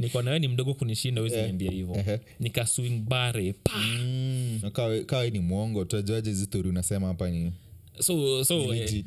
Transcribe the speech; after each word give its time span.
niko 0.00 0.22
nawe 0.22 0.38
ni 0.38 0.48
mdogo 0.48 0.74
kunishinda 0.74 1.22
wezi 1.22 1.36
niambia 1.36 1.70
hivo 1.70 1.96
nikaswing 2.40 3.00
bare 3.08 3.52
pa! 3.52 3.78
Mm, 3.78 4.60
kawe, 4.72 5.04
kawe 5.04 5.30
ni 5.30 5.40
mwongo 5.40 5.84
tuajuaje 5.84 6.30
hizi 6.30 6.44
story 6.44 6.68
unasema 6.68 7.06
hapa 7.06 7.30
ni 7.30 7.52
so 8.00 8.44
so 8.44 8.74
eh, 8.74 9.04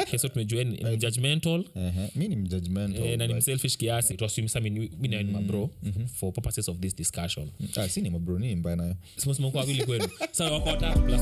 okay, 0.00 0.18
so 0.18 0.28
tumejua 0.28 0.64
ni 0.64 0.76
ni 0.76 0.96
judgmental. 1.02 1.64
Ehe, 1.76 2.10
mi 2.16 2.28
ni 2.28 2.36
mjudgmental, 2.36 3.06
eh, 3.06 3.18
na 3.18 3.26
ni 3.26 3.34
mselfish 3.34 3.76
kiasi. 3.76 4.14
Tuasumisa 4.14 4.60
mi 4.60 4.88
nawe 5.08 5.22
ni 5.22 5.32
mabro 5.32 5.70
for 6.14 6.32
purposes 6.32 6.68
of 6.68 6.78
this 6.78 6.96
discussion. 6.96 7.48
Ah, 7.76 7.88
si 7.88 8.00
ni 8.00 8.10
mabro 8.10 8.38
ni 8.38 8.56
mbaya 8.56 8.76
nayo. 8.76 8.94
Simesema 9.16 9.50
kwa 9.50 9.60
wawili 9.60 9.84
kwenu. 9.84 10.08
Sa 10.32 10.52
wako 10.52 10.68
watatu 10.68 11.02
plus 11.02 11.20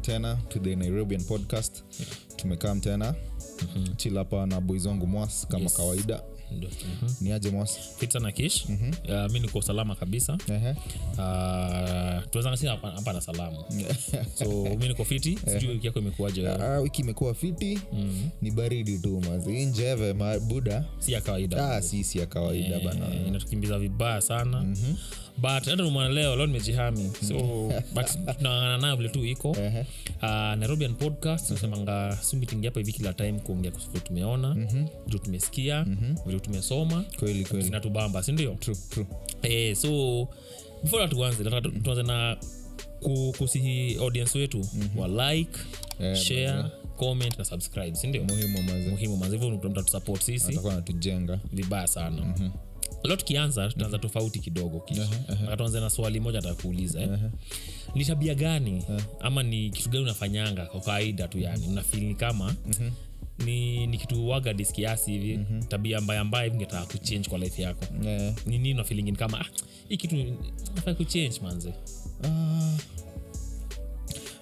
karibu 0.00 0.06
tena 0.06 0.38
to 0.48 0.58
the 0.58 0.76
nairobian 0.76 1.22
podcast. 1.24 1.84
Tumekaa 2.36 2.74
tena. 2.80 3.14
Mm-hmm. 3.60 3.96
chil 3.96 4.16
hapa 4.16 4.46
na 4.46 4.60
boys 4.60 4.86
wangu 4.86 5.06
mwas 5.06 5.46
kama 5.46 5.62
Yes. 5.64 5.74
kawaida. 5.76 6.22
Mm-hmm. 6.52 7.08
ni 7.20 7.32
aje 7.32 7.50
mwas? 7.50 7.78
Fitza 7.98 8.18
na 8.18 8.32
kish. 8.32 8.64
Uh, 8.64 9.32
mi 9.32 9.40
niko 9.40 9.62
salama 9.62 9.94
kabisa. 9.94 10.32
Uh, 10.32 11.18
hapa 12.70 12.90
hapa 12.90 13.12
na 13.12 13.20
salamu. 13.20 13.64
So 14.38 14.48
mi 14.78 14.88
niko 14.88 15.04
fiti. 15.04 15.38
Sijui 15.46 15.70
wiki 15.72 15.86
yako 15.86 15.98
imekuaje 15.98 16.42
wewe? 16.42 16.62
Ah, 16.64 16.80
wiki 16.80 17.02
imekuwa 17.02 17.34
fiti. 17.34 17.78
Ni 18.42 18.50
baridi 18.50 18.98
tu 18.98 19.20
mazi 19.20 19.66
njeve 19.66 20.12
mabuda 20.12 20.84
si 20.98 21.12
ya 21.12 21.20
kawaida. 21.20 21.70
Ah, 21.76 21.82
si 21.82 22.04
si 22.04 22.18
ya 22.18 22.26
kawaida 22.26 22.76
Eh, 22.76 22.84
bana. 22.84 23.14
inatukimbiza 23.26 23.78
vibaya 23.78 24.20
sana 24.20 24.76
but 25.40 25.50
hata 25.50 25.76
numana 25.76 26.08
leo 26.08 26.36
leo 26.36 26.46
nimejihami 26.46 27.10
so 27.28 27.34
but 27.94 28.06
tunaangana 28.38 28.78
nayo 28.78 28.96
vile 28.96 29.08
tu 29.08 29.24
iko. 29.24 29.56
Ehe. 29.60 29.80
uh, 30.22 30.28
nairobian 30.58 30.94
podcast 30.94 31.46
tunasemanga 31.46 32.18
si 32.22 32.36
hapa 32.66 32.80
hivi 32.80 32.92
kila 32.92 33.12
time 33.12 33.32
kuongea 33.32 33.70
vile 33.70 34.00
tumeona 34.00 34.54
vile 35.06 35.18
tumesikia 35.18 35.86
vile 36.26 36.40
tumesoma. 36.40 37.04
Zinatubamba 37.60 38.22
sindio 38.22 38.54
true 38.60 38.76
true. 38.90 39.06
Eh, 39.42 39.76
so 39.76 40.28
before 40.82 41.08
tuanze 41.08 41.44
tuanze 41.82 42.02
na 42.02 42.36
ku- 43.00 43.34
kusihi 43.38 43.96
audience 43.96 44.38
wetu 44.38 44.58
mm-hmm. 44.58 44.98
wa 44.98 45.08
like 45.34 45.58
yeah, 46.00 46.16
share 46.16 46.64
comment 46.96 47.38
na 47.38 47.44
subscribe 47.44 47.94
sindio 47.94 48.24
muhimu 48.24 48.62
muhimu 48.90 49.16
mazivo 49.16 49.50
mtatusupport 49.50 50.22
sisi. 50.22 50.52
Atakuwa 50.52 50.74
vibaya 51.52 51.86
sana. 51.86 52.22
Mm-hmm. 52.22 52.50
Leo 53.04 53.16
tukianza 53.16 53.68
tutaanza 53.68 53.98
tofauti 53.98 54.38
kidogo 54.38 54.80
kisha 54.80 55.06
tuanze 55.56 55.80
na 55.80 55.90
swali 55.90 56.20
moja 56.20 56.38
atakuuliza 56.38 57.00
eh? 57.00 57.18
ni 57.94 58.04
tabia 58.04 58.34
gani 58.34 58.84
ama 59.20 59.42
ni 59.42 59.70
kitu 59.70 59.88
gani 59.88 60.04
unafanyanga 60.04 60.66
kwa 60.66 60.80
kawaida 60.80 61.28
tu 61.28 61.38
yani? 61.38 61.66
Unafili 61.68 62.14
kama 62.14 62.54
ni, 63.44 63.86
ni 63.86 63.98
kitu 63.98 64.28
waga 64.28 64.52
diskiasi 64.54 65.12
hivi 65.12 65.40
tabia 65.68 66.00
mbaya 66.00 66.24
mbaya 66.24 66.44
hivi 66.44 66.56
ngetaka 66.56 66.86
kuchange 66.86 67.28
kwa 67.28 67.38
life 67.38 67.62
yako. 67.62 67.84
Yeah. 68.04 68.34
ni 68.46 68.58
nini 68.58 68.74
nafilingini 68.74 69.16
kama 69.16 69.40
ah, 69.40 69.46
hii 69.88 69.96
kitu 69.96 70.16
nafaa 70.74 70.94
kuchange 70.94 71.40
manze? 71.42 71.72
Ah, 72.24 72.76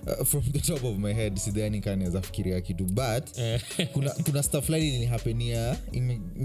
uh, 0.06 0.24
from 0.26 0.42
the 0.52 0.58
top 0.58 0.84
of 0.84 0.98
my 0.98 1.14
head 1.14 1.36
sidhani 1.38 1.80
kaa 1.80 1.96
naweza 1.96 2.22
fikiria 2.22 2.60
kitu 2.60 2.84
but 2.84 3.38
Eh, 3.38 3.60
kuna, 3.92 4.10
kuna 4.10 4.42
stuff 4.42 4.64
fulani 4.66 4.88
ilinihapenia 4.88 5.76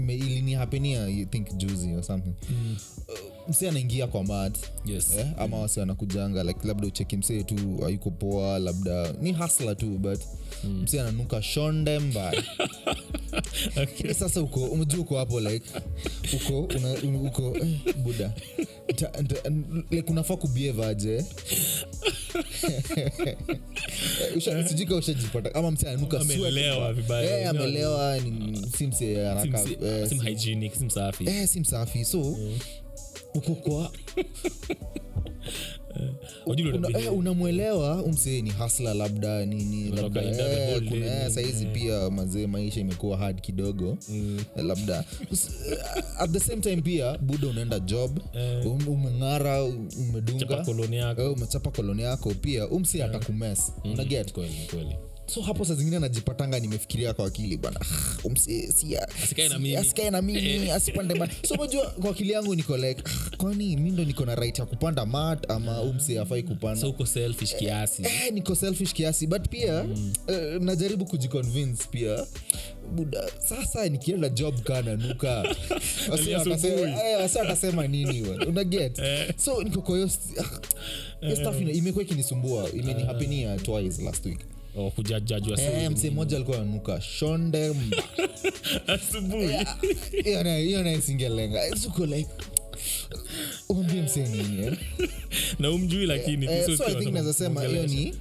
ilinihapenia 0.08 1.06
you 1.08 1.26
think 1.26 1.52
juzi 1.56 1.92
or 1.94 2.02
something 2.02 2.32
mm. 2.50 2.76
uh, 3.08 3.48
msee 3.48 3.68
anaingia 3.68 4.06
kwa 4.06 4.24
mat 4.24 4.58
yes 4.84 5.16
eh, 5.18 5.26
ama 5.38 5.58
wasi 5.58 5.80
anakujanga 5.80 6.42
like 6.42 6.68
labda 6.68 6.86
ucheki 6.86 7.16
msee 7.16 7.42
tu 7.42 7.84
ayuko 7.86 8.10
poa 8.10 8.58
labda 8.58 9.12
ni 9.20 9.32
hasla 9.32 9.74
tu 9.74 9.86
but 9.86 10.20
mm. 10.64 10.82
msee 10.82 11.00
ananuka 11.00 11.42
shonde 11.42 11.98
mbaya 11.98 12.42
okay. 13.82 14.14
sasa 14.14 14.40
uko 14.42 14.60
umejua 14.64 15.00
uko 15.00 15.18
hapo 15.18 15.40
like 15.40 15.66
uko 16.36 16.60
una, 16.60 16.88
un- 16.92 17.26
uko 17.26 17.56
eh, 17.56 17.96
buda 17.96 18.32
Ta- 18.96 19.06
ta- 19.22 19.50
like 19.90 20.10
unafaa 20.10 20.36
kubehave 20.36 21.24
sijui 24.68 24.86
kama 24.86 24.98
ushajipata. 24.98 25.54
Ama 25.54 25.70
mse 25.70 25.88
ananuka 25.88 26.20
Amelewa 26.20 26.48
mbaya. 26.50 26.92
vibaya. 26.92 27.40
Eh, 27.40 27.48
si 28.78 28.86
msee 28.86 29.14
Sim- 29.14 29.26
anaka 29.30 29.58
si- 29.58 29.72
eh, 29.84 30.08
eh, 31.30 31.48
so 32.04 32.36
uko 33.34 33.54
kwa 33.54 33.90
Vile- 36.72 36.98
eh, 37.04 37.12
unamwelewa? 37.18 38.02
Umsee 38.02 38.42
ni 38.42 38.50
hasla 38.50 38.94
labda 38.94 39.46
nini 39.46 39.90
labda 39.90 40.22
eh, 40.22 40.82
kuna- 40.88 41.06
eh, 41.24 41.30
sahizi 41.30 41.66
pia 41.66 42.10
mazee 42.10 42.46
maisha 42.46 42.80
imekuwa 42.80 43.16
hard 43.16 43.40
kidogo. 43.40 43.98
Eh, 44.56 44.64
labda. 44.64 45.04
Eh, 45.70 45.78
at 46.18 46.30
the 46.30 46.40
same 46.40 46.60
time 46.62 46.82
pia 46.82 47.18
buda 47.18 47.48
unaenda 47.48 47.78
job. 47.80 48.18
Um- 48.66 48.88
umeng'ara 48.88 49.64
umedunga. 49.64 50.38
Koloni 50.64 50.96
yako. 50.96 51.22
Eh, 51.22 51.32
umechapa 51.32 51.70
koloni 51.70 52.02
yako. 52.02 52.30
Pia 52.34 52.68
umsi 52.68 53.02
atakumes. 53.02 53.72
Unaget 53.84 54.32
kweli 54.32 54.54
kweli 54.70 54.96
so 55.26 55.40
hapo 55.42 55.64
saa 55.64 55.74
zingine 55.74 55.98
najipatanga 55.98 56.60
nimefikiria 56.60 57.14
kwa 57.14 57.26
akili 57.26 57.56
si- 58.72 58.96
Asikae 59.24 59.48
na 59.48 59.58
mimi. 59.58 59.76
asikae 59.76 60.10
na 60.10 60.22
mimi 60.22 60.70
asipande 60.70 61.14
mat 61.14 61.46
so 61.46 61.54
unajua 61.54 61.86
kwa 61.90 62.10
akili 62.10 62.32
yangu 62.32 62.54
niko 62.54 62.76
like 62.76 63.02
kwani 63.38 63.76
mi 63.76 63.90
ndo 63.90 64.04
niko 64.04 64.24
na 64.24 64.34
right 64.34 64.58
ya 64.58 64.66
kupanda 64.66 65.06
mat 65.06 65.50
ama 65.50 65.82
umse 65.82 66.18
afai 66.20 66.42
kupanda? 66.42 66.80
So 66.80 66.90
uko 66.90 67.06
selfish 67.06 67.56
kiasi. 67.56 68.02
Eh, 68.02 68.32
niko 68.32 68.54
selfish 68.54 68.92
kiasi 68.92 69.26
but 69.26 69.48
pia 69.48 69.84
mm. 69.84 70.12
uh, 70.28 70.62
najaribu 70.62 71.04
kujiconvince 71.04 71.84
pia. 71.90 72.26
Buda 72.94 73.30
sasa 73.48 73.88
nikienda 73.88 74.28
job 74.28 74.60
kananuka 74.62 75.28
Wasi 76.10 76.30
watasema- 76.30 77.04
eh, 77.04 77.20
nini 77.86 78.22
unaget 78.22 79.00
so 79.36 79.62
niko 79.62 79.82
kwa 79.82 79.94
hiyo 79.96 80.06
st- 80.08 80.44
hiyo 81.20 81.36
stuff 81.36 81.60
ina- 81.60 81.72
imekuwa 81.72 82.04
ikinisumbua 82.04 82.70
imenihapenia 82.72 83.56
twice 83.56 84.02
last 84.02 84.26
week 84.26 84.38
kujajajwa 84.74 85.60
Eh, 85.60 85.90
msee 85.90 86.10
mmoja 86.10 86.36
alikuwa 86.36 86.58
anuka 86.60 87.00
shonde 87.00 87.70
mba. 87.70 87.96
Asubuhi. 88.94 89.48
Hiyo 90.24 90.42
nayo- 90.42 90.64
hiyo 90.64 90.82
nayo 90.82 91.00
singelenga 91.00 91.76
suko 91.76 92.06
like 92.06 92.28
uambie 93.68 94.02
msee 94.02 94.28
nini 94.28 94.66
eh? 94.66 94.72
na 95.58 95.70
umjui 95.70 96.06
lakini 96.06 96.46
Eh, 96.46 96.64
sio 96.66 96.76
so 96.76 96.84
i 96.86 96.94
think 96.94 97.12
nazasema 97.14 97.62
hiyo 97.64 97.86
ni 97.86 98.14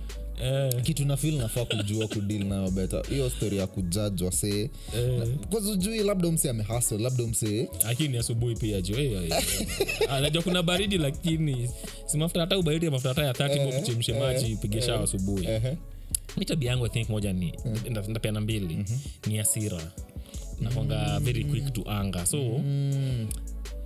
Eh, 0.44 0.82
kitu 0.84 1.06
nafil 1.06 1.38
nafaa 1.38 1.66
kujua 1.66 2.08
kudil 2.08 2.46
nayo 2.46 2.72
beta 2.72 3.02
hiyo 3.10 3.30
stori 3.30 3.58
ya 3.58 3.68
kujajwa 3.68 4.32
see. 4.32 4.70
Eh. 4.96 5.28
ujui 5.72 6.04
labda 6.04 6.32
mse 6.32 6.50
amehasl 6.50 7.00
labda 7.02 7.24
umse 7.24 7.70
lakini 7.86 8.18
asubuhi 8.18 8.56
pia 8.56 8.82
jo 8.82 8.96
eh, 9.00 9.12
eh, 9.12 9.32
eh. 9.32 9.44
Ah, 10.10 10.20
najua 10.22 10.44
kuna 10.44 10.64
baridi 10.64 10.98
lakini 10.98 11.70
si 12.06 12.18
mafuta 12.18 12.40
hata 12.42 12.58
ubaridi 12.58 12.86
ya 12.86 12.92
mafuta 12.92 13.10
hata 13.10 13.24
ya 13.26 13.32
30 13.34 13.68
eh. 13.68 13.80
kuchemshe 13.80 14.14
maji 14.14 14.54
upige 14.54 14.82
shawa 14.82 15.04
asubuhi 15.04 15.48
mi 16.38 16.46
tabia 16.46 16.70
yangu 16.72 16.86
i 16.86 16.90
think 16.90 17.10
moja 17.10 17.34
ni 17.34 17.54
mm. 17.66 17.80
ndapeana 18.10 18.42
mbili 18.42 18.86
ni 19.28 19.40
asira 19.40 19.92
nakwanga 20.62 21.20
very 21.20 21.44
quick 21.44 21.74
to 21.74 21.92
anger. 21.92 22.26
So 22.26 22.38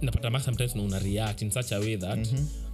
napata 0.01 0.29
mpaka 0.29 0.45
sometimes 0.45 0.75
una- 0.75 0.83
una 0.83 0.99
react 0.99 1.41
in 1.41 1.51
such 1.51 1.71
a 1.71 1.79
way 1.79 1.97
that 1.97 2.19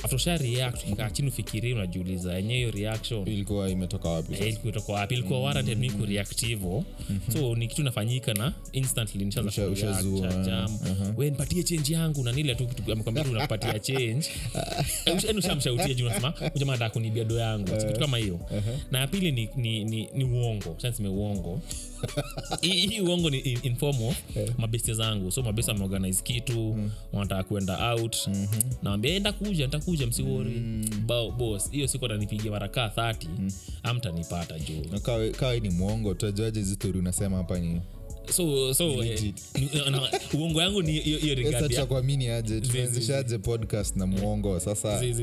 after 0.04 0.16
usha 0.16 0.38
react 0.38 0.84
ukikaa 0.88 1.10
chini 1.10 1.28
ufikirie 1.28 1.74
unajiuliza 1.74 2.34
yenyewe 2.36 2.58
hiyo 2.60 2.72
reaction 2.72 3.28
ilikuwa 3.28 3.70
imetoka 3.70 4.10
wapi 4.10 4.34
ilikuwa 4.34 4.70
itoka 4.74 4.94
wapi? 4.94 5.14
Ilikuwa 5.14 5.40
warranted 5.42 5.78
mi 5.78 5.90
kureact 5.92 6.46
hivo 6.46 6.86
so 7.34 7.56
ni 7.56 7.68
kitu 7.68 7.82
inafanyika 7.82 8.34
na 8.34 8.54
instantly 8.72 9.26
nishaanza 9.26 9.50
Usha- 9.52 9.70
kureact, 9.70 10.04
ushazua, 10.04 10.28
cha 10.30 10.44
jam. 10.44 10.80
nipatie 11.18 11.64
change 11.64 11.94
yangu 11.94 12.24
na 12.24 12.32
nile 12.32 12.56
tu 12.56 12.68
amekwambia 12.92 13.24
unakupatia 13.24 13.80
change. 13.80 14.26
Ushamshautia 15.38 15.94
juu 15.94 16.06
unasema 16.06 16.34
jamaa 16.56 16.74
anataka 16.74 16.90
kunibia 16.94 17.24
do 17.24 17.38
yangu. 17.40 17.68
So 17.68 17.88
kitu 17.88 18.00
kama 18.00 18.18
hiyo. 18.18 18.40
Na 18.92 19.00
ya 19.00 19.08
pili 19.08 19.32
ni, 19.32 19.50
ni, 19.56 19.84
ni, 19.86 20.10
ni 20.14 20.24
uongo. 20.24 20.76
Sasime 20.82 21.10
uongo 21.10 21.62
hii 22.62 23.00
uongo 23.02 23.30
ni 23.30 23.38
in, 23.40 23.60
in 23.64 23.76
form 23.76 24.02
of 24.04 24.16
mabeste 24.58 24.94
zangu. 24.94 25.32
So 25.32 25.42
mabeste 25.44 25.72
ameorganize 25.72 26.22
kitu 26.24 26.76
wanataka 27.14 27.44
kuenda 27.44 27.94
out. 27.94 28.18
Nawambia 28.84 29.16
enda 29.16 29.32
kuja 29.34 29.68
ntakuja 29.68 30.08
msiwori 30.08 30.62
Bao- 31.08 31.32
bos 31.32 31.72
hiyo 31.72 31.88
siku 31.88 32.06
atanipigia 32.06 32.52
mara 32.52 32.68
kaa 32.68 32.88
30 32.88 33.52
amtanipata 33.84 34.60
juu. 34.60 35.00
Kawa 35.00 35.30
kawe, 35.30 35.60
ni 35.60 35.70
mwongo 35.70 36.10
utajuaje 36.10 36.60
hizi 36.60 36.76
story 36.76 37.00
unasema 37.00 37.38
hapa 37.38 37.60
ni 37.60 37.82
so 38.32 38.74
so 38.74 39.04
eh, 39.04 39.22
ni- 39.56 39.92
na- 39.92 40.10
uongo 40.34 40.62
yangu 40.62 40.82
ni 40.82 40.92
hiyo 40.92 41.18
hiyo 41.18 41.36
Sasa 41.36 41.44
regard 41.44 41.62
ya- 41.64 41.70
tutakuamini 41.70 42.28
aje? 42.28 42.62
Tumeanzishaje 42.62 43.38
podcast 43.38 43.96
na 43.96 44.06
mwongo 44.08 44.60
sasa? 44.60 45.00
Si 45.00 45.14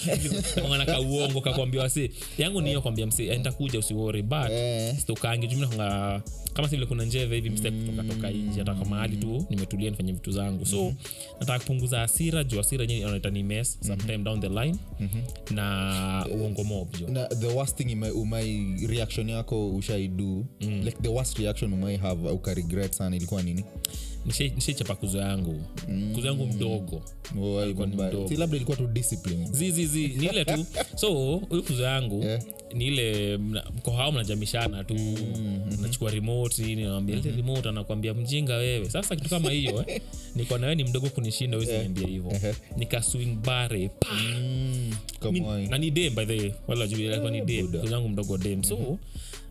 anaka 0.74 1.00
uongo 1.00 1.40
kakwambia 1.40 1.80
wasi. 1.82 2.10
Yangu 2.38 2.60
niyo 2.60 2.82
kwambia 2.82 3.06
msi 3.06 3.26
ntakuja 3.26 3.38
nitakuja 3.38 3.78
usiwori 3.78 4.22
but 4.22 4.50
Eh. 4.50 4.94
sitokangi. 4.98 5.46
Jumla 5.46 5.66
kwanga 5.68 6.22
kama 6.56 6.68
sivile 6.68 6.86
kuna 6.86 7.04
njeva 7.04 7.34
hivi 7.34 7.50
mste 7.50 7.70
kutoka 7.70 8.02
toka 8.14 8.30
nje 8.30 8.58
hata 8.58 8.74
kwa 8.74 8.86
mahali 8.86 9.16
tu 9.16 9.46
nimetulia 9.50 9.90
nifanye 9.90 10.12
vitu 10.12 10.30
zangu. 10.32 10.66
So 10.66 10.92
nataka 11.40 11.58
kupunguza 11.58 11.98
hasira 11.98 12.44
juu 12.44 12.56
hasira 12.56 12.82
yenyewe 12.82 13.00
inaita 13.08 13.30
ni 13.30 13.42
mess 13.42 13.78
sometime 13.86 14.18
down 14.18 14.40
the 14.40 14.48
line. 14.48 14.76
Na 15.50 16.26
uongo 16.34 16.64
mob 16.64 16.88
na 17.08 17.26
the 17.28 17.46
worst 17.46 17.76
thing 17.76 17.92
umai, 17.92 18.10
umai 18.10 18.76
reaction 18.86 19.28
yako 19.28 19.70
ushaidu 19.70 20.46
mm. 20.60 20.80
like 20.84 20.98
the 21.02 21.08
worst 21.08 21.38
reaction 21.38 21.72
umai 21.72 21.96
have 21.96 22.28
ukaregret 22.30 22.92
sana 22.92 23.16
ilikuwa 23.16 23.42
nini? 23.42 23.64
Nishaichapa 24.26 24.94
kuzo 24.94 25.18
yangu. 25.18 25.60
Kuzo 26.14 26.26
yangu 26.26 26.46
mdogo. 26.46 27.02
Labda 28.36 28.56
ilikuwa 28.56 28.76
tu 28.76 28.86
discipline. 28.86 29.48
Zizizi 29.52 30.08
ni 30.08 30.26
ile 30.26 30.44
tu. 30.44 30.66
So 31.00 31.36
huyu 31.36 31.62
kuzo 31.62 31.82
yangu 31.82 32.22
Yeah. 32.22 32.42
Ni 32.74 32.86
ile 32.86 33.36
mko 33.76 33.90
hao 33.90 34.12
mnajamishana 34.12 34.84
tu. 34.84 34.94
Nachukua 35.82 36.10
remote 36.10 36.62
nini 36.62 36.82
nawambia 36.84 37.16
ile 37.16 37.30
remote 37.30 37.68
anakwambia 37.68 38.14
mjinga 38.14 38.54
wewe. 38.56 38.90
Sasa 38.90 39.16
kitu 39.16 39.28
kama 39.30 39.50
hiyo 39.50 39.84
eh, 39.86 40.00
niko 40.34 40.58
nawe 40.58 40.74
ni 40.74 40.84
mdogo 40.84 41.08
kunishinda 41.08 41.56
wezi 41.58 41.72
niambia 41.72 42.08
hivyo. 42.08 42.32
Nika 42.76 43.02
swing 43.02 43.34
bare 43.44 43.88
pa. 43.88 44.12
Mm, 44.14 44.94
come 45.20 45.40
Mi- 45.40 45.46
on. 45.46 45.68
na 45.70 45.78
ni 45.78 45.90
dem 45.90 46.14
by 46.14 46.24
the 46.26 46.38
way. 46.38 46.52
Wala 46.66 46.86
juu 46.86 46.96
ilikuwa 46.98 47.30
ni 47.30 47.40
dem. 47.40 47.66
Buda. 47.70 47.90
yangu 47.90 48.08
mdogo 48.08 48.38
dem. 48.38 48.62
So 48.64 48.98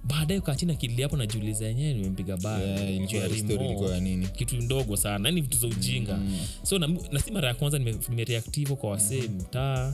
baadaye 0.07 0.39
ukachina 0.39 0.75
kili 0.75 1.01
hapo 1.01 1.17
najiuliza 1.17 1.65
yenyewe 1.67 1.93
nimempiga 1.93 2.37
bara 2.37 2.63
Yeah, 2.65 2.79
juu 2.79 2.93
ilikuwa- 2.95 3.21
ya 3.23 3.29
story 3.29 3.47
remote 3.47 3.65
ilikuwa 3.65 3.91
ya 3.91 3.99
nini? 3.99 4.27
Kitu 4.27 4.55
ndogo 4.55 4.97
sana 4.97 5.29
yani 5.29 5.41
vitu 5.41 5.57
za 5.57 5.67
ujinga. 5.67 6.19
So 6.63 6.79
na, 6.79 6.87
na 7.11 7.19
si 7.19 7.31
mara 7.31 7.47
ya 7.47 7.53
kwanza 7.53 7.77
nime- 7.79 7.97
nimereactivo 8.09 8.75
kwa 8.75 8.89
wasee 8.91 9.21
mtaa. 9.21 9.93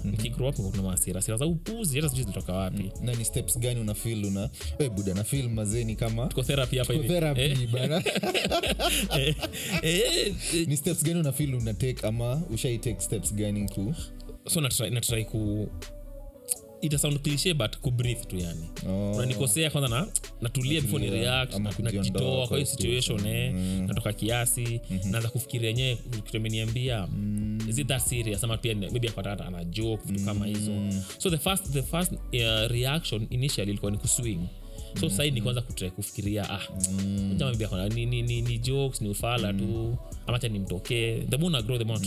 Kuna 0.72 0.84
maasira 0.84 1.22
sira 1.22 1.38
za 1.38 1.46
upuzi 1.46 1.96
hata 1.96 2.10
sijui 2.10 2.24
zilitoka 2.24 2.54
wapi. 2.54 2.92
Na 3.02 3.14
ni 3.14 3.26
steps 3.26 3.60
gani 3.60 3.80
una 3.80 3.94
una 4.26 4.50
hey, 4.78 4.90
buda 4.90 5.14
na 5.14 5.24
fil 5.24 5.50
mazeni 5.50 5.96
kama 5.96 6.28
tuko 6.28 6.44
therapy 6.44 6.78
hapa 6.78 6.94
hivi. 6.94 7.08
therapy 7.08 7.42
Eh, 7.42 7.70
bana. 7.72 8.04
Eh, 9.18 9.36
eh, 9.84 10.36
ni 10.68 10.78
steps 10.78 11.04
gani 11.04 11.20
una 11.20 11.32
take 11.74 12.08
ama 12.08 12.42
ushai 12.54 12.78
take 12.78 13.02
steps 13.02 13.34
gani 13.34 13.70
ku? 13.70 13.94
So 14.48 14.62
natrai, 14.62 14.90
ku 15.26 15.70
ita 16.82 16.98
sound 16.98 17.20
cliche 17.22 17.54
but 17.54 17.78
kubreathe 17.78 18.26
tu 18.26 18.38
yani 18.38 18.66
Oh. 18.90 19.12
unanikosea 19.16 19.70
kwanza 19.70 19.90
na 19.90 20.08
natulia 20.42 20.82
before 20.82 21.04
ni 21.06 21.12
react 21.12 21.54
kwa 22.48 22.58
hiyo 22.58 22.66
situation. 22.66 23.26
eh, 23.26 23.54
mm. 23.54 23.86
natoka 23.88 24.14
kiasi 24.14 24.82
naanza 25.12 25.30
kufikiria 25.30 25.68
yenyewe 25.68 25.98
kitu 26.26 26.38
ameniambia 26.38 27.08
is 27.70 27.78
it 27.78 27.88
that 27.88 28.02
serious 28.02 28.44
ama 28.44 28.58
pia 28.58 28.76
maybe 28.76 29.08
apata 29.10 29.46
ana 29.46 29.64
joke 29.66 30.04
vitu 30.06 30.26
kama 30.26 30.46
hizo 30.46 30.72
so 31.18 31.30
the 31.30 31.38
first 31.38 31.72
the 31.74 31.82
first 31.84 32.12
uh, 32.12 32.20
reaction 32.72 33.28
initially 33.30 33.72
ilikuwa 33.72 33.92
ni 33.92 33.98
kuswing 33.98 34.40
so 35.00 35.06
mm. 35.10 35.12
sahii 35.12 35.32
ni 35.32 35.42
kwanza 35.42 35.62
kutre 35.62 35.90
kufikiria 35.90 36.50
ah 36.50 36.60
mm. 36.92 37.36
jamaa 37.38 37.52
maybe 37.52 37.66
akona 37.66 37.90
ni, 37.90 38.06
ni, 38.06 38.22
ni, 38.22 38.42
ni 38.42 38.58
jokes 38.58 39.02
ni 39.02 39.10
ufala 39.10 39.54
tu 39.54 39.98
ama 40.32 40.38
acha 40.38 40.48
nimtokee 40.48 41.22
the 41.30 41.38
more 41.38 41.62
grow 41.64 41.78
the 41.78 41.84
more 41.84 42.00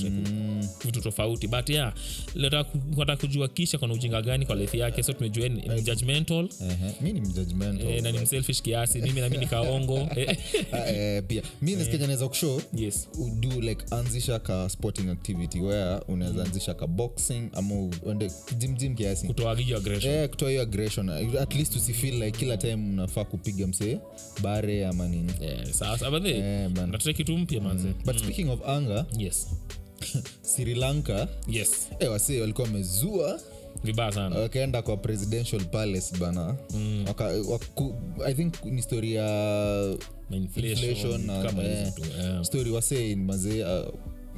vitu 0.85 1.01
tofauti. 1.01 1.47
But 1.47 1.71
yeah 1.71 1.93
nataka 2.35 3.17
kujua 3.17 3.49
kisha 3.49 3.79
kuna 3.79 3.95
ujinga 3.95 4.23
gani 4.23 4.47
kwa 4.47 4.57
life 4.57 4.79
yake. 4.79 5.03
So 5.03 5.13
tumejua 5.13 5.49
ni 5.49 5.63
ni 5.63 5.83
judgmental. 5.83 6.49
Ehe, 6.61 6.95
mi 7.01 7.13
ni 7.13 7.21
mjudgmental. 7.21 7.87
Eh, 7.89 8.03
na 8.03 8.13
ni 8.13 8.19
mselfish 8.19 8.63
kiasi. 8.63 9.01
Mimi 9.01 9.21
nami 9.21 9.37
nikaongo 9.37 9.99
eh, 10.17 10.37
Ah, 10.73 10.91
eh, 10.91 11.23
pia. 11.27 11.43
Mi 11.63 11.77
nasikia 11.77 11.99
naweza 11.99 12.29
kushow 12.29 12.61
yes. 12.75 13.09
do 13.41 13.61
like 13.61 13.85
anzisha 13.91 14.39
ka 14.39 14.69
sporting 14.69 15.09
activity 15.09 15.61
where 15.61 16.01
unaweza 16.09 16.45
anzisha 16.45 16.75
ka 16.75 16.87
boxing 16.87 17.49
ama 17.53 17.75
uende 18.03 18.31
jimjim 18.59 18.95
kiasi. 18.95 19.27
Kutoa 19.27 19.57
hiyo 19.57 19.77
aggression. 19.77 20.15
Eh, 20.15 20.29
kutoa 20.29 20.51
hiyo 20.51 20.63
aggression. 20.63 21.09
At 21.41 21.55
least 21.55 21.77
usifeel 21.77 22.23
like 22.23 22.39
kila 22.39 22.57
time 22.57 22.75
unafaa 22.75 23.25
kupiga 23.25 23.67
msee 23.67 23.99
bare 24.43 24.87
ama 24.87 25.09
nini. 25.09 25.33
Yeah, 25.41 25.65
sasa 25.67 26.11
but 26.11 26.25
Eh, 26.27 26.71
nataka 26.71 27.13
kitu 27.13 27.39
mpya 27.39 27.61
manze 27.61 27.89
but 28.05 28.14
speaking 28.19 28.49
of 28.51 28.61
anger 28.69 29.07
yes. 29.19 29.47
Sri 30.43 30.75
lanka 30.75 31.29
yes. 31.49 31.89
eh, 31.99 32.11
wasi 32.11 32.41
walikuwa 32.41 32.67
wamezua 32.67 33.41
vibaya 33.85 34.13
sana. 34.13 34.39
wakaenda 34.39 34.83
kwa 34.83 34.97
presidential 34.97 35.65
palace 35.65 36.17
bana. 36.21 36.57
Mm. 36.75 37.05
Waka, 37.09 37.25
waku, 37.25 37.95
i 38.27 38.35
think 38.35 38.65
ni 38.65 38.83
story 38.83 39.15
ya 39.15 39.97
inflation, 40.31 40.91
inflation 40.91 41.27
na 41.27 41.63
eh, 41.65 41.93
yeah. 42.19 42.45
story 42.45 42.71
wasein 42.71 43.25
mazee 43.25 43.65
uh, 43.65 43.95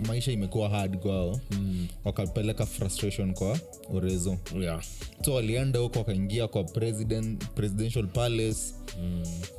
maisha 0.07 0.33
imekuwa 0.33 0.69
hard 0.69 0.97
kwao. 0.99 1.41
Mm. 1.51 1.87
wakapeleka 2.05 2.67
frustration 2.67 3.35
kwa 3.35 3.59
urezo 3.91 4.39
Yeah. 4.61 4.83
so 5.25 5.35
walienda 5.35 5.79
huko 5.79 5.99
wakaingia 5.99 6.49
kwa 6.49 6.65
president, 6.65 7.45
presidential 7.55 8.07
palace. 8.07 8.61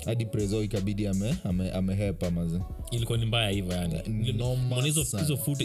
Hadi 0.05 0.25
prezo 0.25 0.63
ikabidi 0.63 1.07
amehepa 1.07 1.49
ame, 1.49 1.71
ame 1.71 2.13
maze. 2.31 2.59
Ilikuwa 2.91 3.17
ni 3.17 3.25
mbaya 3.25 3.49
hivyo 3.49 3.71
yanihiyo 3.73 4.57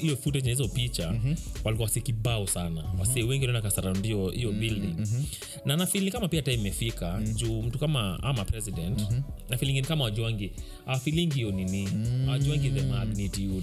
hizo 0.07 0.17
footage- 0.17 0.49
hizo 0.49 0.69
picha 0.69 1.09
walikuwa 1.65 1.87
wase 1.87 2.01
kibao 2.01 2.47
sana. 2.47 2.85
Wase 2.99 3.23
wengi 3.23 3.47
naona 3.47 3.63
kasarandio 3.63 4.17
hiyo 4.17 4.31
hiyo 4.31 4.53
building. 4.53 4.97
na 5.65 5.77
nafili 5.77 6.11
kama 6.11 6.29
pia 6.29 6.43
ta 6.43 6.53
imefika 6.53 7.23
juu 7.35 7.63
mtu 7.63 7.79
kama 7.79 8.23
ama 8.23 8.45
president 8.45 9.01
mm-hmm. 9.01 9.23
nafilingini 9.51 9.87
kama 9.87 10.05
wajuangi 10.05 10.53
awafilingi 10.87 11.35
hiyo 11.35 11.51
nini? 11.51 11.89
Awajuangi 12.29 12.71
the 12.71 12.83
magnitude 12.83 13.63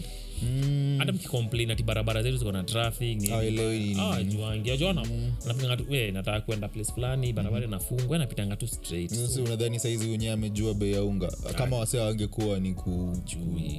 hata 0.98 1.12
mkicomplain 1.12 1.72
ati 1.72 1.84
barabara 1.84 2.24
zetu 2.24 2.38
ziko 2.38 2.52
na 2.52 2.64
traffic 2.64 3.32
ah, 3.32 4.16
ajuangi 4.18 4.72
ajuana 4.72 5.06
napitanga 5.48 5.78
tu 5.78 5.86
we 5.90 6.12
nataka 6.12 6.42
kwenda 6.42 6.68
place 6.68 6.92
fulani 6.92 7.34
barabara 7.34 7.66
inafungwa 7.66 8.18
napitanga 8.18 8.56
tu 8.56 8.68
straight. 8.68 9.12
Sasa 9.14 9.42
unadhani 9.42 9.80
saizi 9.80 10.10
wenyewe 10.10 10.34
amejua 10.34 10.74
bei 10.74 10.92
ya 10.94 11.04
unga? 11.04 11.28
Kama 11.58 11.78
wasea 11.78 12.04
wangekuwa 12.04 12.60
ni 12.60 12.74
ku, 12.74 13.18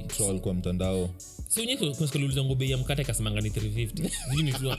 troll 0.07 0.39
kwa 0.39 0.53
mtandao. 0.53 1.09
Siunyekuuliza 1.47 2.43
ngo 2.43 2.55
bei 2.55 2.71
ya 2.71 2.77
mkate 2.77 3.01
akasemanga 3.01 3.41
ni 3.41 3.49
350 3.49 4.09
Sijui 4.29 4.43
ni 4.43 4.53
tu- 4.53 4.71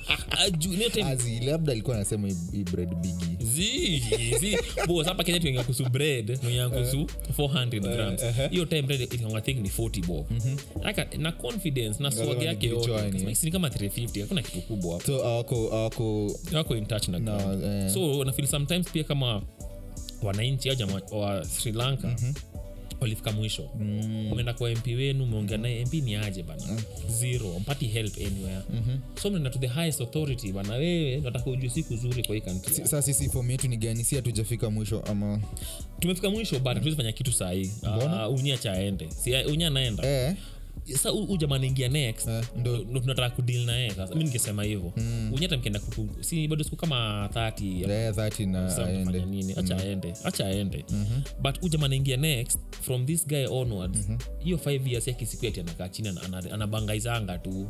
ah, 1.05 1.17
labda 1.45 1.73
alikuwa 1.73 1.97
anasema 1.97 2.29
bread 2.73 2.95
bigi 2.95 3.45
zi 3.45 4.03
kenya 5.25 5.41
tuenga 5.41 5.65
kusu 5.65 5.85
bread 5.85 6.39
kuhusu 6.71 7.07
400 7.39 7.81
grams. 7.81 8.23
Hiyo 8.51 8.65
time 8.65 8.83
bread 8.83 9.01
it- 9.01 9.43
think 9.45 9.61
ni 9.61 9.69
40 9.69 10.07
bo. 10.07 10.27
Mm-hmm. 10.31 11.23
na 11.23 11.33
confidence 11.33 11.72
na 11.99 12.11
swag 12.11 12.43
yake 12.43 12.67
yote. 12.67 12.89
Kasema, 13.11 13.31
"Hii 13.31 13.37
ni 13.43 13.51
kama 13.51 13.69
350 13.71 14.21
hakuna 14.21 14.43
kitu 14.43 14.61
kubwa 14.61 15.01
so 15.01 15.25
awako 15.25 15.57
awako 15.75 16.31
wako 16.53 16.77
in 16.77 16.87
touch 16.87 17.09
na 17.09 17.19
no, 17.19 17.39
eh, 17.65 17.91
so 17.95 18.25
nafeel 18.25 18.49
sometimes 18.49 18.87
pia 18.93 19.05
kama 19.05 19.43
wananchi 20.23 20.71
au 20.71 20.75
jamaa 20.77 21.01
wa 21.13 21.45
sri 21.45 21.73
lanka 21.73 22.17
walifika 23.01 23.33
mwisho. 23.33 23.63
Umeenda 24.33 24.55
kwa 24.55 24.71
mp 24.71 24.87
wenu 24.87 25.25
umeongea 25.25 25.59
naye 25.59 25.85
mp 25.85 25.93
ni 25.95 26.15
aje 26.17 26.43
bana? 26.43 26.63
Zero 27.09 27.59
mpati 27.61 27.87
help 27.87 28.17
anywhere. 28.17 28.63
So 29.23 29.31
mnaenda 29.31 29.51
to 29.51 29.59
the 29.59 29.67
highest 29.67 30.01
authority 30.01 30.53
bana 30.53 30.75
wewe 30.75 31.21
nataka 31.21 31.51
ujue 31.51 31.71
siku 31.71 31.97
zuri 31.97 32.23
kwa 32.25 32.35
hii 32.37 32.43
sasa 32.71 33.03
sisi 33.03 33.29
fomu 33.29 33.51
yetu 33.51 33.69
ni 33.69 33.77
gani? 33.77 34.05
Si 34.05 34.17
hatujafika 34.17 34.71
mwisho 34.71 35.01
ama? 35.01 35.41
Tumefika 36.01 36.31
mwisho 36.31 36.59
bado 36.59 36.75
mm. 36.75 36.83
tuwezi 36.83 36.97
fanya 36.97 37.13
kitu 37.13 37.33
sahii 37.33 37.71
uh, 38.29 38.39
unya 38.41 38.57
cha 38.57 38.73
aende. 38.73 39.09
Si 39.11 39.35
unya 39.35 39.67
anaenda 39.67 40.07
eh, 40.07 40.35
sa 40.95 41.11
huu 41.11 41.37
jamaa 41.37 41.57
anaingia 41.57 41.89
next 41.89 42.29
Eh, 42.29 42.45
ndo- 42.57 43.01
tunataka 43.01 43.31
kudil 43.31 43.65
naye. 43.67 43.91
Sasa 43.91 44.15
mi 44.15 44.25
ningesema 44.25 44.63
hivyo. 44.65 44.93
Unyata 45.33 45.57
mkienda 45.57 45.81
si 46.21 46.49
bado 46.49 46.65
siku 46.65 46.77
kama 46.77 47.29
30 47.33 47.83
eh, 47.91 48.15
30 48.15 48.47
na 48.47 48.77
aende. 48.87 49.25
nini? 49.25 49.53
Acha 49.57 49.77
aende. 49.77 50.15
Acha 50.25 50.47
aende. 50.47 50.85
But 51.43 51.61
huu 51.61 51.69
jamaa 51.69 51.87
anaingia 51.87 52.17
next 52.17 52.59
from 52.81 53.07
this 53.07 53.27
guy 53.27 53.47
onwards 53.47 54.09
hiyo 54.39 54.57
5 54.57 54.87
years 54.91 55.07
yake 55.09 55.27
siku 55.27 55.47
ati 55.47 55.61
anakaa 55.61 55.89
chini 55.89 56.09
ana- 56.09 56.23
ana- 56.23 56.53
anabangaizanga 56.55 57.39
tu. 57.39 57.67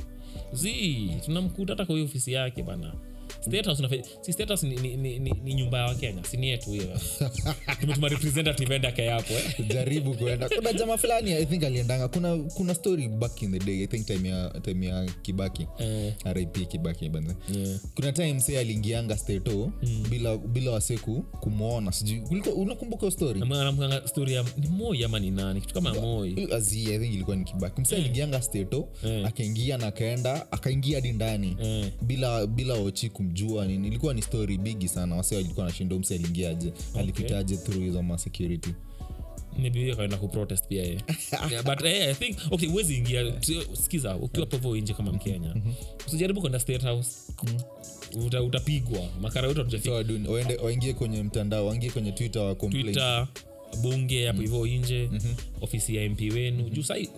Zi 0.52 1.10
tunamkuta 1.24 1.72
hata 1.72 1.86
kwa 1.86 1.94
hiyo 1.94 2.04
ofisi 2.06 2.32
yake 2.32 2.62
bana 2.62 2.92
Ni, 4.62 4.76
ni, 4.76 4.96
ni, 4.96 5.18
ni, 5.18 5.30
ni 5.44 5.54
nyumba 5.54 5.78
ya 5.78 5.84
wakenya 5.84 6.24
sini 6.24 6.48
yetu 6.48 6.70
hiyo. 6.70 7.00
Tumetuma 7.80 8.08
representative 8.08 8.74
eh? 8.74 9.66
jaribu 9.68 10.14
kuenda. 10.14 10.48
Kuna 10.48 10.72
jama 10.72 10.98
fulani 10.98 11.32
i 11.32 11.46
think 11.46 11.64
aliendanga. 11.64 12.08
Kuna 12.08 12.36
kuna 12.36 12.74
story 12.74 13.08
back 13.08 13.42
in 13.42 13.52
the 13.52 13.58
day 13.58 13.82
i 13.82 13.86
think 13.86 14.06
time 14.06 14.28
ya, 14.28 14.50
time 14.62 14.86
ya 14.86 15.04
kibaki. 15.22 15.66
Eh, 15.78 16.14
rip 16.24 16.68
kibaki 16.68 17.08
banza 17.08 17.34
yeah. 17.54 17.80
kuna 17.94 18.12
time 18.12 18.40
se 18.40 18.58
aliingianga 18.58 19.16
steto 19.16 19.72
bila 20.10 20.36
bila 20.36 20.70
waseku 20.70 21.22
kumwona 21.22 21.92
sijui 21.92 22.22
unakumbuka 22.56 23.10
story? 23.10 23.40
Na 23.40 24.02
story 24.08 24.32
ya 24.32 24.44
ni 24.56 24.68
moi 24.68 25.04
ama 25.04 25.18
ni 25.20 25.30
nani? 25.30 25.60
Kitu 25.60 25.74
kama 25.74 25.94
moi. 25.94 26.48
Azi, 26.52 26.94
I 26.94 26.98
think 26.98 27.14
ilikuwa 27.14 27.36
ni 27.36 27.44
kibaki. 27.44 27.80
Mse 27.80 27.96
aliingianga 27.96 28.42
steto 28.42 28.88
Eh. 29.04 29.26
akaingia 29.26 29.78
na 29.78 29.86
akaenda 29.86 30.52
akaingia 30.52 30.96
hadi 30.96 31.12
ndani. 31.12 31.56
Eh. 31.62 31.92
bila 32.02 32.46
bila 32.46 32.74
ochi 32.74 33.08
kumjua 33.22 33.66
nini 33.66 33.88
ilikuwa 33.88 34.14
ni 34.14 34.22
story 34.22 34.58
bigi 34.58 34.88
sana. 34.88 35.16
Wase 35.16 35.36
walikuwa 35.36 35.66
nashinda 35.66 35.96
mse 35.96 36.14
aliingiaje 36.14 36.72
alipitaje 36.96 37.56
through 37.56 37.82
hizo 37.82 38.02
masecurity 38.02 38.74
kaenda 39.96 40.16
kuprotest 40.16 40.66
pia 40.68 40.82
ye 40.82 41.00
yeah, 41.50 41.64
but 41.64 41.84
eh, 41.84 42.08
i 42.08 42.14
think 42.14 42.38
okay 42.50 42.68
huwezi 42.68 42.96
ingia. 42.96 43.32
Sikiza 43.72 44.16
ukiwa 44.16 44.46
povo 44.46 44.76
nje 44.76 44.94
kama 44.94 45.12
mkenya. 45.12 45.54
Usijaribu 46.06 46.40
kwenda 46.40 46.60
state 46.60 46.82
house. 46.82 47.32
Uta, 48.26 48.42
utapigwa. 48.42 49.00
Makara 49.20 49.48
yote 49.48 49.80
waingie 50.62 50.92
kwenye 50.92 51.22
mtandao 51.22 51.66
waingie 51.66 51.90
kwenye 51.90 52.12
twitter 52.12 52.42
wa 52.42 52.54
complain. 52.54 52.84
twitter 52.84 53.28
bunge 53.76 54.26
hapo 54.26 54.40
hivyo 54.42 54.66
nje 54.66 55.10
ofisi 55.60 55.96
ya 55.96 56.10
mp 56.10 56.20
wenu. 56.20 56.68
Juu 56.70 56.82
sai 56.82 57.08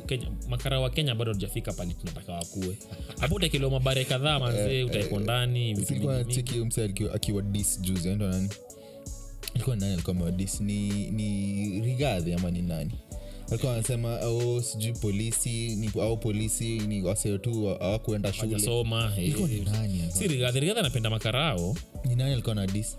makara 0.48 0.80
wa 0.80 0.90
kenya 0.90 1.14
bado 1.14 1.30
hatujafika 1.32 1.72
pali 1.72 1.94
tunataka 1.94 2.32
wakue. 2.32 2.76
Hapo 3.20 3.34
utaekelewa 3.34 3.70
mabare 3.70 4.04
kadhaa 4.04 4.38
manzee 4.38 4.82
utaekwa 4.84 5.20
ndani 5.20 5.74
mingi 5.74 5.92
mingi. 5.92 6.06
nacheki 6.06 6.52
huyo 6.52 6.64
mse 6.64 6.84
akiwa- 6.84 7.14
akiwa 7.14 7.42
dis 7.42 7.80
juzi 7.80 8.08
anaitwa 8.08 8.28
nani? 8.28 8.48
Alikuwa 9.54 9.76
nani 9.76 9.92
alikuwa 9.92 10.16
amewadis 10.16 10.60
ni, 10.60 10.88
ni 11.10 11.80
rigadhi 11.80 12.32
ama 12.32 12.50
ni 12.50 12.62
nani? 12.62 12.90
Alikuwa 13.48 13.72
anasema 13.74 14.20
oh, 14.20 14.62
sijui 14.62 14.92
polisi 14.92 15.76
ni, 15.76 15.90
au 16.02 16.16
polisi 16.16 16.78
ni 16.78 17.02
waseo 17.02 17.38
tu 17.38 17.66
wa- 17.66 17.78
hawakuenda 17.78 18.32
shule. 18.32 18.52
Hajasoma, 18.52 19.12
eh. 19.16 19.24
Ilikuwa 19.24 19.48
ni 19.48 19.60
nani 19.60 20.00
alikuwa- 20.02 20.10
si 20.22 20.28
rigadhi 20.28 20.70
anapenda 20.70 21.10
makarao 21.10 21.76
ni 22.04 22.16
nani 22.16 22.32
alikuwa 22.32 22.54
na 22.54 22.66
dis 22.66 22.98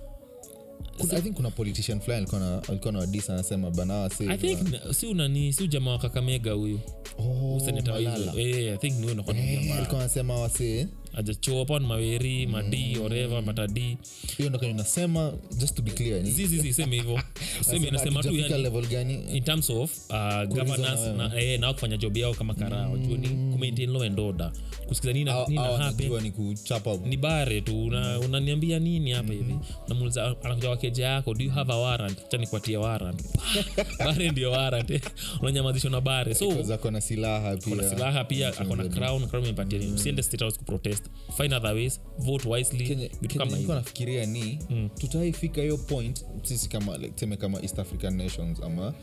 i 1.17 1.21
think 1.21 1.35
kuna 1.35 1.51
politician 1.51 1.99
fulani 1.99 2.27
alikuwa 2.69 2.91
na 2.93 2.99
wadis 2.99 3.29
anasema 3.29 3.71
banawa 3.71 4.09
i 4.29 4.37
think 4.37 4.61
na- 4.71 4.93
si 4.93 5.07
unani 5.07 5.53
si 5.53 5.63
ujamaa 5.63 5.91
wa 5.91 5.99
kakamega 5.99 6.51
huyu 6.51 6.79
oh, 7.17 7.61
Seneta 7.65 7.91
wa 7.93 7.99
hizo. 7.99 8.39
Eh, 8.39 8.73
i 8.73 8.77
think 8.77 8.95
ni 8.95 9.03
huyo 9.03 9.15
nakuwa 9.15 9.35
naongea 9.35 9.59
alikuwa 9.59 9.81
mbaya. 9.83 9.99
anasema 9.99 10.39
wasee 10.39 10.87
Hajachopon 11.15 11.85
maweri 11.85 12.47
madi 12.47 12.97
oreva 13.03 13.41
matadi 13.41 13.97
hiyo 14.37 14.49
ndo 14.49 14.73
nasema 14.73 15.33
just 15.59 15.75
to 15.75 15.81
be 15.81 15.91
clear 15.91 16.21
ni 16.23 16.31
zizizi 16.31 16.73
sema 16.73 16.95
hivyo. 16.95 17.19
Sema 17.69 17.87
inasema 17.87 18.23
tu 18.23 18.35
yani 18.35 18.63
level 18.63 18.87
gani? 18.87 19.13
in 19.37 19.43
terms 19.43 19.69
of 19.69 19.91
uh, 20.09 20.43
governance 20.47 21.09
na 21.17 21.27
na, 21.27 21.41
eh, 21.41 21.59
na 21.59 21.73
kufanya 21.73 21.97
job 21.97 22.17
yao 22.17 22.33
kama 22.33 22.53
karao 22.53 22.95
mm. 22.95 23.17
ni 23.17 23.27
kumaintain 23.53 23.91
law 23.91 24.03
and 24.03 24.19
order. 24.19 24.51
Kusikiza 24.87 25.13
nini 25.13 25.29
Au- 25.29 25.47
nini 25.49 25.61
happen. 25.63 26.21
ni 26.23 26.31
kuchapa. 26.31 26.97
Ni 27.05 27.17
bare 27.17 27.61
tu 27.61 27.85
una- 27.85 28.19
unaniambia 28.19 28.79
nini 28.79 29.11
hapa 29.11 29.33
hivi? 29.33 29.55
Namuuliza 29.87 30.35
anakuja 30.43 30.69
wakeja 30.69 31.05
yako 31.07 31.33
do 31.33 31.43
you 31.43 31.51
have 31.51 31.73
a 31.73 31.75
warrant? 31.77 32.29
Cha 32.29 32.37
nikuatia 32.37 32.79
warrant. 32.79 33.21
Bare 33.99 34.31
ndio 34.31 34.51
warrant. 34.51 34.91
Unanyamazishwa 35.41 35.91
na 35.91 36.01
bare. 36.01 36.35
So 36.35 36.61
zako 36.63 36.91
na 36.91 37.01
silaha 37.01 37.57
pia 37.57 37.75
na 37.75 37.89
silaha 37.89 38.23
pia 38.23 38.47
akona 38.59 38.89
crown 38.89 39.27
crown 39.27 39.43
imepatia 39.45 39.79
nini? 39.79 39.91
Usiende 39.93 40.23
state 40.23 40.39
house 40.41 40.57
kuprotest 40.57 41.04
find 41.37 41.53
other 41.53 41.73
ways 41.73 42.01
vote 42.19 42.49
wisely 42.49 43.09
vitu 43.21 43.37
kama 43.39 43.57
hivyo 43.57 43.75
nafikiria 43.75 44.25
ni 44.25 44.59
mm. 44.69 44.89
tutaifika 44.99 45.61
hiyo 45.61 45.77
point 45.77 46.25
sisi 46.43 46.69
kama 46.69 46.97
like, 46.97 47.13
teme 47.13 47.37
kama 47.37 47.61
east 47.61 47.79
african 47.79 48.15
nations 48.17 48.59
ama 48.63 48.93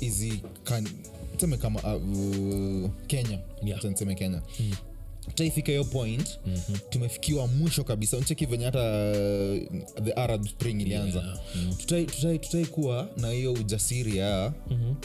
hizi 0.00 0.42
tuseme 1.34 1.56
kama 1.56 1.96
uh, 1.96 2.90
kenya 3.06 3.38
Yeah. 3.64 3.84
Niseme 3.84 4.14
kenya 4.14 4.42
mm 4.60 4.72
tutaifika 5.26 5.72
hiyo 5.72 5.84
point 5.84 6.38
mm-hmm. 6.46 6.76
tumefikiwa 6.90 7.46
mwisho 7.46 7.84
kabisa 7.84 8.16
ncheki 8.16 8.46
venye 8.46 8.64
hata 8.64 8.78
uh, 8.78 10.04
the 10.04 10.12
arab 10.12 10.46
spring 10.48 10.80
ilianza 10.80 11.18
Yeah. 11.18 11.38
Mm. 11.56 11.74
tutai, 11.78 12.04
tutai, 12.06 12.38
tutai 12.38 12.66
kuwa 12.66 13.08
na 13.16 13.30
hiyo 13.30 13.52
ujasiri 13.52 14.16
ya 14.16 14.52
mm-hmm. 14.70 14.96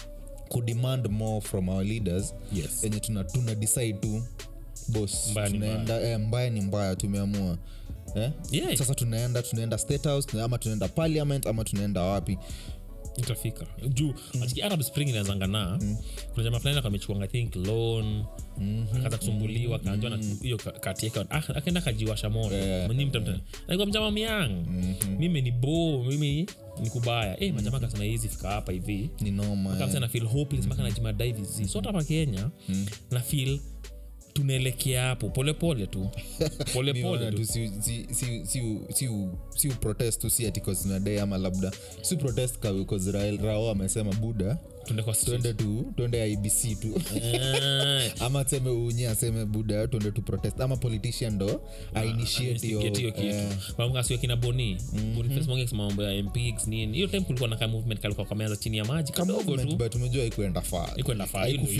kudemand 0.49 1.07
more 1.09 1.41
from 1.41 1.69
our 1.69 1.83
leaders 1.85 2.33
Yes. 2.53 2.83
yenye 2.83 2.99
tuna, 2.99 3.23
tuna 3.23 3.55
decide 3.55 3.93
tu 3.93 4.23
bos 4.89 5.27
Mbaya 5.31 5.47
ni 5.49 5.53
tunaenda 5.53 6.01
eh, 6.01 6.19
mbaya 6.19 6.49
ni 6.49 6.61
mbaya 6.61 6.95
tumeamua. 6.95 7.57
Eh? 8.15 8.31
Yeah. 8.51 8.75
sasa 8.75 8.95
tunaenda 8.95 9.41
tunaenda 9.43 9.77
state 9.77 10.03
house 10.03 10.27
tuna- 10.27 10.43
ama 10.43 10.57
tunaenda 10.57 10.87
parliament 10.87 11.47
ama 11.47 11.63
tunaenda 11.63 12.01
wapi? 12.01 12.37
Itafika. 13.17 13.65
Juu 13.89 14.13
achiki 14.43 14.61
arab 14.61 14.81
spring 14.81 15.09
inaanzanga 15.09 15.47
mm. 15.81 15.97
kuna 16.33 16.43
jamaa 16.43 16.59
fulani 16.59 17.23
i 17.23 17.27
think 17.27 17.55
loan 17.55 18.23
akaanza 18.95 19.17
kusumbuliwa 19.17 19.79
kaanjwa 19.79 20.09
na 20.09 20.17
hiyo 20.41 20.57
ka- 20.57 20.71
kati 20.71 21.05
yake 21.05 21.19
ah, 21.29 21.35
akaenda 21.55 21.81
akajiwasha 21.81 22.29
moto. 22.29 22.55
Yeah. 22.55 22.85
mwenye 22.87 23.05
mtamta 23.05 23.39
naikuwa 23.67 23.87
mjama 23.87 24.11
miang. 24.11 24.49
Mimi 25.19 25.41
ni 25.41 25.51
bo 25.51 26.03
mimi 26.03 26.47
ni 26.81 26.89
kubaya. 26.89 27.43
Eh 27.43 27.53
majamaa 27.53 27.79
kasema 27.79 28.03
hizi 28.03 28.29
fika 28.29 28.49
hapa 28.49 28.71
hivi. 28.71 29.09
Ni 29.21 29.31
noma 29.31 29.75
kabisa 29.75 29.97
eh. 29.97 30.01
na 30.01 30.07
feel 30.07 30.25
hopeless 30.25 30.65
mpaka 30.65 30.83
najimadai 30.83 31.31
vizi 31.31 31.67
so 31.67 31.79
hata 31.79 31.89
hapa 31.89 32.03
kenya 32.03 32.49
na 33.11 33.19
feel 33.19 33.59
tunaelekea 34.39 35.03
hapo. 35.03 35.29
Polepole 35.29 35.87
tu. 35.87 36.09
Polepole 36.73 37.31
si- 37.45 37.71
si- 37.81 38.05
si- 38.11 38.45
si- 38.45 38.79
si- 38.93 39.09
si 39.55 39.67
uprotest 39.69 40.21
tu 40.21 40.29
si 40.29 40.47
ati 40.47 40.61
ama 41.19 41.37
labda. 41.37 41.71
Si 42.01 42.15
protest 42.17 42.57
rao 43.37 43.69
amesema 43.69 44.13
buda 44.13 44.57
tuende 45.25 45.53
tu 45.53 45.93
tuende 45.97 46.31
ibc 46.31 46.79
tu. 46.79 47.01
Eh, 47.15 48.13
ama 48.25 48.39
aseme 48.39 48.69
unye 48.69 49.07
aseme 49.07 49.45
buda 49.45 49.87
tuende 49.87 50.11
tu 50.11 50.21
protest. 50.21 50.61
Ama 50.61 50.77
politician 50.77 51.33
ndo 51.33 51.61
hiyo 52.67 53.11
kitu. 53.11 53.27
Eh, 53.27 53.49
boni 54.35 54.77
mambo 55.71 56.03
ya 56.03 56.23
mpigs 56.23 56.67
nini. 56.67 56.93
Hiyo 56.93 57.07
time 57.07 57.21
kulikuwa 57.21 57.49
na 57.49 57.67
movement 57.67 58.01
kalikuwa 58.01 58.27
kameanza 58.27 58.55
chini 58.55 58.77
ya 58.77 58.85
maji 58.85 59.11
but 59.75 59.95
umejua 59.95 60.23
ikuenda 60.23 60.61
far. 60.61 60.99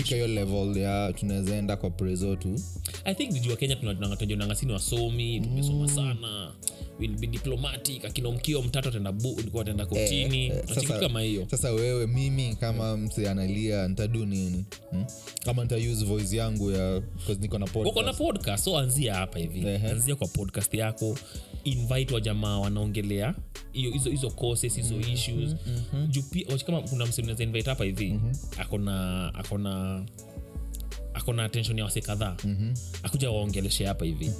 Hiyo 0.04 0.26
level 0.26 0.76
ya 0.76 1.12
tunawezaenda 1.12 1.76
kwa 1.76 1.90
preso 1.90 2.36
tu. 2.36 2.60
I 3.04 3.14
think 3.14 3.32
nijua 3.32 3.56
kenya 3.56 3.76
tunatonjonangasini 3.76 4.72
wasomi 4.72 5.40
tumesoma 5.40 5.88
sana 5.88 6.52
will 6.98 7.18
be 7.18 7.26
diplomatic 7.26 8.04
akina 8.04 8.30
mkio 8.30 8.62
mtatu 8.62 8.88
ataenda 8.88 9.86
kotini. 9.86 10.46
eh, 10.46 10.62
eh, 10.92 11.00
kama 11.00 11.20
hiyo. 11.20 11.46
sasa 11.50 11.70
wewe 11.70 12.06
mimi 12.06 12.56
kama 12.56 12.96
mse 12.96 13.30
analia 13.30 13.88
ntadu 13.88 14.26
nini? 14.26 14.64
Hmm? 14.90 15.04
ama 15.46 15.64
nta 15.64 15.76
use 15.76 16.04
voice 16.04 16.36
yangu 16.36 16.70
ya 16.70 17.02
niko 17.40 17.58
na 17.58 17.66
podcast. 17.66 18.06
na 18.06 18.12
podcast. 18.12 18.64
so 18.64 18.78
anzia 18.78 19.14
hapa 19.14 19.38
hivi. 19.38 19.66
Ehe. 19.66 19.88
anzia 19.90 20.16
kwa 20.16 20.28
podcast 20.28 20.74
yako 20.74 21.18
invite 21.64 22.14
wajamaa 22.14 22.58
wanaongelea 22.58 23.34
hiyo 23.72 23.90
hizo 23.90 24.10
hizo 24.10 24.30
courses 24.30 24.76
hizo 24.76 25.00
issues. 25.00 25.56
juu 26.08 26.22
pia 26.22 26.46
kama 26.66 26.82
kuna 26.82 27.04
unaweza 27.18 27.44
invite 27.44 27.70
hapa 27.70 27.84
hivi 27.84 28.20
akona 28.58 29.34
akona 29.34 30.04
akona 31.16 31.44
attention 31.44 31.78
ya 31.78 31.84
wase 31.84 32.00
kadhaa. 32.00 32.36
Akuja 33.02 33.30
waongeleshe 33.30 33.84
hapa 33.86 34.04
hivi. 34.04 34.30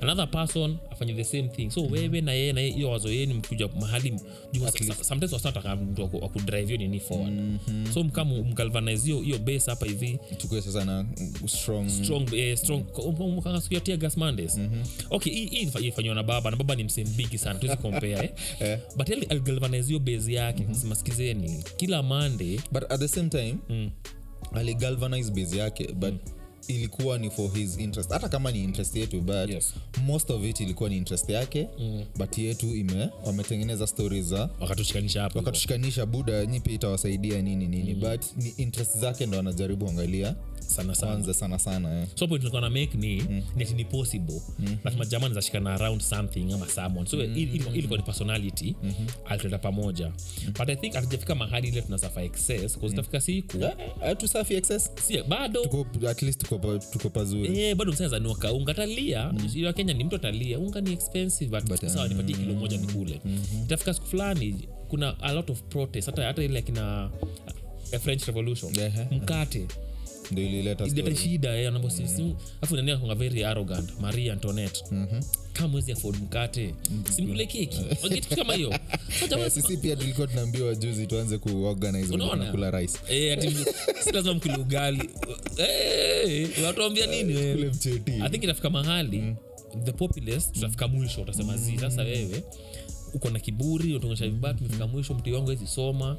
Another 0.00 0.30
person 0.30 0.76
afanye 0.90 1.14
the 1.14 1.24
same 1.24 1.48
thing. 1.48 1.70
So 1.70 1.82
wewe 1.82 2.20
na 2.20 2.32
yeye 2.32 2.52
na 2.52 2.60
yeye 2.60 2.72
hiyo 2.72 2.90
wazo 2.90 3.08
yenu 3.12 3.34
mkuja 3.34 3.68
mahali 3.80 4.20
sometimes 5.02 5.32
wasataka 5.32 5.76
mtu 5.76 6.04
akudrive 6.24 6.76
nini 6.76 7.00
forward. 7.00 7.58
So 7.94 8.04
mkaa 8.04 8.24
mgalvanize 8.24 9.04
hiyo 9.04 9.20
hiyo 9.20 9.38
base 9.38 9.70
hapa 9.70 9.86
hivi. 9.86 10.18
Tukue 10.38 10.62
sasa 10.62 10.84
na 10.84 11.06
strong 11.46 11.88
strong 11.88 12.34
eh, 12.34 12.56
strong. 12.58 12.84
Kakasukiatia 13.42 13.96
gas 13.96 14.16
mondays. 14.16 14.60
Okay 15.10 15.32
hii 15.32 15.46
hii 15.46 15.86
ifanywa 15.86 16.14
na 16.14 16.22
baba 16.22 16.50
na 16.50 16.56
baba 16.56 16.74
ni 16.74 16.84
msee 16.84 17.04
mbigi 17.04 17.38
sana 17.38 17.58
tuwezi 17.58 17.76
compare 17.82 18.32
eh. 18.60 18.78
but 18.96 19.10
ali 19.10 19.26
aligalvanize 19.26 19.88
hiyo 19.88 19.98
base 19.98 20.32
yake 20.32 20.62
kusema 20.62 20.94
sikizeni 20.94 21.64
kila 21.76 22.02
monday 22.02 22.60
but 22.72 22.82
at 22.92 23.00
the 23.00 23.08
same 23.08 23.28
time 23.28 23.56
mm. 23.68 23.90
Aligalvanize 24.54 25.30
base 25.30 25.58
yake 25.58 25.92
but 25.92 26.14
ilikuwa 26.68 27.18
ni 27.18 27.30
for 27.30 27.52
his 27.54 27.78
interest 27.78 28.10
hata 28.10 28.28
kama 28.28 28.52
ni 28.52 28.64
interest 28.64 28.96
yetu 28.96 29.20
but 29.20 29.32
Yes. 29.50 29.74
most 30.06 30.30
of 30.30 30.44
it 30.44 30.60
ilikuwa 30.60 30.88
ni 30.88 30.96
interest 30.96 31.28
yake 31.28 31.68
mm. 31.78 32.04
but 32.18 32.38
yetu 32.38 32.76
ime 32.76 33.08
wametengeneza 33.26 33.86
stori 33.86 34.22
za 34.22 34.48
wakatushikanisha 34.60 35.22
hapo 35.22 35.38
wakatushikanisha 35.38 36.06
buda 36.06 36.46
nyi 36.46 36.60
pia 36.60 36.74
itawasaidia 36.74 37.42
nini 37.42 37.66
nini 37.66 37.94
mm. 37.94 38.00
but 38.00 38.22
ni 38.36 38.48
interest 38.56 38.98
zake 38.98 39.26
ndo 39.26 39.38
anajaribu 39.38 39.88
angalia 39.88 40.34
sana 40.66 40.94
sana 40.94 41.12
kwanza 41.12 41.34
sana 41.34 41.58
sana 41.58 41.88
yeah. 41.94 42.06
so 42.14 42.28
point 42.28 42.40
nilikuwa 42.42 42.60
na 42.60 42.70
make 42.70 42.90
ni 42.98 43.20
mm. 43.22 43.42
ni 43.56 43.64
ni 43.64 43.84
possible 43.84 44.40
mm-hmm. 44.58 44.76
lazima 44.84 45.04
jamaa 45.04 45.28
nizashikana 45.28 45.74
around 45.74 46.00
something 46.00 46.52
ama 46.52 46.68
someone 46.68 47.10
so 47.10 47.24
ili 47.24 47.42
ilikuwa 47.74 47.98
ni 47.98 48.04
personality 48.04 48.74
mm-hmm. 48.82 49.06
alituleta 49.26 49.58
pamoja 49.58 50.06
mm-hmm. 50.08 50.52
but 50.52 50.68
i 50.68 50.76
think 50.76 50.96
atujafika 50.96 51.34
mahali 51.34 51.68
ile 51.68 51.82
tunasafa 51.82 52.22
excess 52.22 52.78
bcause 52.78 52.94
itafika 52.94 53.20
siku 53.20 53.56
Eh, 53.62 53.72
eh, 54.04 54.16
tusafi 54.16 54.54
excess 54.54 54.90
si 55.06 55.22
bado 55.22 55.62
tuko, 55.62 55.86
at 56.08 56.22
least 56.22 56.40
tuko, 56.58 56.78
pa- 56.78 56.86
tuko 56.92 57.10
pazuri 57.10 57.58
Eh, 57.60 57.76
bado 57.76 57.92
msazanuka 57.92 58.52
unga 58.52 58.74
talia 58.74 59.32
mm. 59.32 59.64
wa 59.64 59.72
kenya 59.72 59.94
ni 59.94 60.04
mtu 60.04 60.16
atalia. 60.16 60.58
Unga 60.58 60.80
ni 60.80 60.92
expensive 60.92 61.50
but, 61.60 61.68
But, 61.68 61.86
sawa 61.90 62.08
nipatie 62.08 62.36
kilo 62.36 62.54
moja 62.54 62.76
ni 62.78 62.86
kule 62.86 63.20
itafika 63.64 63.94
siku 63.94 64.06
fulani 64.06 64.68
kuna 64.88 65.20
a 65.20 65.32
lot 65.32 65.52
of 65.52 65.62
protest. 65.62 66.06
Hata, 66.06 66.24
hata 66.24 66.42
ile 66.42 66.58
akina 66.58 67.10
french 68.00 68.24
revolution. 68.26 68.72
Ndo 68.72 68.82
mkate. 69.16 69.58
ilileta 69.58 69.74
ileta 70.40 70.90
story. 70.90 71.16
shida 71.16 71.56
eh, 71.56 71.72
afu 72.60 72.76
nani 72.76 72.90
anakuanga 72.90 73.14
very 73.14 73.44
arrogant? 73.44 74.00
Marie 74.00 74.32
antoinette. 74.32 74.84
Kama 75.52 75.68
mwezi 75.68 75.92
afford 75.92 76.16
mkate. 76.22 76.74
Simkule 77.16 77.46
keki? 77.46 77.78
Kitu 78.14 78.36
kama 78.36 78.54
hiyo. 78.54 78.70
Eh, 79.38 79.50
sisi 79.50 79.76
pia 79.76 79.96
tulikuwa 79.96 80.26
tunaambiwa 80.26 80.74
juzi 80.74 81.06
tuanze 81.06 81.38
kuorganize 81.38 82.12
wenye 82.12 82.24
Unaona? 82.24 82.70
rice. 82.80 82.98
Eh, 83.08 83.54
lazima 84.12 84.34
mkule 84.34 84.56
ugali. 84.56 85.10
Eh, 85.56 86.48
watuambia 86.64 87.06
nini 87.06 87.34
i 88.24 88.28
think 88.30 88.44
itafika 88.44 88.70
mahali 88.70 89.34
the 89.84 89.92
populace 89.92 90.46
tutafika 90.52 90.88
mwisho 90.88 91.22
utasema 91.22 91.56
zi. 91.56 91.78
Sasa 91.78 92.02
wewe 92.02 92.42
uko 93.14 93.30
na 93.30 93.38
kiburi 93.40 93.90
unatongesha 93.90 94.28
vibaya 94.28 94.54
tumefika 94.54 94.86
mwisho 94.86 95.14
mtu 95.14 95.34
wangu 95.34 95.48
wezi 95.48 95.66
soma 95.66 96.16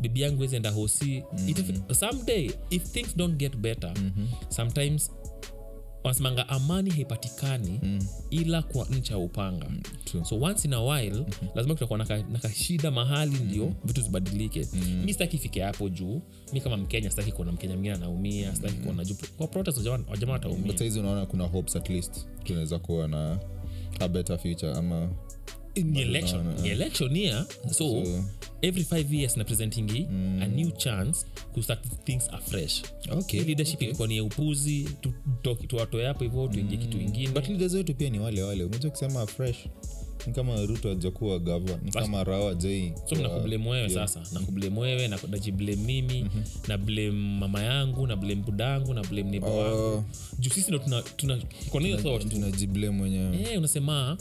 bibi 0.00 0.20
yangu 0.20 0.40
wezi 0.40 0.56
enda 0.56 0.70
hosi 0.70 1.22
Itafi- 1.46 1.94
someday 1.94 2.50
if 2.70 2.82
things 2.90 3.16
don't 3.16 3.36
get 3.36 3.56
better 3.56 3.94
sometimes 4.48 5.10
wanasemanga 6.04 6.48
amani 6.48 6.90
haipatikani 6.90 7.80
ila 8.30 8.62
kwa 8.62 8.84
ncha 8.88 9.14
ya 9.14 9.18
upanga. 9.20 9.66
True. 10.04 10.24
so 10.24 10.40
once 10.40 10.68
in 10.68 10.74
a 10.74 10.80
while 10.82 11.26
lazima 11.54 11.74
kutakuwa 11.74 11.98
na 11.98 12.38
kashida 12.42 12.90
mahali 12.90 13.38
ndio 13.38 13.72
vitu 13.84 14.00
zibadilike. 14.00 14.66
Mi 15.04 15.12
sitaki 15.12 15.36
ifike 15.36 15.62
hapo 15.62 15.88
juu. 15.88 16.22
Mi 16.52 16.60
kama 16.60 16.76
mkenya 16.76 17.10
sitaki 17.10 17.32
kuona 17.32 17.52
mkenya 17.52 17.72
mwingine 17.74 17.94
anaumia 17.94 18.54
sitaki 18.54 18.74
kuona 18.74 19.04
juu. 19.04 19.14
Kwa 19.36 19.46
protest 19.46 19.78
wajamaa 19.86 20.32
wataumia. 20.32 20.72
Unaona 21.00 21.26
kuna 21.26 21.44
hopes 21.44 21.76
at 21.76 21.88
least 21.90 22.26
tunaweza 22.44 22.78
kuwa 22.78 23.08
na 23.08 23.38
a 24.00 24.08
better 24.08 24.38
future 24.38 24.72
ama 24.72 25.10
election. 25.80 26.46
election 26.64 27.16
year 27.16 27.46
so, 27.68 27.72
So- 27.74 28.24
every 28.62 28.84
five 28.84 29.12
years 29.14 29.36
na 29.36 29.44
mm. 30.10 30.42
a 30.42 30.46
new 30.46 30.70
chance 30.70 31.26
to 31.54 31.62
start 31.62 31.80
things 32.04 32.28
afresh. 32.32 32.82
Okay, 33.10 33.40
leadership 33.40 33.74
okay. 33.76 33.88
ilikuwa 33.88 34.08
ni 34.08 34.16
ya 34.16 34.24
upuzi 34.24 34.88
tu- 35.00 35.12
tu- 35.42 35.54
tuwatoe 35.66 36.06
hapo 36.06 36.24
hivyo 36.24 36.48
tuingie 36.48 36.76
kitu 36.78 36.98
ingine. 37.00 37.28
But 37.28 37.48
leaders 37.48 37.74
wetu 37.74 37.94
pia 37.94 38.10
ni 38.10 38.18
wale 38.18 38.42
wale. 38.42 38.66
Kusema 38.90 39.26
fresh 39.26 39.56
ni 40.26 40.32
kama 40.32 40.66
ruto 40.66 40.90
ajakuwa 40.90 41.38
gava 41.38 41.78
ni 41.84 41.90
kama 41.90 42.24
rawa 42.24 42.54
jai 42.54 42.92
so 43.08 43.14
nakublame 43.14 43.68
wewe 43.70 43.90
sasa. 43.90 44.22
Nakublame 44.32 44.80
wewe 44.80 45.08
na- 45.08 45.18
najiblame 45.30 45.76
mimi 45.82 46.26
na 46.68 46.78
blem 46.78 47.38
mama 47.38 47.62
yangu 47.62 48.06
na 48.06 48.16
blem 48.16 48.42
budangu 48.42 48.94
na 48.94 49.02
blame 49.02 49.30
neighbor 49.30 49.52
wangu. 49.52 50.04
Juu 50.38 50.50
sisi 50.50 50.68
ndo 50.70 50.78
tuna, 50.78 51.02
tuna 51.02 51.38
kwa 51.70 51.80
hiyo 51.80 51.96
thought 51.96 52.28
tunajiblem 52.28 53.00
wenyewe 53.00 53.36
Eh, 53.42 53.58
unasema 53.58 54.16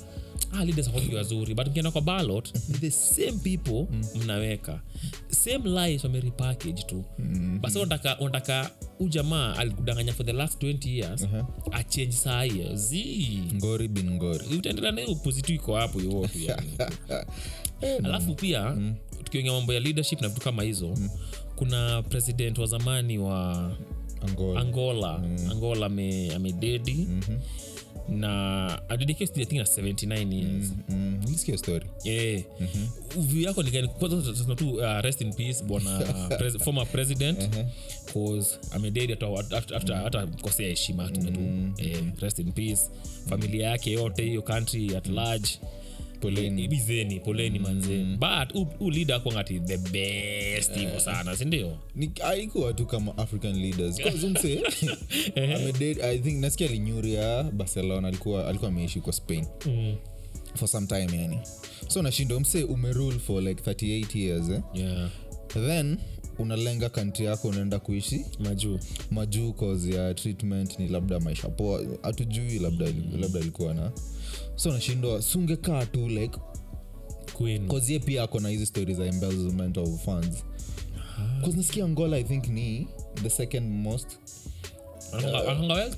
ah, 0.51 0.65
leaders 0.65 0.87
hawakuwa 0.91 1.17
wazuri 1.17 1.53
but 1.53 1.67
mkienda 1.67 1.91
kwa 1.91 2.01
ballot 2.01 2.53
ni 2.69 2.77
the 2.77 2.91
same 2.91 3.31
people 3.31 3.85
mnaweka. 4.23 4.81
Same 5.29 5.69
lies 5.87 6.03
wamerepackage 6.03 6.83
tu. 6.83 7.03
Basi 7.61 7.77
unataka 7.77 8.19
unataka 8.19 8.71
ujamaa 8.99 9.55
alikudanganya 9.55 10.13
for 10.13 10.25
the 10.25 10.33
last 10.33 10.63
20 10.63 10.89
years 10.97 11.21
uh-huh. 11.21 11.45
achange 11.71 12.53
hiyo. 12.53 12.75
Zi 12.75 13.39
ngori 13.55 13.87
bin 13.87 14.11
ngori. 14.11 14.57
Utaendelea 14.57 14.91
nayo 14.91 15.07
upuzitu 15.07 15.53
iko 15.53 15.75
hapo 15.75 15.99
hivo 15.99 16.27
tu 16.27 16.39
yani. 16.39 16.71
Alafu 18.05 18.35
pia 18.35 18.77
tukiongea 19.23 19.51
mambo 19.53 19.73
ya 19.73 19.79
leadership 19.79 20.21
na 20.21 20.27
vitu 20.29 20.41
kama 20.41 20.63
hizo 20.63 20.97
kuna 21.55 22.01
president 22.03 22.57
wa 22.57 22.65
zamani 22.65 23.17
wa 23.17 23.71
angola. 24.27 24.59
Angola. 24.61 25.15
Angola 25.51 25.85
ame- 25.85 26.31
amededi 26.35 27.07
na 28.09 28.81
adedikio 28.89 29.27
I 29.35 29.45
think 29.45 29.51
na 29.59 29.63
79 29.65 30.33
years. 30.33 30.73
Mm, 30.89 31.19
story. 31.57 31.85
Yeah. 32.03 32.41
view 33.17 33.41
yako 33.41 33.63
ni 33.63 33.87
kwanza 33.87 34.21
tunasema 34.21 34.55
tu 34.55 34.69
uh, 34.69 34.99
rest 35.01 35.21
in 35.21 35.33
peace 35.33 35.63
bwana 35.63 35.99
pres, 36.37 36.57
former 36.57 36.87
president. 36.87 37.49
Cause 38.13 38.59
amededi 38.71 39.13
hata 39.13 39.27
hata- 39.73 39.97
hata 39.97 40.27
kosea 40.27 40.67
heshima 40.69 41.09
tume 41.09 41.31
tu. 41.31 41.39
Eh, 41.77 42.03
rest 42.19 42.39
in 42.39 42.51
peace. 42.51 42.81
Familia 43.29 43.69
yake 43.69 43.91
yote 43.91 44.23
hiyo 44.23 44.41
country 44.41 44.95
at 44.95 45.07
large. 45.07 45.49
Poleni. 45.49 45.75
Eh, 46.63 46.69
bizeni 46.69 47.19
poleni 47.19 47.59
manze. 47.59 48.03
But 48.03 48.53
hu- 48.53 48.67
hu 48.79 48.91
leader 48.91 49.21
the 49.65 49.77
best 49.77 50.73
hivo 50.77 50.99
sana 50.99 51.35
sindio 51.35 51.77
aikuwa 52.23 52.73
tu 52.73 52.85
kama 52.85 53.17
african 53.17 53.55
leaders. 53.61 53.97
Kazumse 53.97 54.61
i 56.03 56.19
think 56.19 56.39
nasikia 56.41 56.67
linyuria 56.67 57.43
barcelona 57.43 58.07
alikuwa 58.07 58.47
alikuwa 58.47 58.69
ameishi 58.71 59.01
kwa 59.01 59.13
spain. 59.13 59.45
For 60.55 60.67
some 60.67 60.87
time 60.87 61.21
yani. 61.21 61.39
So 61.87 62.01
nashindo 62.01 62.39
mse 62.39 62.63
umerule 62.63 63.19
for 63.19 63.43
like 63.43 63.71
38 63.71 64.19
years 64.19 64.49
eh? 64.49 64.61
yeah. 64.73 65.09
Then 65.53 65.97
unalenga 66.39 66.89
kanti 66.89 67.23
yako 67.23 67.47
unaenda 67.47 67.79
kuishi 67.79 68.25
majuu 68.39 68.79
majuu 69.11 69.53
cause 69.53 69.93
ya 69.95 70.13
treatment 70.13 70.79
ni 70.79 70.87
labda 70.87 71.19
maisha 71.19 71.49
poa. 71.49 71.81
Hatujui 72.01 72.59
labda 72.59 72.85
labda 73.19 73.39
alikuwa 73.39 73.73
na 73.73 73.91
so 74.55 74.71
nashindwa. 74.71 75.21
Sungekaa 75.21 75.85
tu 75.85 76.09
like 76.09 76.37
queen. 77.33 77.67
pia 77.99 78.23
ako 78.23 78.39
na 78.39 78.49
hizi 78.49 78.65
stori 78.65 78.93
za 78.93 79.05
embezzlement 79.05 79.77
of 79.77 80.05
funds 80.05 80.43
nasikia 81.57 81.85
angola 81.85 82.17
i 82.17 82.23
think 82.23 82.47
ni 82.47 82.87
the 83.23 83.29
second 83.29 83.71
most 83.71 84.07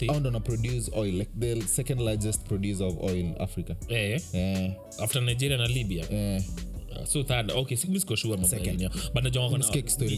au 0.07 0.19
ndo 0.19 0.31
na 0.31 0.39
produce 0.39 0.91
oil 0.95 1.15
like 1.15 1.31
the 1.39 1.61
second 1.61 2.01
largest 2.01 2.41
producer 2.43 2.85
of 2.87 2.95
oil 3.03 3.25
africa. 3.39 3.75
Eh. 3.87 4.21
Eh, 4.33 4.71
after 4.99 5.21
nigeria 5.21 5.57
na 5.57 5.67
libya. 5.67 6.11
Eh. 6.11 6.43
Uh, 6.91 7.05
so 7.05 7.23
third. 7.23 7.51
Okay 7.51 7.77
si- 7.77 7.87
mi 7.87 7.99
mambo 8.37 8.55
ya 8.55 8.59
dunia. 8.73 8.89
but 9.13 9.23
najua 9.23 9.43
wako 9.43 9.57
na- 9.57 9.65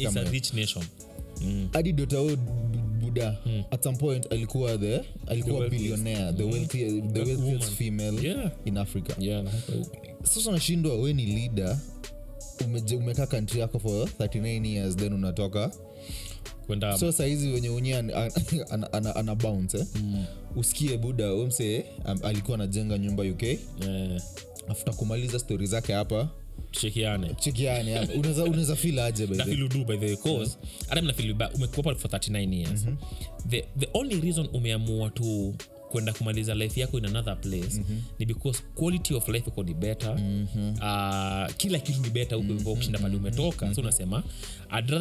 it's 0.01 0.17
a 0.17 0.23
rich 0.31 0.53
nation. 0.53 0.85
Hadi 1.73 1.93
dotao 1.93 2.29
buda 3.09 3.37
at 3.71 3.83
some 3.83 3.97
point 3.97 4.31
alikuwa 4.33 4.77
the 4.77 5.01
alikuwa 5.27 5.69
billionaire. 5.69 6.33
The, 6.33 6.43
wealthy, 6.43 7.01
the 7.01 7.19
wealthiest 7.19 7.43
woman. 7.43 7.61
female 7.61 8.25
Yeah. 8.25 8.51
in 8.65 8.77
africa. 8.77 9.13
Yeah 9.19 9.45
sasa 10.23 10.51
nashindwa 10.51 10.95
we 10.95 11.13
ni 11.13 11.25
leader. 11.25 11.77
Umekaa 12.97 13.25
kantri 13.27 13.59
yako 13.59 13.79
for 13.79 14.07
39 14.19 14.65
years 14.67 14.95
then 14.95 15.13
unatoka. 15.13 15.71
Kwenda 16.67 16.97
so 16.97 17.11
sahizi 17.11 17.49
wenye 17.51 17.69
unye 17.69 17.95
ana, 17.97 18.31
ana, 18.69 18.93
ana, 18.93 19.15
ana 19.15 19.35
bounce 19.35 19.77
eh? 19.77 19.85
usikie 20.55 20.97
buda 20.97 21.33
umse 21.33 21.85
um, 22.05 22.19
alikuwa 22.23 22.55
anajenga 22.55 22.97
nyumba 22.97 23.23
uk 23.23 23.43
yeah. 23.43 23.59
afuta 24.67 24.93
kumaliza 24.93 25.39
stori 25.39 25.65
zake 25.67 25.93
hapa 25.93 26.29
tushikiane 26.71 27.33
chekiani 27.39 27.91
hapa. 27.91 28.13
unaweza 28.19 28.43
unaweza 28.43 28.75
feel 28.75 28.99
aje 28.99 29.27
by 29.27 29.33
the 29.33 29.37
nafeel 29.37 29.63
udu 29.63 29.85
by 29.85 29.97
the 29.97 30.05
way 30.05 30.15
cause 30.15 30.57
hata 30.87 31.01
mnafeel 31.01 31.33
ba 31.33 31.49
for 31.49 31.93
39 31.95 32.53
years. 32.53 32.85
The, 33.49 33.61
the 33.79 33.89
only 33.93 34.21
reason 34.21 34.47
umeamua 34.53 35.09
tu 35.09 35.55
kwenda 35.91 36.13
kumaliza 36.13 36.55
life 36.55 36.79
yako 36.81 36.97
in 36.97 37.05
another 37.05 37.41
place 37.41 37.81
ni 38.19 38.25
because 38.25 38.63
quality 38.75 39.13
of 39.13 39.27
life 39.27 39.49
iko 39.49 39.63
ni 39.63 39.73
better. 39.73 40.11
Uh, 40.11 41.55
kila 41.57 41.79
kitu 41.79 42.01
ni 42.01 42.09
better 42.09 42.37
huko 42.37 42.53
hivyo 42.53 42.75
kushinda 42.75 42.99
pale 42.99 43.17
umetoka. 43.17 43.75
So 43.75 43.81
unasema 43.81 44.23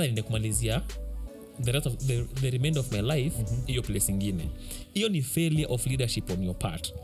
niende 0.04 0.22
kumalizia 0.22 0.82
the 1.62 1.72
rest 1.72 1.86
of 1.86 1.96
the, 1.96 2.22
the 2.40 2.50
remainder 2.50 2.80
of 2.80 2.92
my 2.92 3.00
life 3.02 3.36
hiyo 3.66 3.82
place 3.82 4.12
ingine. 4.12 4.48
Hiyo 4.94 5.08
ni 5.08 5.22
failure 5.22 5.66
of 5.70 5.86
leadership 5.86 6.30
on 6.30 6.42
your 6.42 6.58
part. 6.58 6.94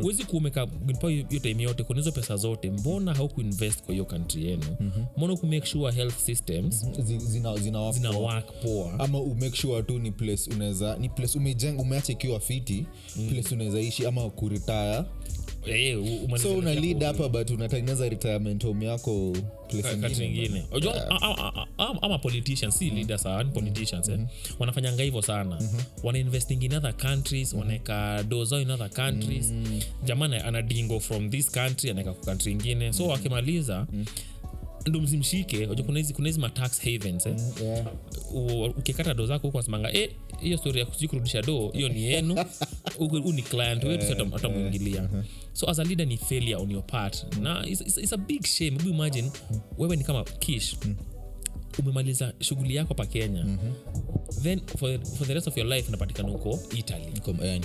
Huwezi 0.00 0.24
kuumeka 0.24 0.66
hiyo 1.08 1.40
time 1.42 1.62
yote 1.62 1.82
kuna 1.84 2.00
hizo 2.00 2.12
pesa 2.12 2.36
zote 2.36 2.70
mbona 2.70 3.14
haukuinvest 3.14 3.82
kwa 3.82 3.92
hiyo 3.92 4.04
country 4.04 4.44
yenu? 4.46 4.76
Mbona 5.16 5.36
kumake 5.36 5.66
sure 5.66 5.92
health 5.92 6.18
systems 6.18 6.86
Zi- 7.00 7.18
zina, 7.18 7.56
zina, 7.56 7.92
poa. 8.12 8.18
work 8.34 8.62
poa? 8.62 8.98
Ama 9.00 9.20
umake 9.20 9.56
sure 9.56 9.82
tu 9.82 9.98
ni 9.98 10.10
place 10.12 10.50
unaweza 10.50 10.96
ni 10.96 11.08
place 11.08 11.38
umejenga 11.38 11.82
umeacha 11.82 12.12
ikiwa 12.12 12.40
fiti 12.40 12.86
place 13.30 13.54
unaweza 13.54 13.80
ishi 13.80 14.06
ama 14.06 14.30
kuretire 14.30 15.02
so 16.42 16.54
una 16.54 16.74
lead 16.74 17.02
hapa 17.04 17.28
but 17.28 17.50
unatengeneza 17.50 18.08
retirement 18.08 18.64
home 18.64 18.86
yako 18.86 19.36
ingine 20.24 20.64
ama 22.02 22.18
politicians 22.18 22.78
si 22.78 22.90
politicians 23.54 24.08
eh. 24.08 24.18
wanafanyanga 24.58 25.02
hivyo 25.02 25.22
sana. 25.22 25.58
Wanainvesting 26.02 26.62
in 26.64 26.74
other 26.74 26.96
countries 26.96 27.54
wanaeka 27.54 28.22
dozao 28.28 28.60
in 28.60 28.70
other 28.70 28.90
countries. 28.90 29.52
Jamani 30.04 30.36
anadingo 30.36 31.00
from 31.00 31.30
this 31.30 31.50
country 31.50 31.90
anaeka 31.90 32.12
kwa 32.12 32.24
country 32.24 32.52
ingine 32.52 32.92
so 32.92 33.06
wakimaliza 33.06 33.86
ndo 34.86 35.00
msimshike 35.00 35.66
kuna 35.82 35.98
hizi 35.98 36.14
kuna 36.14 36.28
hizi 36.28 36.40
havens 36.80 37.26
eh. 37.26 37.36
yeah. 37.62 37.86
Ukikata 38.78 39.14
do 39.14 39.26
zako 39.26 39.46
huko 39.46 39.56
wasemanga 39.58 39.92
eh, 39.92 40.10
hiyo 40.40 40.58
stori 40.58 40.80
ya 40.80 40.86
sijui 40.92 41.08
kurudisha 41.08 41.42
do 41.42 41.70
hiyo 41.74 41.88
ni 41.88 42.02
yenu. 42.02 42.36
Huu 42.98 43.32
ni 43.32 43.42
client 43.42 43.84
wetu 43.84 44.02
si 44.06 44.08
hata- 44.08 44.24
hatamwingilia 44.30 45.08
so 45.52 45.68
as 45.70 45.78
a 45.78 45.84
leader 45.84 46.06
ni 46.06 46.16
failure 46.16 46.54
on 46.56 46.70
your 46.70 46.86
part. 46.86 47.36
Na 47.40 47.66
it's, 47.66 47.80
it's, 47.80 47.96
it's 47.98 48.12
a 48.12 48.16
big 48.16 48.46
shame. 48.46 48.70
Hebu 48.70 48.88
imagine 48.88 49.30
wewe 49.78 49.96
ni 49.96 50.04
kama 50.04 50.24
kish 50.24 50.76
umemaliza 51.78 52.32
shughuli 52.40 52.74
yako 52.74 52.94
pa 52.94 53.06
kenya 53.06 53.46
then 54.42 54.60
for, 54.78 54.98
for 55.04 55.26
the 55.26 55.34
rest 55.34 55.48
of 55.48 55.56
your 55.56 55.66
life 55.66 55.88
unapatikana 55.88 56.28
huko 56.28 56.60
italymi 56.78 57.12
Niko- 57.12 57.44
eh, 57.46 57.60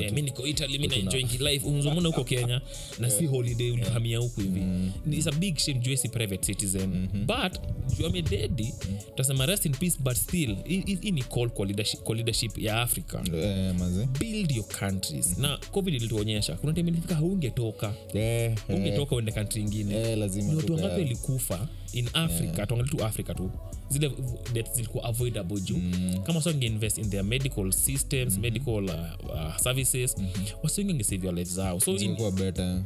Eh, 0.00 0.12
niko 0.22 0.46
italy 0.46 0.78
mi 0.78 0.86
naenjoyingi 0.88 1.38
life. 1.38 1.66
Unzomona 1.66 2.08
huko 2.08 2.24
kenya 2.24 2.60
na 2.98 3.10
si 3.10 3.26
holiday 3.26 3.70
ulihamia 3.70 4.18
huku 4.18 4.40
hivi. 4.40 4.60
Ni- 5.06 5.16
it's 5.16 5.26
a 5.26 5.32
big 5.32 5.56
shame 5.58 5.78
juesi 5.80 6.08
private 6.08 6.46
citizen. 6.46 7.08
But 7.26 7.60
juamededi 7.98 8.62
mm-hmm. 8.82 9.14
tasema 9.16 9.46
rest 9.46 9.66
in 9.66 9.72
peace 9.72 9.96
but 10.00 10.14
still 10.16 10.56
hii- 10.64 11.10
ni 11.10 11.22
call 11.22 11.50
kwa 11.50 11.66
leadership, 11.66 12.00
kwa 12.00 12.14
leadership 12.14 12.58
ya 12.58 12.80
africa. 12.82 13.14
Yeah, 13.34 13.74
build 14.20 14.52
your 14.52 14.66
countries. 14.78 15.38
Na 15.38 15.56
covid 15.70 15.94
ilituonyesha 15.94 16.54
kuna 16.56 16.72
time 16.72 16.90
ilifika 16.90 17.14
haungetoka. 17.14 17.94
Yeah, 18.14 18.54
ungetoka 18.68 19.16
uende 19.16 19.32
kantri 19.32 19.62
ingine. 19.62 19.94
Yeah, 19.94 20.18
watu 20.56 20.72
wangapi 20.72 21.00
walikufa 21.02 21.68
in 21.92 22.08
africa? 22.12 22.66
Tuangali 22.66 22.90
tu 22.90 23.04
africa 23.04 23.34
tu 23.36 23.41
zile 23.88 24.10
death 24.52 24.74
zilikuwa 24.74 25.04
avoidable 25.04 25.60
juu. 25.60 25.80
Kama 26.22 26.36
wasi 26.38 26.48
wangeinvest 26.48 26.98
in 26.98 27.10
their 27.10 27.24
medical 27.24 27.72
systems 27.72 28.38
medical 28.38 28.84
uh, 28.84 28.90
uh, 29.30 29.56
services 29.56 30.16
wasi 30.62 30.80
wengi 30.80 30.92
wangesave 30.92 31.26
your 31.26 31.34
life 31.34 31.50
zao. 31.54 31.80
So 31.80 31.90
in, 31.90 31.98
Zingekuwa 31.98 32.30
better 32.30 32.82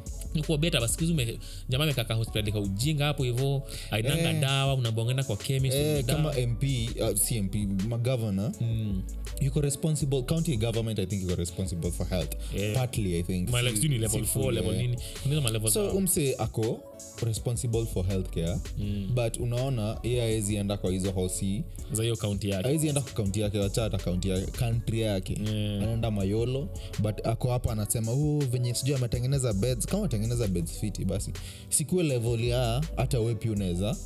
beta 0.59 0.81
basikizi 0.81 1.39
jamaa 1.69 1.85
amekaka 1.85 2.15
hospitali 2.15 2.53
ka 2.53 2.61
ujinga 2.61 3.05
hapo 3.05 3.25
hivo 3.25 3.63
ainanga 3.91 4.33
dawa 4.33 4.75
unabongenda 4.75 5.25
kwa 5.25 5.37
chemist 5.37 5.77
eh, 5.77 6.05
kama 6.05 6.33
mp 6.47 6.63
uh, 7.01 7.17
si 7.17 7.41
mp 7.41 7.55
magavana 7.89 8.53
mm. 8.61 9.03
yuko 9.41 9.61
responsible 9.61 10.23
county 10.23 10.57
government 10.57 10.99
i 10.99 11.07
think 11.07 11.23
yuko 11.23 11.35
responsible 11.35 11.91
for 11.91 12.07
health. 12.09 12.33
Yeah. 12.55 12.75
partly 12.75 13.19
i 13.19 13.23
think. 13.23 13.51
Ma 13.51 13.61
Si- 13.61 13.89
level 13.89 14.11
si 14.11 14.19
4 14.19 14.25
full, 14.25 14.55
level 14.55 14.75
eh. 14.75 14.81
nini. 14.81 14.97
Unaweza 15.27 15.59
ma 15.59 15.71
so 15.71 15.91
umse 15.91 16.35
ako 16.39 16.81
responsible 17.23 17.87
for 17.87 18.07
healthcare 18.07 18.57
mm. 18.79 19.11
but 19.15 19.37
unaona 19.37 19.99
ye 20.03 20.23
enda 20.55 20.77
kwa 20.77 20.91
hizo 20.91 21.11
hosi. 21.11 21.63
Za 21.93 22.03
hiyo 22.03 22.17
kaunti 22.17 22.51
yake. 22.51 22.69
Aezi 22.69 22.89
enda 22.89 23.01
kwa 23.01 23.13
kaunti 23.13 23.41
yake 23.41 23.59
wachata 23.59 23.99
kaunti 23.99 24.29
kantri 24.59 25.01
yake. 25.01 25.39
Yeah. 25.45 25.83
anaenda 25.83 26.11
mayolo 26.11 26.69
but 26.99 27.27
ako 27.27 27.51
hapa 27.51 27.73
anasema 27.73 28.13
huu 28.13 28.39
venye 28.39 28.75
sijui 28.75 28.95
ametengeneza 28.97 29.53
beds. 29.53 29.87
Kama 29.87 30.05
atengeneza 30.05 30.49
beds 30.49 30.73
fiti 30.81 31.05
basi. 31.05 31.33
Sikuwe 31.69 32.03
level 32.05 32.45
ya 32.45 32.83
hata 32.97 33.21
wepi 33.21 33.51
unaweza. 33.51 33.97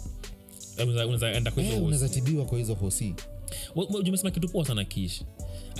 Unaweza- 0.78 1.06
unaweza 1.06 1.50
kwa 1.50 1.62
hizo 1.62 2.04
eh, 2.04 2.10
tibiwa 2.10 2.44
kwa 2.44 2.58
hizo 2.58 2.74
hosi. 2.74 3.14
Umesema 4.08 4.30
kitu 4.30 4.48
poa 4.48 4.64
sana 4.66 4.84
kish 4.84 5.22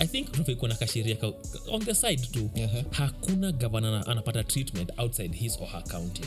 i 0.01 0.07
think 0.07 0.31
tunafai 0.31 0.55
kuwa 0.55 0.69
na 0.69 0.75
kasheria 0.75 1.15
ka, 1.15 1.27
on 1.71 1.81
the 1.85 1.93
side 1.93 2.21
tu. 2.31 2.49
-huh. 2.55 2.83
hakuna 2.91 3.51
gavana 3.51 4.07
anapata 4.07 4.43
treatment 4.43 4.89
outside 4.97 5.35
his 5.37 5.57
or 5.61 5.67
her 5.67 5.83
county. 5.83 6.21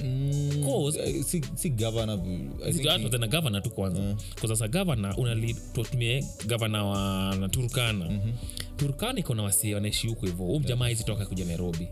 Cause- 0.64 1.00
Eh, 1.04 1.24
si, 1.24 1.42
si 1.54 1.70
governor, 1.70 2.18
he- 2.64 3.08
tena 3.08 3.60
tu 3.60 3.70
kwanza. 3.70 4.16
Kwa 4.40 4.48
sasa 4.48 4.68
gavana 4.68 5.16
unali 5.16 5.54
tutumie 5.72 6.24
gavana 6.46 6.84
wa 6.84 7.36
na 7.36 7.48
turkana. 7.48 8.20
Turkana 8.76 9.18
iko 9.20 9.34
na 9.34 9.42
wasie 9.42 9.74
wanaishi 9.74 10.06
huko 10.08 10.26
hivo 10.26 10.44
huu 10.44 10.60
mjamaa 10.60 10.88
hizi 10.88 11.04
toka 11.04 11.26
kuja 11.26 11.44
nairobi. 11.44 11.88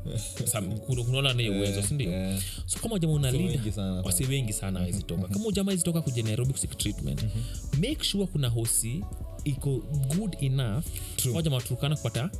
Kunaona 1.07 1.35
nayo 1.35 1.53
uwezo 1.53 1.83
sindio 1.83 2.11
yeah. 2.11 2.41
so 2.67 2.79
kama 2.79 2.99
jamaa 2.99 3.15
una 3.15 3.29
wengi 3.29 3.73
sana. 3.73 4.03
wasi 4.03 4.25
wengi 4.25 4.53
sana 4.53 4.81
awezi 4.81 5.03
toka. 5.03 5.29
Kama 5.29 5.47
ujamaa 5.47 5.73
hizi 5.73 5.85
toka 5.85 6.01
kuja 6.03 6.23
nairobi 6.23 6.53
kusik 6.53 6.79
treatment 6.79 7.25
make 7.73 8.05
sure 8.05 8.27
kuna 8.27 8.49
hosi 8.49 9.05
iko 9.45 9.71
good 10.17 10.37
enough. 10.41 10.85
Moja 11.33 11.51
maturukana 11.51 11.97
kupata 11.97 12.31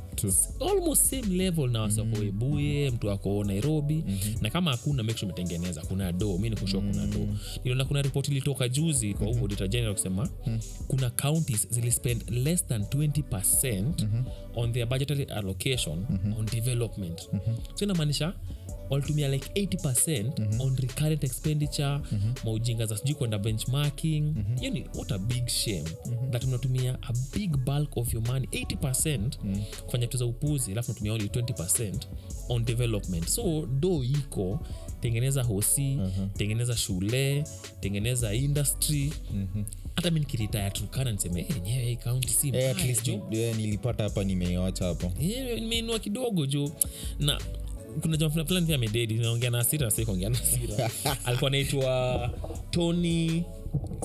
almost 0.69 1.05
same 1.09 1.27
level 1.37 1.69
na 1.69 1.81
wasakoebuye 1.81 2.89
mtu 2.91 3.11
ako 3.11 3.43
nairobi. 3.43 4.03
Na 4.41 4.49
kama 4.49 4.71
hakuna 4.71 5.03
make 5.03 5.19
sure 5.19 5.31
umetengeneza. 5.33 5.81
Kuna 5.81 6.11
do 6.11 6.37
mi 6.37 6.49
nikushua 6.49 6.81
kuna 6.81 7.07
do 7.07 7.27
niliona 7.63 7.85
kuna 7.85 8.01
ripoti 8.01 8.31
ilitoka 8.31 8.69
juzi 8.69 9.13
kwa 9.13 9.27
mm 9.27 9.39
auditor 9.41 9.67
general 9.67 9.93
kusema 9.93 10.29
kuna 10.87 11.09
counties 11.09 11.67
zilispend 11.69 12.29
less 12.29 12.67
than 12.67 12.81
20 12.81 14.33
on 14.55 14.73
their 14.73 14.85
budgetary 14.87 15.23
allocation 15.23 16.05
on 16.39 16.45
development. 16.45 17.21
So 17.75 17.85
inamaanisha 17.85 18.33
walitumia 18.93 19.27
like 19.27 19.61
80 19.65 20.61
on 20.61 20.75
recurrent 20.75 21.23
expenditure 21.23 21.99
maujinga 22.45 22.85
za 22.85 22.97
sijui 22.97 23.15
kwenda 23.15 23.37
benchmarking. 23.37 24.21
Mm-hmm. 24.23 24.63
yani 24.63 24.85
what 24.95 25.11
a 25.11 25.17
big 25.17 25.47
shame 25.47 25.83
that 26.31 26.43
unatumia 26.43 26.97
a 27.01 27.13
big 27.37 27.57
bulk 27.57 27.97
of 27.97 28.13
your 28.13 28.27
money 28.27 28.47
80 28.51 29.29
kufanya 29.85 30.05
vitu 30.05 30.17
za 30.17 30.25
upuzi 30.25 30.71
alafu 30.71 30.91
unatumia 30.91 31.13
only 31.13 31.27
20 31.27 31.97
on 32.49 32.65
development. 32.65 33.27
So 33.27 33.65
do 33.65 34.03
iko 34.03 34.59
tengeneza 35.01 35.43
hosi 35.43 35.97
tengeneza 36.37 36.77
shule 36.77 37.43
tengeneza 37.79 38.33
industry. 38.33 39.13
Hata 39.95 40.11
mi 40.11 40.19
nikiritaya 40.19 40.71
tukana 40.71 41.11
niseme 41.11 41.41
"Eh, 41.41 41.63
hey, 41.65 41.95
kaunti 41.95 42.29
si 42.29 42.47
Eh, 42.49 42.75
jo." 43.03 43.27
eh, 43.31 43.55
nilipata 43.57 44.03
hapa 44.03 44.23
nimewacha 44.23 44.85
hapo. 44.85 45.11
Eh, 45.21 45.61
nimeinua 45.61 45.99
kidogo 45.99 46.45
juu. 46.45 46.71
Na 47.19 47.41
kuna 48.01 48.17
jama 48.17 48.43
fulani- 48.45 48.65
pia 48.65 48.75
amededi 48.75 49.13
naongea 49.13 49.49
na 49.49 49.59
asira 49.59 49.85
nasi 49.85 50.05
kuongea 50.05 50.29
na 50.29 50.39
asira. 50.39 50.89
Alikuwa 51.25 51.47
anaitwa 51.47 52.29
tony 52.71 53.43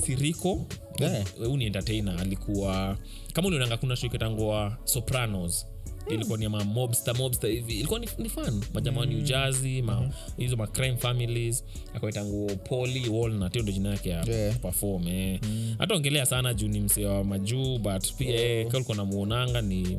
siriko. 0.06 0.66
Yeah. 0.98 1.24
huu 1.46 1.56
ni 1.56 1.64
entertainer 1.66 2.20
alikuwa 2.20 2.96
kama 3.32 3.48
ulionanga 3.48 3.76
kuna 3.76 3.96
ikatangwa 4.02 4.76
sopranos 4.84 5.66
ilikuwa 6.10 6.38
ni 6.38 6.48
ma 6.48 6.64
mobster 6.64 7.16
mobster 7.16 7.50
hivi 7.50 7.74
ilikuwa 7.74 7.98
ni, 8.00 8.08
ni 8.18 8.28
fun 8.28 8.64
majamaa 8.74 9.00
wa 9.00 9.06
new 9.06 9.20
jersey 9.20 9.82
ma, 9.82 10.10
hizo 10.36 10.56
ma 10.56 10.66
crime 10.66 10.96
families 10.96 11.64
akawaitanguo 11.94 12.46
poli 12.46 13.08
walnut 13.08 13.52
hiyo 13.52 13.62
ndo 13.62 13.72
jina 13.72 13.88
yake 13.90 14.08
ya 14.10 14.24
Yeah. 14.28 14.56
perform 14.58 15.08
eh. 15.08 15.40
hata 15.78 15.94
ongelea 15.94 16.26
sana 16.26 16.54
juu 16.54 16.68
ni 16.68 16.80
msee 16.80 17.04
wa 17.06 17.24
majuu 17.24 17.78
but 17.78 18.12
pia 18.14 18.66
oh. 18.66 18.68
kalikuwa 18.70 18.96
namuonanga 18.96 19.62
ni. 19.62 19.98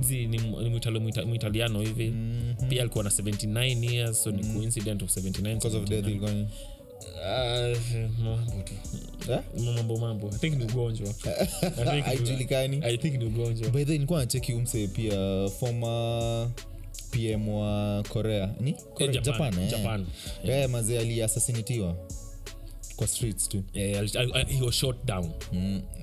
Mzi 0.00 0.14
ni 0.26 0.38
ni 0.38 0.38
mwitalo- 0.70 1.26
mwitaliano 1.26 1.80
hivi 1.80 2.12
pia 2.68 2.80
alikuwa 2.82 3.04
na 3.04 3.10
79 3.10 3.92
years 3.92 4.22
so 4.22 4.30
ni 4.30 4.44
coincident 4.44 5.02
of 5.02 5.16
79 5.16 5.54
Because 5.54 5.76
of 5.76 5.84
death 5.88 6.04
79. 6.06 6.46
Ah, 7.24 7.72
mambo 8.22 8.62
Eh? 9.32 9.40
mambo 9.76 9.96
mambo. 9.98 10.28
I 10.28 10.38
think 10.38 10.56
ni 10.56 10.64
ugonjwa. 10.64 11.08
I 11.28 11.44
think 11.74 11.94
ni- 11.94 12.00
haijulikani. 12.00 12.76
Ni 13.18 13.24
ugonjwa. 13.24 13.70
By 13.70 13.84
the 13.84 13.92
nilikuwa 13.92 14.20
nacheki 14.20 14.52
umse 14.54 14.88
pia 14.88 15.48
former 15.60 16.48
pm 17.10 17.48
wa 17.48 18.02
korea. 18.08 18.54
Ni? 18.60 18.72
Korea? 18.72 19.08
Eh, 19.14 19.22
Japan, 19.22 19.50
Japan, 19.52 19.64
eh. 19.64 19.70
Japan. 19.70 20.06
Eh, 20.44 20.70
mazee 20.70 20.98
aliasasinitiwa 20.98 21.96
kwa 22.96 23.06
streets 23.06 23.48
tu. 23.48 23.62
Eh, 23.74 23.98
ali- 23.98 24.10
ali- 24.18 24.32
ali- 24.32 24.54
he 24.54 24.64
was 24.64 24.74
shot 24.74 24.96
down. 25.04 25.30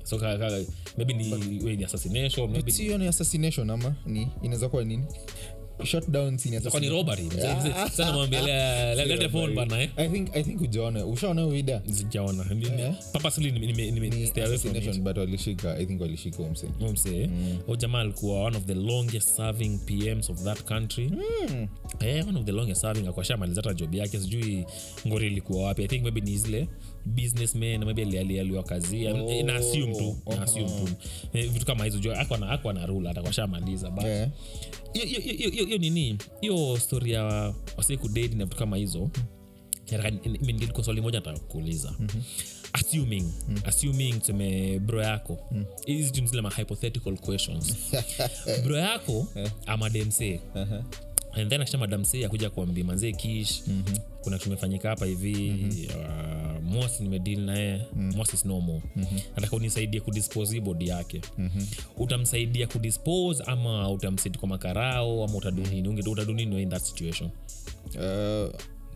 So 0.04 0.18
ka, 0.18 0.38
ka, 0.38 0.60
maybe 0.98 1.14
ni, 1.14 1.60
we 1.64 1.76
ni 1.76 1.84
assassination 1.84 2.50
maybe 2.50 2.72
sio 2.72 2.98
ni 2.98 3.06
assassination 3.06 3.70
ama 3.70 3.94
ni 4.06 4.28
inaweza 4.42 4.68
kuwa 4.68 4.84
nini 4.84 5.04
eh. 9.82 9.90
Ujaona. 10.60 11.06
Ushaona 11.06 11.46
mse 16.50 16.66
mse 16.92 17.26
mm. 17.26 17.76
jamaa 17.76 18.00
alikuwa 18.00 18.44
one 18.44 18.56
of 18.56 18.64
the 18.64 18.74
longest 18.74 19.36
serving 19.36 19.78
pms 19.78 20.30
of 20.30 20.42
that 20.42 20.62
country. 20.64 21.10
Mm. 21.10 21.68
eh, 22.00 22.28
one 22.28 22.38
of 22.38 22.44
the 22.44 22.52
longest 22.52 22.80
serving. 22.80 23.08
Akwashamaliza 23.08 23.62
hata 23.62 23.74
job 23.74 23.94
yake. 23.94 24.18
Sijui 24.20 24.66
ngori 25.06 25.26
ilikuwa 25.26 25.64
wapi. 25.64 25.82
I 25.84 25.88
think 25.88 26.02
maybe 26.02 26.20
ni 26.20 26.38
zile 26.38 26.68
businessman 27.06 27.84
maybe 27.84 28.02
ali- 28.02 28.18
ali- 28.40 28.62
kazi. 28.62 29.06
Oh. 29.06 29.42
na 29.44 29.54
assume 29.56 29.94
tu 29.94 30.16
na 30.26 30.42
assume 30.42 30.64
tu. 30.64 30.88
Eh, 31.32 31.50
vitu 31.50 31.66
kama 31.66 31.84
hizo 31.84 31.98
jua 31.98 32.18
akwa 32.18 32.38
na 32.38 32.50
akwa 32.50 32.72
na 32.72 32.86
rule 32.86 33.10
atakwashamaliza 33.10 33.90
but 33.90 34.04
yeah. 34.04 34.30
hiyo- 34.92 35.50
hiyo- 35.50 35.78
nini 35.78 36.18
hiyo 36.40 36.78
story 36.80 37.12
ya 37.12 37.54
wasee 37.76 37.96
kudate 37.96 38.28
na 38.34 38.44
vitu 38.44 38.56
kama 38.56 38.76
hizo 38.76 39.10
nilikuwa 40.40 40.84
swali 40.84 41.00
moja 41.00 41.18
nataka 41.18 41.38
kuuliza 41.38 41.92
assuming 42.72 43.24
assuming 43.64 44.12
tuseme 44.20 44.78
bro 44.78 45.02
yako 45.02 45.38
hizi 45.86 46.10
mm-hmm. 46.12 46.26
zile 46.26 46.42
ma 46.42 46.50
hypothetical 46.50 47.16
questions. 47.18 47.76
Bro 48.64 48.76
yako 48.76 49.26
ama 49.66 49.90
demse 49.90 50.40
Aha. 50.54 50.84
and 51.32 51.50
then 51.50 51.60
akisha 51.60 51.78
madamse 51.78 52.26
akuja 52.26 52.50
kuambia 52.50 52.84
manzee 52.84 53.12
kish 53.12 53.62
kuna 54.22 54.38
kitu 54.38 54.48
imefanyika 54.50 54.88
hapa 54.88 55.06
hivi 55.06 55.66
uh, 55.88 56.41
mos 56.72 57.00
nimedil 57.00 57.40
naye 57.40 57.80
mos 57.96 58.34
is 58.34 58.44
normal 58.44 58.80
nataka 59.36 59.56
unisaidie 59.56 60.00
kudispose 60.00 60.54
hii 60.54 60.60
bodi 60.60 60.88
yake 60.88 61.20
utamsaidia 61.96 62.66
kudispose 62.66 63.42
ama 63.46 63.90
utamsaidia 63.90 64.40
kwa 64.40 64.48
makarao 64.48 65.24
ama 65.24 65.34
utadunini 65.38 65.88
mm. 65.88 65.98
utadunini 66.10 66.62
in 66.62 66.68
that 66.70 66.82
situation 66.82 67.30
Uh, 67.94 68.48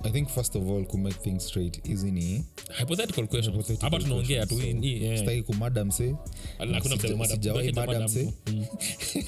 i 0.02 0.10
think 0.12 0.28
first 0.28 0.56
of 0.56 0.62
all 0.70 0.84
kumake 0.86 1.16
things 1.22 1.46
straight 1.48 1.86
hizi 1.86 2.10
ni 2.10 2.44
hypothetical 2.78 3.26
questions 3.26 3.80
hapa 3.80 3.98
tunaongea 3.98 4.46
tustaki 4.46 4.62
questions. 4.72 4.84
hii- 4.84 4.98
hii, 5.08 5.18
sitaki 5.18 5.42
kumada 5.42 5.84
mse 5.84 6.14
Hakuna 6.58 6.80
Sija- 6.80 6.96
msemo 6.96 7.16
madam- 7.24 7.34
sijawahi 7.34 7.68
msemo 7.72 7.86
madam 7.86 8.02
madam 8.02 8.08
say. 8.14 8.24
tu. 8.26 8.32
Mm. 8.52 8.64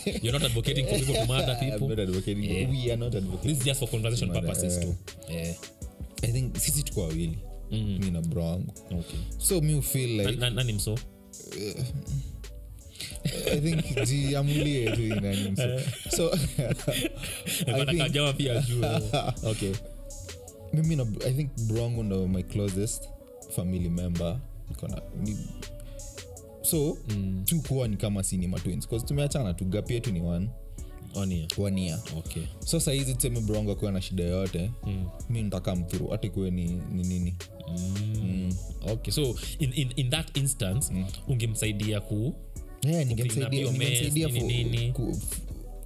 You're 0.22 0.32
not 0.32 0.42
advocating 0.42 0.86
for 0.86 0.98
people 0.98 1.14
to 1.14 1.26
murder 1.32 1.58
people. 1.60 1.88
not 1.88 1.98
advocating. 1.98 2.44
Yeah. 2.44 2.70
We 2.70 2.82
are 2.92 2.96
not 2.96 3.14
advocating. 3.14 3.50
This 3.50 3.58
is 3.58 3.64
just 3.64 3.80
for 3.80 3.88
conversation 3.90 4.30
purposes 4.32 4.72
yeah. 4.76 4.84
too 4.84 4.94
Yeah. 5.32 5.56
i 6.22 6.32
think 6.32 6.56
sisi 6.56 6.82
tuko 6.82 7.00
wawili 7.00 7.38
mi 7.70 8.10
na 8.10 8.20
bro 8.22 8.44
wangu. 8.44 8.72
Okay. 8.90 9.18
so 9.38 9.60
mi 9.60 9.82
feel 9.82 10.16
Na- 10.16 10.22
like 10.24 10.40
na- 10.40 10.50
nani 10.50 10.72
mso? 10.72 10.98
I 13.52 13.60
think 13.60 13.84
jiamulie 14.06 14.90
tu 14.96 15.02
nani 15.20 15.50
mse 15.50 15.80
so 16.16 16.30
I 17.66 17.84
pia 18.32 18.60
juu 18.62 18.82
okay. 19.42 19.72
Mimi 20.72 20.96
na 20.96 21.06
i 21.26 21.32
think 21.32 21.50
bro 21.66 21.82
wangu 21.82 22.02
ndo 22.02 22.28
my 22.28 22.42
closest 22.42 23.08
family 23.50 23.88
member. 23.88 24.40
Niko 24.68 24.88
ni, 25.22 25.36
so 26.62 26.98
mm. 27.08 27.42
tu 27.44 27.60
kuwa 27.60 27.88
ni 27.88 27.96
kama 27.96 28.22
si 28.22 28.36
twins. 28.58 28.86
Bcause 28.88 29.06
tumeachana 29.06 29.54
tu 29.54 29.64
gap 29.64 29.90
yetu 29.90 30.12
ni 30.12 30.20
one 30.20 30.48
Year. 31.16 31.98
okay 32.18 32.42
so 32.64 32.80
sahizi 32.80 33.14
tuseme 33.14 33.40
brongo 33.40 33.72
akiwa 33.72 33.92
na 33.92 34.00
shida 34.02 34.24
yoyote 34.24 34.70
mm. 34.86 35.04
mi 35.30 35.42
nitaka 35.42 35.76
mthuru 35.76 36.06
hata 36.08 36.26
ikuwe 36.26 36.50
ni 36.50 36.64
ni 36.92 37.02
nini 37.02 37.34
Mm. 37.68 38.54
okay 38.86 39.12
so 39.12 39.36
in, 39.58 39.72
in, 39.74 39.92
in 39.96 40.10
that 40.10 40.36
instance 40.36 40.92
ungemsaidia 41.28 42.00
ku 42.00 42.34
yeah, 42.82 43.06
ningemsaidia 43.06 43.70
ningemsaidia 43.72 44.28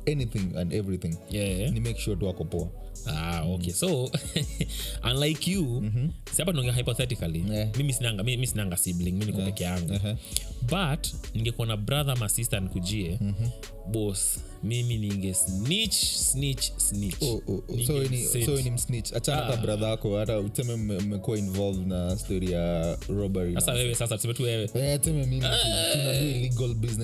anything 0.07 0.57
and 0.59 0.73
everything 0.73 1.15
yeah. 1.31 1.71
ni 1.73 1.81
make 1.81 1.99
sure 2.01 2.17
tu 2.17 2.29
ako 2.29 2.45
poa 2.45 2.69
ah, 3.07 3.43
okay 3.47 3.73
so 3.73 4.11
unlike 5.11 5.51
you 5.51 5.81
mm-hmm. 5.81 6.11
siapa 6.33 6.53
naongea 6.53 6.73
hypothetically 6.73 7.45
Yeah. 7.51 7.77
mimi 7.77 7.93
sinanga 7.93 8.23
mimi 8.23 8.47
sinanga 8.47 8.77
sibling 8.77 9.13
mi 9.13 9.25
niko 9.25 9.43
peke 9.43 9.65
yangu 9.65 9.95
Aha. 9.95 10.17
but 10.63 11.07
ningekuwa 11.35 11.67
na 11.67 11.77
brother 11.77 12.19
ma 12.19 12.29
sister 12.29 12.63
nikujie 12.63 13.19
mm-hmm. 13.21 13.51
bos 13.93 14.41
mimi 14.63 14.99
ninge 14.99 15.35
snitch 15.35 15.95
snitch 16.05 16.71
snitch. 16.77 17.23
Oh, 17.23 17.43
oh, 17.49 17.65
oh. 17.69 17.79
So 17.87 17.93
ni- 17.93 18.09
Ninge-set. 18.09 18.47
so 18.47 18.57
ni 18.57 18.71
msnitch. 18.71 19.13
Achana 19.13 19.43
hata 19.43 19.57
bradha 19.57 19.89
yako 19.89 20.19
hata 20.19 20.39
useme 20.39 20.77
mmekuwa 20.77 21.39
involved 21.39 21.87
na 21.87 22.19
story 22.19 22.53
ya 22.53 22.97
robbery 23.09 23.55
sasa 23.55 23.73
wewe 23.73 23.95
sasa 23.95 24.17
tuseme 24.17 24.35
tu 24.35 24.43
wewe. 24.43 24.71
Eh, 24.75 24.99
tuseme 25.01 25.27
mimi 25.27 25.41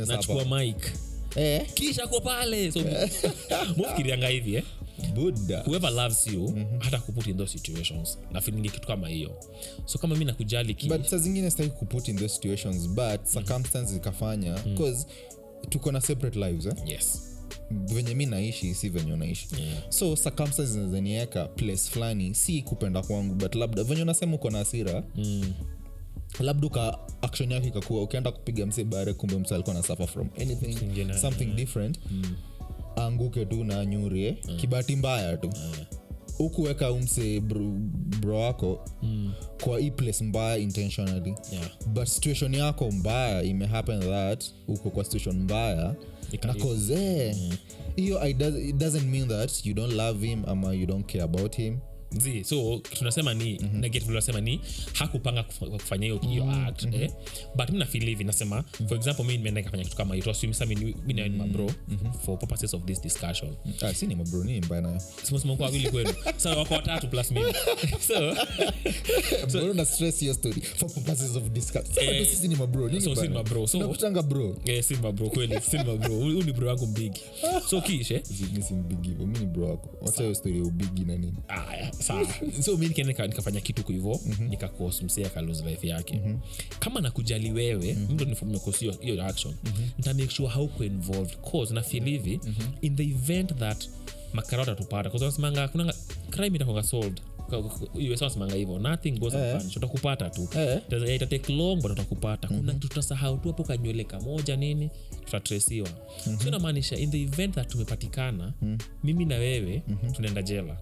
nachukua 0.06 0.44
hapa 0.44 0.64
eh? 1.36 1.66
Kisha 1.74 2.06
ko 2.06 2.20
pale 2.20 2.72
so 2.72 2.80
hivi 4.28 4.54
eh? 4.54 4.62
Buddha. 5.14 5.62
whoever 5.66 5.90
loves 5.90 6.26
you 6.26 6.48
mm-hmm. 6.48 6.80
hata 6.80 6.98
kuput 6.98 7.26
in 7.26 7.36
those 7.36 7.58
situations. 7.58 8.18
Nafilingi 8.32 8.68
kitu 8.70 8.86
kama 8.86 9.08
hiyo. 9.08 9.36
So 9.84 9.98
kama 9.98 10.16
mi 10.16 10.24
nakujali 10.24 10.76
saa 11.06 11.16
zingine 11.16 11.50
sitaki 11.50 11.70
kuput 11.70 12.08
in 12.08 12.16
those 12.16 12.34
situations 12.34 12.88
but 12.88 13.24
circumstances 13.32 13.96
ikafanya 13.96 14.58
bcause 14.58 15.06
tuko 15.68 15.92
na 15.92 16.00
separate 16.00 16.38
lives 16.38 16.66
eh? 16.66 16.74
yes 16.86 17.22
venye 17.70 18.14
mi 18.14 18.26
naishi 18.26 18.74
si 18.74 18.88
venye 18.88 19.12
unaishi. 19.12 19.48
Yeah. 19.58 19.82
so 19.88 20.16
circumstances 20.16 20.76
place 21.56 21.90
fulani 21.90 22.34
si 22.34 22.62
kupenda 22.62 23.02
kwangu 23.02 23.34
but 23.34 23.54
labda 23.54 23.84
venye 23.84 24.02
unasema 24.02 24.34
uko 24.34 24.50
na 24.50 24.60
asira 24.60 25.02
mm. 25.16 25.52
labda 26.40 26.66
uka 26.66 26.98
action 27.22 27.52
yake 27.52 27.68
ikakuwa 27.68 28.02
ukienda 28.02 28.32
kupiga 28.32 28.66
mse 28.66 28.84
bare 28.84 29.12
kumbe 29.14 29.38
mse 29.38 29.54
alikuwa 29.54 29.74
na 29.76 29.82
suffer 29.82 30.06
from 30.06 30.28
anything 30.40 30.74
Kingine, 30.74 31.18
something 31.18 31.46
different. 31.46 31.98
Anguke 32.96 33.46
tu 33.46 33.64
na 33.64 33.80
anyurie 33.80 34.32
kibahati 34.32 34.96
mbaya 34.96 35.36
tu. 35.36 35.50
Ukuweka 36.38 36.92
umse 36.92 37.40
bro, 37.40 37.60
bro 38.20 38.40
wako 38.40 38.84
Mm. 39.02 39.32
kwa 39.64 39.78
hii 39.80 39.90
place 39.90 40.24
mbaya 40.24 40.58
intentionally. 40.58 41.34
Yeah. 41.52 41.68
but 41.86 42.04
situation 42.04 42.54
yako 42.54 42.90
mbaya 42.90 43.42
imehappen 43.42 44.00
that 44.00 44.44
uko 44.68 44.90
kwa 44.90 45.04
situation 45.04 45.36
mbaya 45.42 45.74
Ika- 45.82 45.96
cause 46.36 46.94
eh, 46.94 47.36
hiyo 47.96 48.28
it 48.28 48.76
doesn't 48.76 49.06
mean 49.06 49.28
that 49.28 49.66
you 49.66 49.74
don't 49.74 49.92
love 49.94 50.26
him 50.26 50.44
ama 50.46 50.74
you 50.74 50.86
don't 50.86 51.06
care 51.06 51.24
about 51.24 51.56
him 51.56 51.78
Zi, 52.10 52.44
so 52.44 52.78
tunasema 52.98 53.34
ni 53.34 53.58
mm-hmm. 53.62 53.80
negative 53.80 54.06
tunasema 54.06 54.40
ni 54.40 54.60
hakupanga 54.92 55.42
kufa- 55.42 55.66
kufanya 55.66 56.04
hiyo 56.06 56.18
hiyo 56.18 56.50
act 56.50 56.84
eh? 56.94 57.10
but 57.56 57.70
mi 57.70 57.78
nafeel 57.78 58.04
hivi 58.04 58.24
nasema 58.24 58.64
for 58.88 58.96
example 58.98 59.24
mi 59.24 59.32
nimeenda 59.36 59.60
nikafanya 59.60 59.84
kitu 59.84 59.96
kama 59.96 60.14
hiyo 60.14 60.34
sasa 60.34 60.66
mi 60.66 60.74
ni- 60.74 60.96
mi 61.06 61.14
na 61.14 61.28
mabro 61.28 61.70
for 62.24 62.38
purposes 62.38 62.74
of 62.74 62.84
this 62.84 63.02
discussion. 63.02 63.56
Ah, 63.82 63.94
si 63.94 64.06
ni 64.06 64.14
mabro 64.14 64.44
ni 64.44 64.60
mbaya 64.60 64.82
nayo. 64.82 65.00
Sema 65.22 65.56
kwa 65.56 65.68
wili 65.68 65.90
kwenu. 65.90 66.10
Sasa 66.36 66.56
wako 66.56 66.74
watatu 66.74 67.08
plus 67.08 67.30
mimi. 67.30 67.52
So 68.08 68.34
Bro, 69.52 69.74
na 69.74 69.84
stress 69.84 70.22
your 70.22 70.34
story 70.34 70.60
for 70.60 70.88
purposes 70.90 71.36
of 71.36 71.42
discussion 71.52 72.04
Eh, 72.04 72.26
sisi 72.26 72.48
ni 72.48 72.56
mabro 72.56 72.88
nini 72.88 73.00
so 73.00 73.14
si 73.16 73.28
mabro, 73.28 73.66
so- 73.66 73.78
nakutanga 73.78 74.22
bro. 74.22 74.56
Eh, 74.64 74.82
si 74.84 74.94
mabro 74.94 75.30
kweli 75.30 75.60
si 75.60 75.76
mabro 75.76 76.14
huyu 76.14 76.42
ni 76.42 76.52
bro 76.52 76.68
wangu 76.68 76.86
mbigi. 76.86 77.20
So 77.70 77.80
kishe 77.80 78.22
Si- 78.24 78.44
mi 78.54 78.62
si 78.62 78.74
mbigi 78.74 79.08
mimi 79.08 79.38
ni 79.38 79.46
bro 79.46 79.68
wako. 79.70 79.90
Wacha 80.06 80.22
hiyo 80.22 80.34
story 80.34 80.58
ya 80.58 80.64
ubigi 80.64 81.04
na 81.04 81.16
nini. 81.16 81.34
Aya 81.48 81.92
sawa 81.98 82.26
so 82.60 82.76
mi 82.76 82.88
nikaenda 82.88 83.12
nika- 83.12 83.26
nikafanya 83.28 83.60
kitu 83.60 83.84
kuhivo 83.84 84.20
mm-hmm. 84.26 84.48
nikakos 84.48 85.02
msee 85.02 85.22
life 85.62 85.88
yake 85.88 86.14
mm-hmm. 86.14 86.40
kama 86.78 87.00
nakujali 87.00 87.52
wewe 87.52 87.92
mm-hmm. 87.94 88.14
mtu 88.14 88.26
hiyo 89.00 89.24
action 89.24 89.54
mm-hmm. 89.64 89.88
ntamake 89.98 90.30
sure 90.34 90.48
hauko 90.48 90.84
involved 90.84 91.36
cause 91.50 91.74
na 91.74 91.82
feel 91.82 92.04
hivi 92.04 92.40
mm-hmm. 92.44 92.72
in 92.82 92.96
the 92.96 93.02
event 93.04 93.54
that 93.58 93.88
makarao 94.32 94.64
tatupata 94.66 95.10
kanasemanga 95.10 95.68
kunanga 95.68 95.94
crime 96.30 96.56
itakonga 96.56 96.82
solved 96.82 97.20
usasemanga 98.12 98.54
hivo 98.54 98.78
nothing 98.78 99.10
goes 99.12 99.34
Eh. 99.34 99.60
utakupata 99.76 100.30
tu 100.30 100.48
Eh. 100.58 100.80
Itatake 101.14 101.52
long 101.52 101.82
but 101.82 101.90
utakupata 101.90 102.48
kuna 102.48 102.72
kitu 102.74 102.88
tutasahau 102.88 103.38
tu 103.38 103.48
hapo 103.48 103.64
kanywele 103.64 104.04
kamoja 104.04 104.56
nini 104.56 104.90
tutatresiwa 105.24 105.88
so 106.42 106.48
inamaanisha 106.48 106.96
in 106.96 107.10
the 107.10 107.22
event 107.22 107.54
that 107.54 107.68
tumepatikana 107.68 108.52
mimi 109.04 109.24
na 109.24 109.34
wewe 109.36 109.82
tunaenda 110.16 110.42
jela 110.42 110.76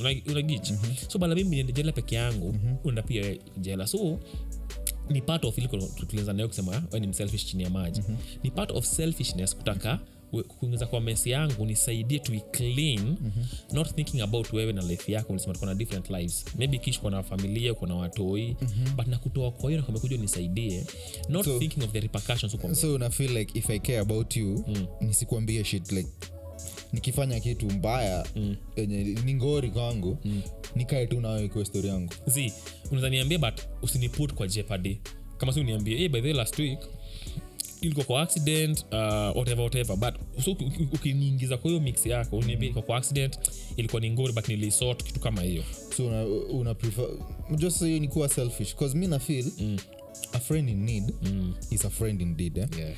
Una- 0.00 0.22
unagich 0.32 0.72
so 1.08 1.18
bala 1.18 1.34
mimi 1.34 1.50
niende 1.56 1.72
jela 1.72 1.92
peke 1.92 2.14
yangu 2.14 2.54
unaenda 2.84 3.02
pia 3.02 3.36
jela. 3.60 3.86
So 3.86 4.18
ni 5.10 5.22
part 5.22 5.44
of 5.44 5.58
tulianza 6.06 6.32
nayo 6.32 6.48
kusema 6.48 6.82
we 6.92 7.00
ni 7.00 7.06
mselfish 7.06 7.46
chini 7.46 7.62
ya 7.62 7.70
maji. 7.70 8.02
Ni 8.42 8.50
part 8.50 8.70
of 8.70 8.86
selfishness 8.86 9.56
kutaka 9.56 9.98
kuingiza 10.58 10.86
kwa 10.86 11.00
mesi 11.00 11.30
yangu 11.30 11.66
nisaidie 11.66 12.18
to 12.18 12.32
clean 12.50 13.16
not 13.72 13.94
thinking 13.94 14.20
about 14.20 14.52
wewe 14.52 14.72
na 14.72 14.82
life 14.82 15.12
yako. 15.12 15.32
Ulisema 15.32 15.54
tuko 15.54 15.66
na 15.66 15.74
different 15.74 16.10
lives. 16.10 16.44
Maybe 16.58 16.78
kish 16.78 16.98
uko 16.98 17.10
familia 17.10 17.22
familia 17.22 17.74
watoi 17.94 18.56
mm-hmm. 18.60 18.96
but 18.96 19.06
nakutoa 19.06 19.50
kwa 19.50 19.70
hiyo 19.70 19.80
nakamekuja 19.80 20.16
nisaidie 20.16 20.84
not 21.28 21.44
So- 21.44 21.58
thinking 21.58 21.82
of 21.84 21.90
the 21.92 22.00
repercussions 22.00 22.54
so 22.80 22.94
una 22.94 23.10
feel 23.10 23.36
like 23.36 23.58
if 23.58 23.70
i 23.70 23.78
care 23.80 23.98
about 23.98 24.36
you 24.36 24.64
nisikuambie 25.00 25.64
shit 25.64 25.92
like 25.92 26.08
nikifanya 26.92 27.40
kitu 27.40 27.66
mbaya 27.70 28.26
enye 28.76 29.04
ni 29.04 29.34
ngori 29.34 29.70
kwangu 29.70 30.18
nikae 30.76 31.06
tu 31.06 31.20
nayo 31.20 31.44
ikiwa 31.44 31.64
stori 31.64 31.88
yangu. 31.88 32.12
Z 32.26 32.52
unaeza 32.90 33.10
niambia 33.10 33.38
but 33.38 33.54
usiniput 33.82 34.34
kwa 34.34 34.48
jeopardy. 34.48 34.98
Kama 35.38 35.52
si 35.52 35.60
uniambie 35.60 35.96
hey, 35.96 36.08
by 36.08 36.20
the 36.20 36.26
way 36.26 36.32
last 36.36 36.58
week 36.58 36.78
ilikuwa 37.80 38.06
kwa 38.06 38.22
accident 38.22 38.84
uh, 38.92 39.36
whatever 39.36 39.60
whatever. 39.60 39.96
But 39.96 40.14
so 40.44 40.50
uki- 40.50 40.64
uki- 40.64 40.88
ukiniingiza 40.92 41.56
kwa 41.56 41.70
hiyo 41.70 41.82
mix 41.82 42.06
yako 42.06 42.36
uniambia 42.36 42.66
ilikuwa 42.66 42.84
kwa 42.84 42.96
accident 42.96 43.38
ilikuwa 43.76 44.00
ni 44.02 44.10
ngori 44.10 44.32
but 44.32 44.48
nilisort 44.48 45.04
kitu 45.04 45.20
kama 45.20 45.42
hiyo. 45.42 45.62
So 45.96 46.06
una, 46.06 46.24
una 46.50 46.74
prefer 46.74 47.06
just 47.56 47.78
hiyo 47.84 47.98
ni 47.98 48.08
kuwa 48.08 48.28
selfish 48.28 48.74
cause 48.76 48.96
mi 48.98 49.06
na 49.06 49.18
feel 49.18 49.44
a 50.32 50.38
friend 50.40 50.68
in 50.68 50.84
need 50.84 51.14
is 51.70 51.84
a 51.84 51.90
friend 51.90 52.20
indeed 52.20 52.58
eh? 52.58 52.68
yeah. 52.78 52.92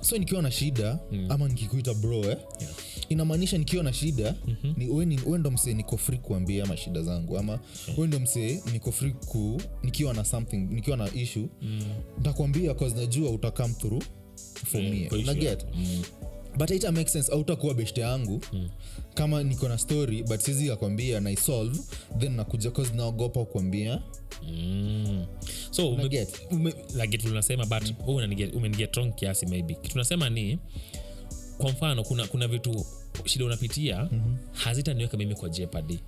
so 0.00 0.18
nikiwa 0.18 0.42
na 0.42 0.50
shida 0.50 0.98
ama 1.28 1.48
nikikuita 1.48 1.94
bro 1.94 2.16
eh? 2.16 2.24
Yeah. 2.60 2.72
inamaanisha 3.08 3.58
nikiwa 3.58 3.84
na 3.84 3.92
shida 3.92 4.34
mm-hmm. 4.46 4.74
ni, 4.76 4.88
we, 4.88 5.06
ni, 5.06 5.18
we 5.26 5.38
ndo 5.38 5.50
msee 5.50 5.74
niko 5.74 5.96
free 5.96 6.18
kuambia 6.18 6.64
ama 6.64 6.76
shida 6.76 7.02
zangu 7.02 7.38
ama 7.38 7.58
we 7.96 8.06
ndo 8.06 8.20
msee 8.20 8.62
niko 8.72 8.92
free 8.92 9.10
ku 9.12 9.60
nikiwa 9.82 10.14
na 10.14 10.24
something 10.24 10.56
nikiwa 10.56 10.96
na 10.96 11.14
issue 11.14 11.48
mm. 11.62 11.82
ntakwambia 12.20 12.74
cause 12.74 12.96
najua 12.96 13.30
utakam 13.30 13.74
through 13.74 14.02
for 14.64 14.80
Yeah, 14.80 14.92
me 14.94 15.08
kwa 15.08 15.18
issue 15.18 15.56
Mm. 15.74 16.02
but 16.58 16.70
ita 16.70 16.92
make 16.92 17.08
sense 17.10 17.32
autakuwa 17.32 17.74
beshte 17.74 18.00
yangu 18.00 18.40
mm. 18.52 18.68
Kama 19.18 19.42
niko 19.42 19.68
na 19.68 19.78
story 19.78 20.22
but 20.22 20.40
sizi 20.40 20.68
kakwambia 20.68 21.20
naisolve 21.20 21.78
then 22.18 22.32
nakuja 22.32 22.70
cause 22.70 22.92
naogopa 22.94 23.44
kuambia 23.44 24.02
Mm. 24.48 25.26
so 25.70 25.90
like 27.02 27.18
but 27.66 27.82
unaniget- 28.06 28.56
umeniget 28.56 28.96
wrong 28.96 29.14
kiasi 29.14 29.46
maybe 29.46 29.74
kitu 29.74 29.98
ni 30.30 30.58
kwa 31.58 31.70
mfano 31.70 32.04
kuna, 32.04 32.26
kuna 32.26 32.48
vitu 32.48 32.86
shida 33.24 33.44
unapitia 33.44 34.08
mm-hmm. 34.12 34.36
hazitaniweka 34.52 35.16
mimi 35.16 35.34
kwa 35.34 35.48
jeopardy 35.48 35.98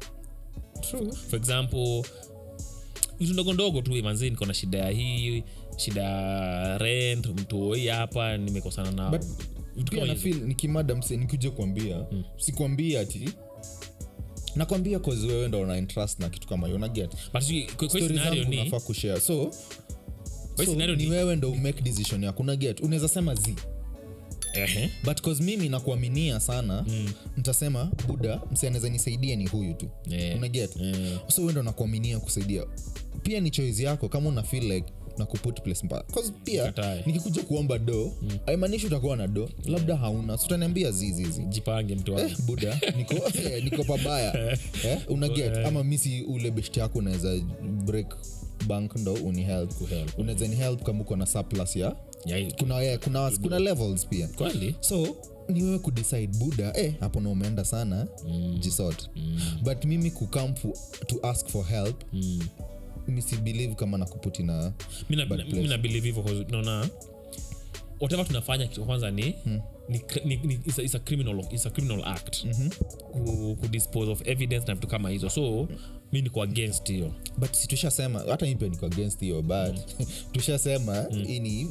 True. 0.81 1.13
for 1.31 1.39
example 1.39 2.03
vitu 3.19 3.33
ndogo 3.33 3.53
ndogo 3.53 3.83
tu 3.83 3.91
manzi 4.03 4.31
niko 4.31 4.47
na 4.47 4.55
shida 4.55 4.79
ya 4.79 4.91
hii 4.91 5.45
shida 5.77 6.03
ya 6.03 6.79
rent 6.79 7.27
mtoi 7.27 7.87
hapa 7.87 8.37
nimekosana 8.37 8.91
na 8.91 9.11
But 9.11 9.23
pia 9.85 10.05
na 10.05 10.15
nikimada 10.47 10.95
mse 10.95 11.17
nikuje 11.17 11.51
kuambia. 11.51 12.07
Mm. 12.13 12.25
sikwambia 12.37 13.01
ati 13.01 13.29
nakwambia 14.57 14.99
cause 14.99 15.27
wewe 15.27 15.49
ndo 15.49 15.61
una 15.61 15.79
interest 15.79 16.21
na 16.21 16.29
kitu 16.29 16.49
kama 16.49 16.67
hiyo 16.67 16.77
unaget 16.77 17.11
kushare. 18.81 19.21
So, 19.21 19.51
so 20.65 20.75
ni 20.75 20.97
ni- 20.97 21.11
wewe 21.11 21.37
ndo 21.37 21.51
umake 21.51 21.83
decision 21.83 22.25
yako 22.25 22.43
unaget 22.43 22.81
unaweza 22.81 23.09
sema 23.09 23.35
z 23.35 23.55
ehe, 24.55 24.91
but 25.05 25.21
cause 25.21 25.43
mimi 25.43 25.69
nakuaminia 25.69 26.41
sana 26.41 26.85
mm. 26.89 27.13
ntasema 27.37 27.91
buda 28.07 28.41
mse 28.53 28.67
anaweza 28.67 28.89
nisaidia 28.89 29.37
ni 29.37 29.47
huyu 29.47 29.75
tu. 29.75 29.89
Yeah. 30.07 30.37
unaget 30.39 30.77
Yeah. 30.77 31.21
so 31.29 31.43
wewe 31.45 31.63
nakuaminia 31.63 32.19
kusaidia. 32.21 32.65
Pia 33.23 33.41
ni 33.41 33.51
choice 33.51 33.83
yako 33.83 34.09
kama 34.09 34.29
una 34.29 34.43
feel 34.43 34.65
like 34.73 34.93
na 35.21 35.27
kuput 35.27 35.63
place 35.63 35.87
mbaya. 35.87 36.03
Cause 36.03 36.33
pia 36.45 36.73
nikikuja 37.07 37.43
kuomba 37.43 37.79
do 37.79 38.13
mm. 38.23 38.39
aimaanishi 38.47 38.87
utakuwa 38.87 39.17
na 39.17 39.27
do 39.27 39.51
labda 39.67 39.97
hauna 39.97 40.39
sutaniambia 40.39 40.71
utaniambia 40.71 40.91
zizizi 40.91 41.43
jipange 41.43 41.95
mtu 41.95 42.15
wangu. 42.15 42.29
Eh, 42.31 42.37
buda 42.47 42.81
niko, 42.97 43.15
eh, 43.39 43.65
niko 43.65 43.85
pabaya. 43.85 44.59
Eh, 44.85 45.01
unaget 45.09 45.57
ama 45.57 45.85
misi 45.85 46.23
ule 46.23 46.51
best 46.51 46.77
yako 46.77 46.99
unaweza 46.99 47.41
break 47.85 48.17
bank 48.67 48.97
ndo 48.97 49.13
unihelp 49.15 49.75
Kuhelp. 49.75 50.19
unaweza 50.19 50.49
ni 50.49 50.57
help 50.57 50.83
kama 50.83 51.01
uko 51.01 51.17
na 51.17 51.27
surplus 51.27 51.77
ya 51.77 51.97
Ya, 52.27 52.51
kuna, 52.59 52.81
yeah, 52.81 52.99
kuna, 52.99 53.31
kuna 53.43 53.59
levels 53.59 54.07
pia. 54.07 54.29
Kweli? 54.29 54.75
So 54.81 55.17
ni 55.49 55.63
wewe 55.63 55.79
kudecide 55.79 56.27
buda 56.27 56.73
eh, 56.77 56.95
hapo 57.01 57.21
na 57.21 57.29
umeenda 57.29 57.65
sana. 57.65 58.07
Mm. 58.29 58.59
jisort. 58.61 59.11
Mm. 59.17 59.41
but 59.63 59.85
mimi 59.85 60.11
kukam 60.11 60.55
to 61.07 61.17
ask 61.23 61.47
for 61.49 61.65
help 61.67 62.03
Mm. 62.13 62.41
Mi 63.11 63.75
kama 63.75 63.99
nakuputi 63.99 64.43
na 64.43 64.73
mi 65.11 65.17
na- 65.17 65.27
Bad 65.27 65.39
na- 65.39 65.45
place. 65.45 65.63
mi 65.63 65.69
na 65.69 65.79
believe 65.79 66.07
hivyo 66.13 66.45
naona 66.51 66.89
whatever 68.01 68.27
tunafanya 68.27 68.67
kitu 68.67 68.85
kwanza 68.85 69.11
ni, 69.11 69.35
ni, 69.89 70.03
ni, 70.25 70.37
ni 70.37 70.55
it's, 70.55 70.79
a, 70.79 70.83
it's, 70.83 70.95
a 70.95 70.99
criminal, 70.99 71.45
it's 71.53 71.67
a 71.67 71.71
criminal 71.71 72.05
act. 72.05 72.45
Mm-hmm. 72.45 73.57
kudispose 73.57 74.11
of 74.11 74.23
evidence 74.29 74.67
na 74.67 74.75
vitu 74.75 74.87
kama 74.89 75.11
hizo. 75.11 75.31
So 75.31 75.69
mi 76.13 76.23
niko 76.23 76.43
against 76.43 76.89
hiyo. 76.89 77.15
But 77.39 77.53
si 77.55 77.69
tushasema 77.69 78.19
hata 78.29 78.47
mi 78.47 78.55
pia 78.57 78.69
niko 78.69 78.87
against 78.87 79.21
hiyo 79.21 79.43
but 79.43 79.77
tushasema 80.33 81.07
hii 81.27 81.41
ni 81.41 81.69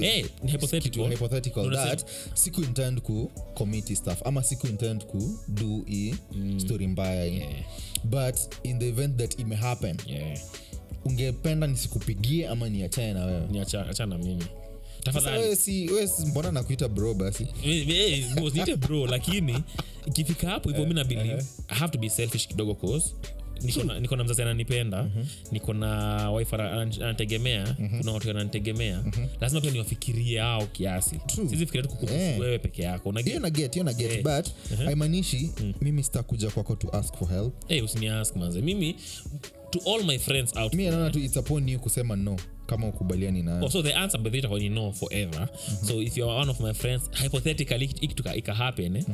hey, 0.00 0.24
ni 0.42 0.50
hypothetical. 0.50 1.08
hypothetical 1.10 1.60
Unasema- 1.66 1.96
that 1.96 2.06
siku 2.34 2.60
intend 2.62 3.00
ku 3.00 3.30
commit 3.54 3.94
stuff 3.94 4.26
ama 4.26 4.42
siku 4.42 4.66
intend 4.66 5.04
ku 5.06 5.38
do 5.48 5.82
i 5.86 6.14
story 6.58 6.86
mbaya. 6.86 7.24
Yeah. 7.24 7.52
but 8.04 8.36
in 8.62 8.78
the 8.78 8.88
event 8.88 9.16
that 9.18 9.40
ime 9.40 9.56
happen 9.56 9.96
yeah. 10.06 10.38
Ungependa 11.04 11.66
nisikupigie 11.66 12.48
ama 12.48 12.68
niachane 12.68 13.12
na 13.12 13.24
wewe? 13.24 13.46
Na 14.06 14.18
mimi. 14.18 14.44
Tafadhali. 15.04 15.56
Si 15.56 15.88
si- 16.08 16.26
mbona 16.26 16.52
nakuita 16.52 16.88
bro 16.88 17.14
basi? 17.14 17.46
Eh, 17.64 17.88
eh, 17.88 18.24
niite 18.54 18.76
bro 18.76 19.06
lakini 19.06 19.62
ikifika 20.06 20.48
hapo 20.50 20.68
hivyo 20.68 20.86
mi 20.86 20.94
na 20.94 21.04
believe 21.04 21.44
i 21.68 21.74
have 21.78 21.92
to 21.92 21.98
be 21.98 22.08
selfish 22.08 22.48
kidogo 22.48 22.74
cause 22.74 23.14
niko 23.62 23.82
na- 23.84 24.00
niko 24.00 24.16
na 24.16 24.24
mzazi 24.24 24.42
ananipenda 24.42 25.06
niko 25.52 25.72
na 25.74 26.30
wife 26.30 26.56
ananitegemea 26.56 27.02
ana- 27.02 27.06
anategemea 27.06 27.76
kuna 27.98 28.12
watu 28.12 28.28
wananitegemea. 28.28 29.04
Lazima 29.40 29.60
pia 29.60 29.70
niwafikirie 29.70 30.40
ao 30.40 30.66
kiasi. 30.66 31.20
Sizifikiria 31.36 31.82
tu 31.82 31.88
kukuhusu 31.88 32.14
Eh. 32.18 32.40
wewe 32.40 32.58
peke 32.58 32.82
yako 32.82 33.02
hiyo 33.02 33.10
Unajua- 33.12 33.40
na 33.40 33.50
get 33.50 33.72
hiyo 33.72 33.84
na 33.84 33.92
get. 33.92 34.10
Eh. 34.12 34.22
but 34.22 34.46
haimaanishi 34.78 35.50
mimi 35.80 36.02
sitakuja 36.02 36.50
kwako 36.50 36.76
to 36.76 36.88
ask 36.96 37.14
for 37.16 37.28
help. 37.28 37.54
Eh, 37.68 37.84
usiniask 37.84 38.36
manze. 38.36 38.60
Mimi 38.60 38.96
to 39.72 39.78
all 39.90 40.02
my 40.04 40.18
friends 40.18 40.56
out. 40.56 40.74
Mi 40.74 40.86
naona 40.90 41.10
tu 41.10 41.18
it's 41.18 41.36
upon 41.36 41.68
you 41.68 41.78
kusema 41.80 42.16
no 42.16 42.36
kama 42.66 42.88
ukubaliani 42.88 43.42
nayo 43.42 43.64
Oh, 43.64 43.68
so 43.70 43.82
the 43.82 43.94
answer 43.94 44.20
itakuwa 44.36 44.60
ni 44.60 44.68
no 44.68 44.92
forever. 44.92 45.48
So 45.86 46.02
if 46.02 46.16
you're 46.16 46.34
one 46.40 46.50
of 46.50 46.60
my 46.60 46.72
friends 46.74 47.10
hypothetically 47.22 47.86
hiki 47.86 48.08
kitu 48.08 48.22
ka- 48.22 48.34
ika 48.36 48.54
happen 48.54 48.96
eh, 48.96 49.04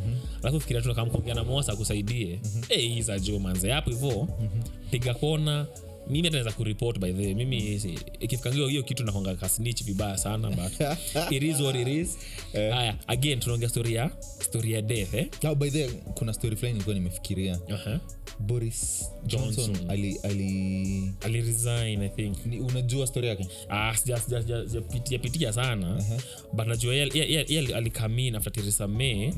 alafu 0.43 0.61
fikiria 0.61 0.83
tu 0.83 0.95
kama 0.95 1.11
kuongea 1.11 1.35
na 1.35 1.45
mosa 1.45 1.73
akusaidie. 1.73 2.41
Eh 2.69 2.81
hii 2.81 3.03
za 3.03 3.19
jo 3.19 3.39
manze 3.39 3.71
hapo 3.71 3.91
hivyo 3.91 4.29
piga 4.91 5.15
kona 5.15 5.67
mimi 6.11 6.19
hata 6.29 6.31
naweza 6.31 6.53
kuripot 6.53 6.99
by 6.99 7.13
the 7.13 7.25
way. 7.25 7.35
mimi 7.35 7.81
ikifikangiwa 8.21 8.71
hiyo 8.71 8.83
kitu 8.83 9.05
nakonga 9.05 9.35
kasnich 9.35 9.85
vibaya 9.85 10.17
sana 10.17 10.51
but 10.51 10.73
it 11.37 11.43
is 11.43 11.61
what 11.61 11.77
it 11.77 11.89
is. 11.89 12.19
Haya 12.53 12.97
again 13.07 13.41
tunaongea 13.41 13.69
story 13.69 13.95
ya 13.95 14.11
story 14.41 14.73
ya 14.73 14.83
death 14.83 15.15
eh? 15.15 15.27
Oh, 15.45 15.55
by 15.55 15.71
the 15.71 15.83
way, 15.85 15.91
kuna 16.15 16.33
story 16.33 16.57
fulani 16.57 16.73
nilikuwa 16.73 16.95
nimefikiria. 16.95 17.57
Uh-huh. 17.69 17.99
boris 18.41 19.11
johnson, 19.27 19.67
Johnson. 19.67 19.91
ali, 19.91 20.19
ali 20.23 21.13
ali 21.21 21.41
resign 21.43 22.03
i 22.03 22.09
think. 22.09 22.47
Ni, 22.47 22.61
unajua 22.61 23.07
story 23.07 23.29
yake? 23.29 23.47
Ah, 23.69 23.93
sija- 23.97 24.17
sija- 24.21 24.43
sija- 24.43 24.69
sijapitia 24.69 25.19
pitia 25.19 25.53
sana. 25.53 26.05
But 26.53 26.67
najua 26.67 26.95
yeye 26.95 27.11
ye- 27.15 27.33
ye- 27.33 27.47
ye 27.49 27.75
alikamin 27.77 28.35
after 28.37 28.53
Theresa 28.53 28.89
May 28.89 29.33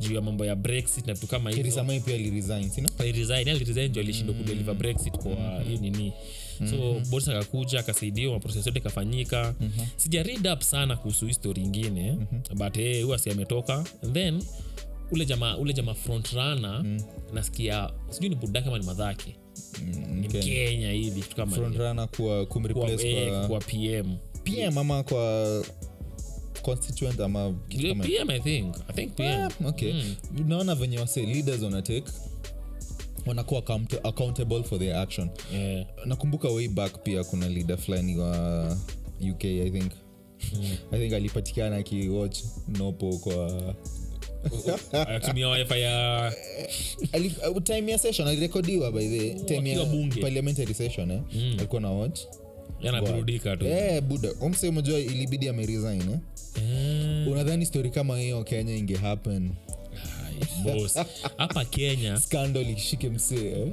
juu 0.00 0.14
ya 0.14 0.20
mambo 0.20 0.44
ya 0.44 0.56
brexit 0.56 1.06
na 1.06 1.14
vitu 1.14 1.26
kama 1.26 1.50
hivyo. 1.50 1.62
Theresa 1.64 1.84
May 1.84 2.00
pia 2.00 2.14
aliresign 2.14 2.70
sina 2.70 2.88
aliresign 2.98 3.48
aliresign 3.48 3.92
juu 3.92 4.00
alishindwa 4.00 4.34
kudeliver 4.34 4.74
brexit 4.74 5.12
kwa 5.18 5.62
hiyo 5.62 5.78
nini 5.80 5.97
so 6.70 7.00
boris 7.10 7.28
akakuja 7.28 7.80
akasaidiwa 7.80 8.32
maproses 8.32 8.66
yote 8.66 8.78
ikafanyika. 8.78 9.54
Sija 9.96 10.22
read 10.22 10.46
up 10.52 10.60
sana 10.60 10.96
kuhusu 10.96 11.26
hii 11.26 11.32
story 11.32 11.62
ingine 11.62 12.16
but 12.54 12.74
hey, 12.76 13.02
huwa 13.02 13.18
si 13.18 13.30
ametoka. 13.30 13.84
Then 14.12 14.42
ule 15.10 15.24
jamaa 15.24 15.56
ule 15.56 15.72
jamaa 15.72 15.94
front 15.94 16.32
runner 16.32 16.84
nasikia 17.32 17.90
sijui 18.10 18.28
ni 18.28 18.34
budake 18.34 18.68
ama 18.68 18.78
ni 18.78 18.84
madhake. 18.86 19.36
Mm, 19.82 20.24
okay. 20.28 20.42
kenya 20.42 20.92
hivi 20.92 21.20
kitu 21.22 21.36
kama 21.36 21.56
eh, 23.06 23.46
kwa, 23.48 23.60
pm 23.60 24.16
pm 24.44 24.78
ama 24.78 25.02
kwa 25.02 25.64
constituent 26.62 27.20
ama 27.20 27.54
Yeah, 27.70 27.96
pm 27.96 28.30
i 28.30 28.40
think. 28.40 28.74
I 28.88 28.92
think 28.92 29.14
pm 29.14 29.26
Ah, 29.40 29.68
okay. 29.68 29.94
Naona 30.46 30.74
venye 30.74 30.98
wase 30.98 31.22
leaders 31.26 31.62
wanatake 31.62 32.04
wanakuwa 33.28 33.60
account- 33.60 34.08
accountable 34.08 34.62
for 34.62 34.78
their 34.78 34.96
action. 34.96 35.30
Yeah. 35.54 35.86
nakumbuka 36.04 36.48
way 36.48 36.68
back 36.68 37.02
pia 37.02 37.24
kuna 37.24 37.48
leader 37.48 37.78
fulani 37.78 38.16
wa 38.16 38.76
uk 39.30 39.44
i 39.44 39.70
think. 39.70 39.92
I 40.92 40.98
think 40.98 41.12
alipatikana 41.12 41.76
akiwatch 41.76 42.38
nopo 42.78 43.16
kwa 43.18 43.74
anatumia 45.08 45.48
wifi 45.48 45.80
ya 45.80 46.32
uh, 47.50 47.62
time 47.62 47.92
ya 47.92 47.98
session 47.98 48.28
alirekodiwa 48.28 48.92
by 48.92 49.08
the 49.08 49.34
time 49.34 49.70
ya 49.70 49.86
parliamentary 50.20 50.74
session 50.74 51.10
eh? 51.10 51.20
alikuwa 51.58 51.80
na 51.80 51.90
watch. 51.90 52.20
Yanaburudika 52.80 53.56
tu. 53.56 53.66
Eh, 53.66 54.02
buda 54.02 54.32
umse 54.40 54.70
mojua 54.70 54.98
ilibidi 54.98 55.48
ameresign 55.48 56.00
eh? 56.00 56.18
mm. 56.62 57.28
unadhani 57.28 57.66
story 57.66 57.90
kama 57.90 58.18
hiyo 58.18 58.44
kenya 58.44 58.76
ingehappen 58.76 59.32
happen 59.32 59.67
boss. 60.64 60.98
hapa 61.36 61.64
kenya 61.64 62.20
scandal 62.20 62.70
ishike 62.70 63.08
msee 63.10 63.50
eh? 63.62 63.72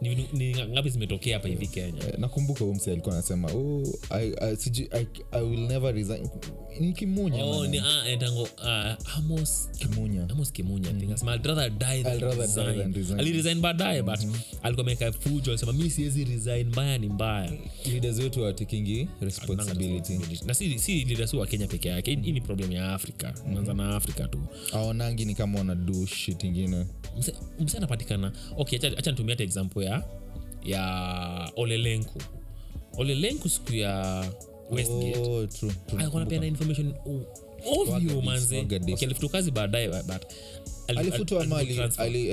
Ni, 0.00 0.28
ni 0.32 0.54
ngapi 0.64 0.90
zimetokea 0.90 1.36
hapa 1.36 1.48
hivi 1.48 1.66
kenya? 1.66 2.06
Eh, 2.08 2.14
nakumbuka 2.18 2.64
msee 2.64 2.92
alikuwa 2.92 3.14
anasema 3.14 3.48
oh, 3.52 3.82
I, 4.10 4.32
I, 4.40 4.56
sijui, 4.56 4.88
I, 4.92 5.06
I 5.32 5.42
will 5.42 5.60
never 5.60 5.94
resign. 5.94 6.28
Ni 6.80 6.92
kimunya 6.92 7.44
oh, 7.44 7.66
ni 7.66 7.78
ah, 7.78 8.08
endango 8.08 8.48
ah, 8.64 8.96
amos 9.16 9.68
kimunya. 9.78 10.26
Amos 10.30 10.52
kimunya 10.52 10.92
mm. 10.92 11.12
asema 11.12 11.34
I'd 11.34 11.46
rather 11.46 11.70
die 11.70 12.02
than 12.02 12.16
I'd 12.16 12.22
rather 12.22 12.46
die 12.46 12.82
than 12.82 12.92
resign. 12.94 13.20
aliresign 13.20 13.60
baadaye 13.60 14.02
but 14.02 14.18
alikuwa 14.62 14.80
ameweka 14.86 15.12
fujo 15.12 15.50
alisema 15.50 15.72
mi 15.72 15.90
siwezi 15.90 16.24
resign 16.24 16.66
mbaya 16.66 16.98
ni 16.98 17.08
mbaya. 17.08 17.52
Leaders 17.86 18.18
wetu 18.18 18.42
watakingi 18.42 19.08
responsibility. 19.20 20.20
Na 20.46 20.54
si, 20.54 20.78
si 20.78 21.04
leaders 21.04 21.34
wa 21.34 21.46
kenya 21.46 21.66
peke 21.66 21.88
yake 21.88 22.10
hii 22.10 22.20
hii 22.22 22.32
ni 22.32 22.40
problem 22.40 22.72
ya 22.72 22.92
afrika. 22.94 23.34
Manza 23.54 23.74
na 23.74 23.96
afrika 23.96 24.28
tu. 24.28 24.38
Aonangi 24.72 25.24
ni 25.24 25.34
kama 25.34 25.58
wanadu 25.58 26.06
shit 26.06 26.44
ingine. 26.44 26.86
Mse 27.60 27.76
anapatikana. 27.76 28.32
Okay 28.56 28.78
acha 28.98 29.10
nitumia 29.10 29.32
hata 29.34 29.44
example 29.44 29.87
ya 29.88 30.02
ya 30.64 31.52
olelenku. 31.56 32.18
Olelenku 32.96 33.48
siku 33.48 33.74
ya 33.74 34.24
westgate. 34.70 35.66
Oh, 35.66 35.70
information 36.46 36.94
ovyo 37.66 37.92
Wagadis, 37.92 38.24
manze. 38.24 38.58
wagadis. 38.58 38.94
okay, 38.94 39.06
alifutwa 39.06 39.28
kazi 39.30 39.50
baadaye 39.50 39.88
but 39.88 40.22
ali- 40.88 40.98
alifutwa 40.98 41.38
ali- 41.40 41.46
ama 41.46 41.58
ali- 41.58 41.68
ali- 41.68 41.76
transfer. 41.76 42.04
ali- 42.06 42.30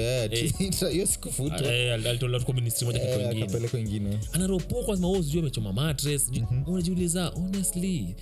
hiyo 0.93 1.05
sikufutwa. 1.05 1.57
Ali- 1.57 1.89
alitolewa 2.09 2.39
tu 2.39 2.45
kwa 2.45 2.55
ministry 2.55 2.85
moja 2.85 2.99
kitu 2.99 3.11
ingine 3.21 3.43
akapelekwa 3.43 3.79
ingine 3.79 4.19
anaropokwa 4.33 4.97
sijui 5.23 5.39
amechoma 5.41 5.73
matres 5.73 6.31
unajiuliza 6.67 7.25
honestly 7.25 8.15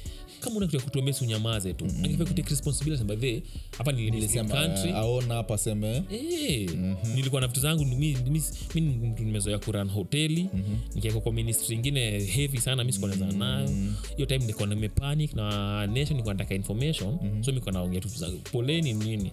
kama 0.43 0.55
una 0.55 0.65
kitu 0.65 0.77
ya 0.77 0.83
kutuambia 0.83 1.13
si 1.13 1.23
unyamaze 1.23 1.73
tu. 1.73 1.85
Angefaa 1.85 2.25
kutake 2.25 2.49
responsibility 2.49 3.03
by 3.03 3.15
the 3.15 3.43
hapa 3.77 3.91
ni 3.91 3.97
Muslim 4.01 4.15
nilisema 4.15 4.49
country. 4.49 4.89
eh, 4.89 4.95
aona 4.95 5.33
hapa 5.33 5.57
seme. 5.57 6.03
Eh, 6.11 6.69
nilikuwa 7.15 7.41
na 7.41 7.47
vitu 7.47 7.59
zangu 7.59 7.85
mi, 7.85 8.17
mi, 8.29 8.41
mi 8.75 8.81
nimezoea 9.19 9.59
kuran 9.59 9.89
hoteli. 9.89 10.49
Nikiweka 10.95 11.19
kwa 11.19 11.33
ministry 11.33 11.75
ingine 11.75 12.19
heavy 12.19 12.57
sana 12.57 12.83
mi 12.83 12.93
mm-hmm. 12.99 13.39
nayo. 13.39 13.69
Hiyo 14.15 14.25
time 14.25 14.39
nilikuwa 14.39 14.67
nimepanic 14.67 15.33
na 15.33 15.47
nation 15.87 16.09
nilikuwa 16.09 16.33
nataka 16.33 16.55
information. 16.55 17.17
So 17.19 17.25
mi 17.25 17.39
nilikuwa 17.45 17.71
naongea 17.73 18.01
tu 18.01 18.07
za 18.07 18.29
poleni 18.51 18.93
nini. 18.93 19.31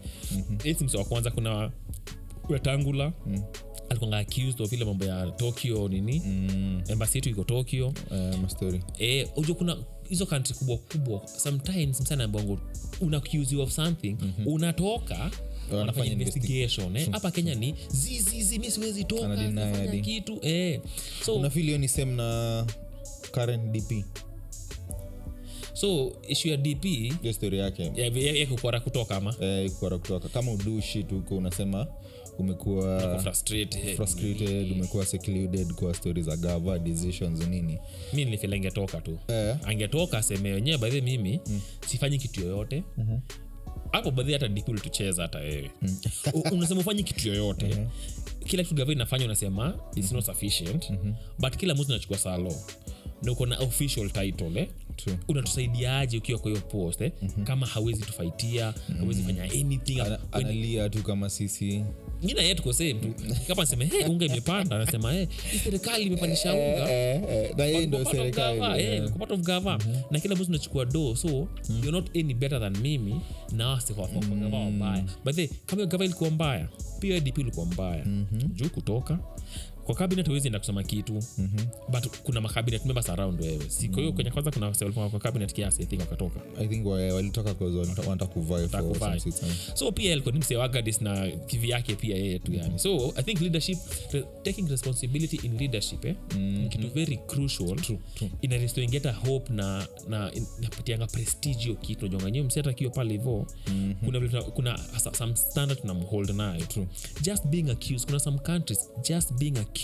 Esi 0.64 0.84
mse 0.84 0.96
wa 0.98 1.04
kwanza 1.04 1.30
kuna 1.30 1.70
wetangula 2.48 3.12
alikuanga 3.88 4.18
accused 4.18 4.60
of 4.62 4.72
ile 4.72 4.84
mambo 4.84 5.04
ya 5.04 5.26
tokyo 5.30 5.88
nini. 5.88 6.22
Mm. 6.26 6.82
embasi 6.88 7.18
yetu 7.18 7.30
iko 7.30 7.44
tokyo. 7.44 7.86
Uh, 7.88 8.74
e, 8.98 9.28
ujo 9.36 9.54
kuna 9.54 9.76
hizo 10.10 10.26
kantri 10.26 10.54
kubwa 10.54 10.76
kubwa 10.78 11.28
sometimes 11.38 12.00
msana 12.00 12.28
bongo 12.28 12.58
una 13.00 13.16
accuse 13.16 13.54
you 13.54 13.60
of 13.62 13.70
something 13.72 14.16
unatoka 14.46 15.30
wanafanya 15.72 16.12
investigation. 16.12 16.96
eh. 16.96 17.08
hapa 17.10 17.30
kenya 17.30 17.54
ni 17.54 17.74
zizizi 17.88 18.58
mi 18.58 18.70
siwezi 18.70 19.04
toka 19.04 19.28
kitu 20.00 20.38
eh. 20.42 20.80
so, 21.24 21.34
unafili 21.34 21.66
hiyo 21.66 21.78
ni 21.78 21.88
sehemu 21.88 22.12
na 22.16 22.66
current 23.32 23.72
dp 23.72 24.04
so 25.72 26.12
ishu 26.28 26.48
ya 26.48 26.56
dp 26.56 26.84
hiyo 27.22 27.32
story 27.32 27.58
yake. 27.58 27.92
ya- 27.96 28.06
ya- 28.06 28.32
ya 28.36 28.46
kutoka 28.80 29.16
ama? 29.16 29.34
Eh, 29.40 29.70
kutoka. 29.98 30.28
Kama 30.28 30.52
udushi 30.52 31.04
tuko 31.04 31.36
unasema 31.36 31.86
umekuwa 32.40 33.18
frustrated. 33.22 33.96
frustrated 33.96 34.72
umekuwa 34.72 35.06
secluded 35.06 35.72
kwa 35.72 35.94
stori 35.94 36.22
za 36.22 36.36
gava 36.36 36.78
decisions 36.78 37.48
nini. 37.48 37.78
Mi 38.12 38.24
nilifila 38.24 38.56
ingetoka 38.56 39.00
tu. 39.00 39.18
Eh. 39.28 39.56
angetoka 39.66 40.18
aseme 40.18 40.52
wenyewe 40.52 40.78
baadhi 40.78 41.00
mimi 41.00 41.40
sifanyi 41.86 42.18
kitu 42.18 42.40
yoyote. 42.40 42.82
Hapo 43.92 44.10
baadhi 44.10 44.32
hata 44.32 44.48
dp 44.48 44.68
ulitucheza 44.68 45.22
hata 45.22 45.38
wewe. 45.38 45.70
U- 46.34 46.54
unasema 46.54 46.80
ufanyi 46.80 47.02
kitu 47.02 47.28
yoyote. 47.28 47.86
Kila 48.46 48.62
kitu 48.62 48.74
gava 48.74 48.92
inafanya 48.92 49.24
unasema 49.24 49.74
its 49.96 50.12
not 50.12 50.24
sufficient. 50.24 50.92
But 51.38 51.56
kila 51.56 51.74
mwezi 51.74 51.92
unachukua 51.92 52.18
salo 52.18 52.54
na 53.22 53.32
uko 53.32 53.46
na 53.46 53.58
official 53.58 54.10
title 54.10 54.60
eh? 54.60 54.68
Unatusaidiaje 55.28 56.18
ukiwa 56.18 56.38
kwa 56.38 56.50
hiyo 56.50 56.62
post 56.62 57.00
eh? 57.00 57.12
kama 57.44 57.66
hawezi 57.66 58.02
tufaitia 58.02 58.74
hawezi 58.98 59.22
fanya 59.22 59.42
anything 59.44 60.00
Ana- 60.00 60.16
When- 60.32 60.40
analia 60.40 60.88
tu 60.88 61.02
kama 61.02 61.30
sisi. 61.30 61.84
Mi 62.22 62.32
na 62.32 62.42
yeye 62.42 62.54
tuko 62.54 62.72
same 62.72 62.94
tu. 62.94 63.14
Kama 63.48 63.62
nasema 63.62 63.84
hey, 63.84 64.04
unga 64.06 64.24
imepanda 64.26 64.76
anasema 64.76 65.12
hey, 65.12 65.26
serikali 65.64 66.04
imepandisha 66.04 66.52
unga. 66.52 66.90
Eh, 66.92 67.22
eh, 67.28 67.54
na 67.56 67.64
yeye 67.64 67.86
part 67.86 68.10
serikali. 68.10 68.82
eh, 68.82 69.02
eh. 69.04 69.30
of 69.30 69.40
gava. 69.40 69.78
na 70.10 70.20
kila 70.20 70.34
mwezi 70.36 70.50
unachukua 70.50 70.84
do 70.84 71.16
so 71.16 71.28
you're 71.68 71.90
not 71.90 72.16
any 72.16 72.34
better 72.34 72.60
than 72.60 72.76
mimi. 72.76 73.20
Na 73.52 73.68
wasi 73.68 73.94
kwa 73.94 74.06
kwa 74.08 74.20
gava 74.36 74.58
wabaya. 74.58 75.04
But 75.24 75.34
the, 75.34 75.46
kama 75.66 75.86
gava 75.86 76.04
ilikuwa 76.04 76.30
mbaya 76.30 76.68
pia 77.00 77.20
DP 77.20 77.38
ilikuwa 77.38 77.66
mbaya. 77.66 78.06
Juu 78.54 78.68
kutoka 78.68 79.18
kwa 79.90 79.98
cabinet 79.98 80.26
huwezi 80.28 80.46
enda 80.48 80.58
kusoma 80.58 80.82
kitu 80.82 81.12
but 81.88 82.06
kuna 82.22 82.40
makabinet 82.40 82.84
members 82.84 83.08
around 83.10 83.40
wewe. 83.40 83.60
Si 83.70 83.88
kwa 83.88 84.00
hiyo 84.00 84.12
kwenye 84.12 84.30
kwanza 84.30 84.50
kuna 84.50 84.66
wase 84.66 84.84
walikuwa 84.84 85.10
kwa 85.10 85.20
cabinet 85.20 85.52
kiasi 85.52 85.82
i 85.82 85.86
think 85.86 86.00
wakatoka. 86.00 86.40
I 86.60 86.68
think 86.68 86.86
walitoka 86.86 87.54
cause 87.54 87.76
wanataka 87.78 88.26
kuvai 88.26 88.68
for 88.68 88.82
kuvai. 88.82 89.20
some 89.20 89.32
seats, 89.32 89.72
so 89.74 89.92
pia 89.92 90.12
alikuwa 90.12 90.32
ni 90.32 90.38
msewagadis 90.40 91.00
na 91.00 91.30
kivi 91.30 91.70
yake 91.70 91.94
pia 91.94 92.16
yeye 92.16 92.38
tu 92.38 92.52
yani. 92.54 92.78
So 92.78 93.12
i 93.16 93.22
think 93.22 93.40
leadership 93.40 93.78
re, 94.12 94.24
taking 94.42 94.68
responsibility 94.68 95.36
in 95.46 95.58
leadership 95.58 96.04
eh, 96.04 96.14
ni 96.36 96.68
kitu 96.68 96.88
very 96.88 97.16
crucial. 97.16 97.76
Inarestoingeta 98.42 99.12
hope 99.12 99.52
na 99.52 99.86
na 100.08 100.32
inapatianga 100.32 101.06
prestige 101.06 101.58
hiyo 101.58 101.74
kitu. 101.74 102.04
Najonganyewe 102.04 102.46
msi 102.46 102.60
mseta 102.60 102.72
kiwa 102.72 102.90
pale 102.90 103.12
hivo 103.12 103.46
kuna, 104.04 104.20
vile 104.20 104.42
kuna 104.42 104.78
some 105.18 105.36
standard 105.36 105.80
tunamhold 105.80 106.30
nayo. 106.30 106.64
Just 107.22 107.46
being 107.46 107.70
accused 107.70 108.06
kuna 108.06 108.18
some 108.18 108.38
countries 108.38 108.90
just 109.08 109.32
being 109.38 109.58
accused 109.58 109.79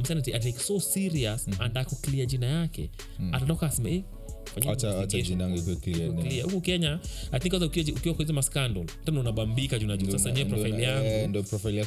msanati 0.00 0.34
atake 0.34 0.58
so 0.58 0.80
serious 0.80 1.48
mm-hmm. 1.48 1.62
and 1.64 1.78
akuklia 1.78 2.26
jina 2.26 2.46
yake. 2.46 2.90
Atatoka 3.32 3.66
aseme 3.66 3.94
eh, 3.94 4.02
huku 6.44 6.60
kenya 6.60 6.98
I 7.32 7.40
think 7.40 7.50
kwanza 7.50 7.66
ukiwa 7.66 8.14
kwa 8.14 8.24
hizo 8.24 8.32
maskandal 8.32 8.84
tena 9.04 9.20
unabambika 9.20 9.78
profile 11.42 11.80
eh, 11.80 11.86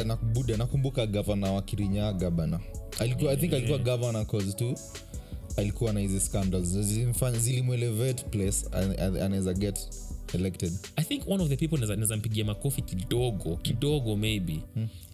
Eh, 0.00 0.06
nakumbuka 0.58 1.06
gavana 1.06 1.52
wa 1.52 1.62
kirinyaga 1.62 2.30
bana. 2.30 2.60
Alikuwa 2.98 3.32
i 3.32 3.36
think 3.36 3.52
alikuwa 3.52 3.78
gavana 3.78 4.24
cause 4.24 4.52
tu 4.52 4.74
alikuwa 5.56 5.92
na 5.92 6.00
hizi 6.00 6.20
scandals. 6.20 6.68
Zilimwelevate 7.38 8.24
place 8.24 8.56
an- 8.72 9.00
an- 9.00 9.16
anaweza 9.16 9.54
get 9.54 9.78
elected. 10.34 10.72
I 10.96 11.04
think 11.04 11.28
one 11.28 11.42
of 11.42 11.48
the 11.48 11.56
people 11.56 11.76
naweza- 11.86 12.16
mpigia 12.16 12.44
makofi 12.44 12.82
kidogo 12.82 13.56
kidogo 13.56 14.16
maybe 14.16 14.56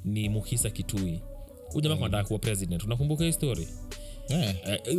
ni 0.04 0.28
muhisa 0.28 0.70
kitui. 0.70 1.20
Ujamaa 1.74 2.08
mm. 2.08 2.24
kuwa 2.24 2.38
president. 2.38 2.84
Unakumbuka 2.84 3.24
hii 3.24 3.32
story? 3.32 3.68
Yeah. 4.28 4.54
Eh, 4.66 4.80
eh, 4.84 4.98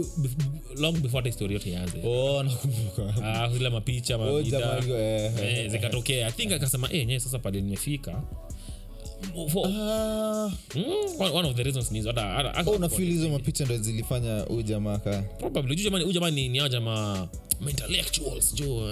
long 0.78 0.94
before 1.00 1.24
hata 1.24 1.32
story 1.32 1.54
yote 1.54 1.70
ianze. 1.70 2.02
Oh 2.06 2.44
nakumbuka. 2.44 3.14
Ah, 3.24 3.50
zile 3.50 3.70
mapicha 3.70 4.16
Oh, 4.16 4.20
mavida 4.20 4.60
jamaa 4.60 4.98
eh, 5.00 5.32
eh, 5.42 5.72
zikatokea. 5.72 6.28
I 6.28 6.32
think 6.32 6.52
akasema 6.52 6.94
eh, 6.94 7.08
nye 7.08 7.20
sasa 7.20 7.40
pale 7.40 7.62
nimefika 7.62 8.24
Ah, 9.66 10.50
Mm, 10.76 10.84
ni 11.92 11.98
hizo, 11.98 12.10
hata- 12.10 12.24
oh, 12.72 12.76
unafeel 12.76 13.10
hizo 13.10 13.30
mapicha 13.30 13.66
ndo 13.66 13.78
zilifanya 13.78 14.40
huyu 14.40 14.62
jamaa 14.62 14.98
jamani 16.14 16.50
ni 16.50 16.58
jamaa 16.70 17.28
ma 17.62 17.70
intellectuals 17.70 18.56
jo 18.56 18.92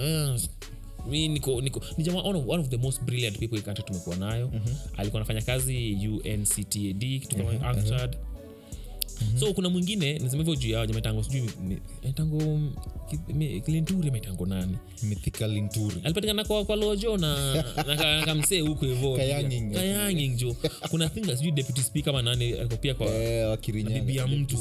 mi 1.10 1.28
niko 1.28 1.62
niko 1.62 1.82
ni 1.98 2.04
jamaa 2.04 2.22
one 2.22 2.40
of, 2.40 2.46
one 2.48 2.64
of 2.64 2.70
the 2.70 2.78
most 2.78 3.02
brilliant 3.04 3.40
people 3.40 3.62
country 3.62 3.84
tumekuwa 3.84 4.16
nayo. 4.16 4.52
Alikuwa 4.98 5.20
anafanya 5.22 5.42
kazi 5.42 5.98
unctad 6.18 7.00
kitu 7.20 7.36
kama 7.38 7.52
ANCTAD. 9.22 9.40
so 9.40 9.54
kuna 9.54 9.70
mwingine 9.70 10.14
nasema 10.20 10.38
hivyo 10.44 10.56
juu 10.56 10.70
yao 10.70 10.86
jamaitango 10.86 11.24
sijui 11.24 11.50
eh, 12.04 12.14
tango 12.14 12.60
linturi 13.68 14.10
ametango 14.10 14.46
nani 14.46 14.78
mithika 15.04 15.48
linturi 15.48 15.96
alipatikana 16.04 16.44
kwa, 16.46 16.66
kwa 16.66 16.76
lojo 16.76 17.18
na 17.18 17.54
na 17.88 18.22
kamsee 18.26 18.60
huko 18.60 18.86
hivo 18.86 19.16
Kayanging. 19.18 20.36
jo 20.38 20.56
kuna 20.90 21.10
thinga 21.10 21.38
sijui 21.38 21.52
deputy 21.52 21.82
speaker 21.82 22.10
ama 22.10 22.22
nani 22.22 22.54
alikuwa 22.54 22.78
pia 22.78 22.94
kwa 22.94 23.08
Eh, 23.16 23.50
wa 23.50 23.58
Kirinyaga. 23.58 24.00
bibi 24.00 24.18
ya 24.18 24.28
mtu. 24.28 24.58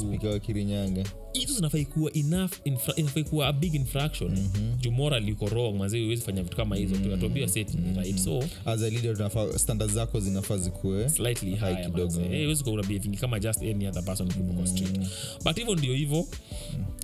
Hizo 1.33 1.53
zinafai 1.53 1.85
kuwa 1.85 2.13
enough 2.13 2.51
infra, 2.63 2.95
inafai 2.95 3.23
kuwa 3.23 3.47
a 3.47 3.53
big 3.53 3.75
infraction 3.75 4.31
mm-hmm. 4.31 4.77
juu 4.79 4.91
moral 4.91 5.29
iko 5.29 5.45
wrong 5.45 5.77
mazee 5.77 6.03
huwezi 6.03 6.21
fanya 6.21 6.43
vitu 6.43 6.57
kama 6.57 6.75
hizo 6.75 6.95
mm-hmm. 6.95 7.19
tuambiwa 7.19 7.47
set 7.47 7.73
ni 7.73 7.93
right 7.97 8.17
so 8.17 8.43
as 8.65 8.81
a 8.83 8.89
leader 8.89 9.15
tunafaa 9.17 9.57
standard 9.57 9.91
zako 9.91 10.19
zinafaa 10.19 10.57
zikuwe 10.57 11.09
slightly 11.09 11.55
High 11.55 11.85
kidogo. 11.85 12.21
Eh, 12.21 12.43
huwezi 12.43 12.63
kuwa 12.63 12.75
una 12.75 12.83
behaving 12.87 13.17
kama 13.17 13.39
just 13.39 13.61
any 13.61 13.87
other 13.87 14.03
person 14.03 14.27
ukiwa 14.45 14.55
kwa 14.57 14.67
street 14.67 14.99
but 15.43 15.55
hivyo 15.57 15.75
ndio 15.75 15.93
hivyo 15.93 16.27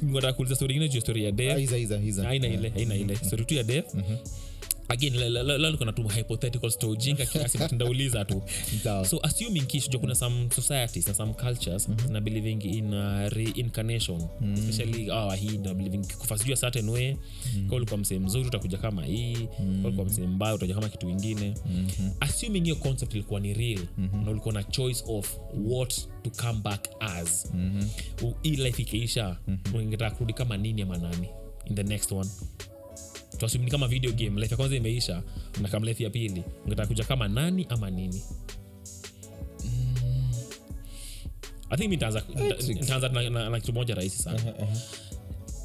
nataka 0.01 0.33
kuuliza 0.33 0.55
stori 0.55 0.73
ingine 0.75 0.89
juu 0.89 0.95
ya 0.97 1.01
stori 1.01 1.23
ya 1.23 1.31
Ah, 1.31 1.57
hiza 1.57 2.29
aina 2.29 2.47
ile 2.47 2.71
aina 2.75 2.95
ile. 2.95 3.15
Stori 3.15 3.45
tu 3.45 3.53
ya 3.53 3.63
death 3.63 3.93
again 4.89 5.15
la- 5.15 5.71
niko 5.71 5.85
na 5.85 5.93
hypothetical 6.15 6.69
story 6.71 6.97
jinga 6.97 7.25
kiasi 7.25 7.57
but 7.57 7.71
tu. 8.27 8.41
So 9.05 9.19
assuming 9.23 9.65
kish 9.67 9.89
kuna 9.89 10.15
some 10.15 10.49
societies 10.51 11.07
na 11.07 11.13
some 11.13 11.33
cultures 11.33 11.87
zina 12.07 12.21
believing 12.21 12.61
in 12.61 12.93
uh, 12.93 13.29
reincarnation. 13.31 14.21
Especially 14.53 15.09
oh, 15.11 15.31
hii 15.31 15.57
na 15.57 15.73
believing. 15.73 16.05
Kufa 16.19 16.37
sijui 16.37 16.55
certain 16.57 16.89
way 16.89 17.15
kwa 17.67 17.77
ulikuwa 17.77 17.97
msee 17.97 18.19
mzuri 18.19 18.47
utakuja 18.47 18.77
kama 18.77 19.05
hii 19.05 19.35
kwa 19.81 19.85
ulikuwa 19.87 20.05
msee 20.05 20.27
mbaya 20.27 20.53
utakuja 20.55 20.75
kama 20.75 20.89
kitu 20.89 21.09
ingine. 21.09 21.53
Assuming 22.19 22.63
hiyo 22.63 22.75
concept 22.75 23.13
ilikuwa 23.13 23.39
ni 23.39 23.53
real 23.53 23.79
na 24.25 24.31
ulikuwa 24.31 24.53
na 24.53 24.63
choice 24.63 25.03
of 25.07 25.37
what 25.65 25.93
to 26.23 26.29
come 26.43 26.59
back 26.63 26.87
as. 26.99 27.51
U- 28.23 28.33
hii 28.43 28.55
life 28.55 28.81
ikiisha 28.81 29.37
ungetaka 29.73 30.15
kurudi 30.15 30.33
kama 30.33 30.57
nini 30.57 30.81
ama 30.81 30.97
nani? 30.97 31.27
In 31.65 31.75
the 31.75 31.83
next 31.83 32.11
one 32.11 32.29
tuasumi 33.41 33.65
ni 33.65 33.71
kama 33.71 33.87
video 33.87 34.11
game 34.11 34.39
life 34.41 34.51
ya 34.53 34.57
kwanza 34.57 34.75
imeisha 34.75 35.23
na 35.61 35.67
kama 35.69 35.85
life 35.85 36.03
ya 36.03 36.09
pili 36.09 36.43
ungetaka 36.65 36.87
kuja 36.87 37.03
kama 37.03 37.27
nani 37.27 37.65
ama 37.69 37.89
nini? 37.89 38.21
I 41.69 41.77
think 41.77 41.89
mi 41.89 41.95
nitaanza 41.95 43.09
na, 43.09 43.29
na, 43.29 43.49
na 43.49 43.59
kitu 43.59 43.73
moja 43.73 43.95
rahisi 43.95 44.17
sana. 44.23 44.53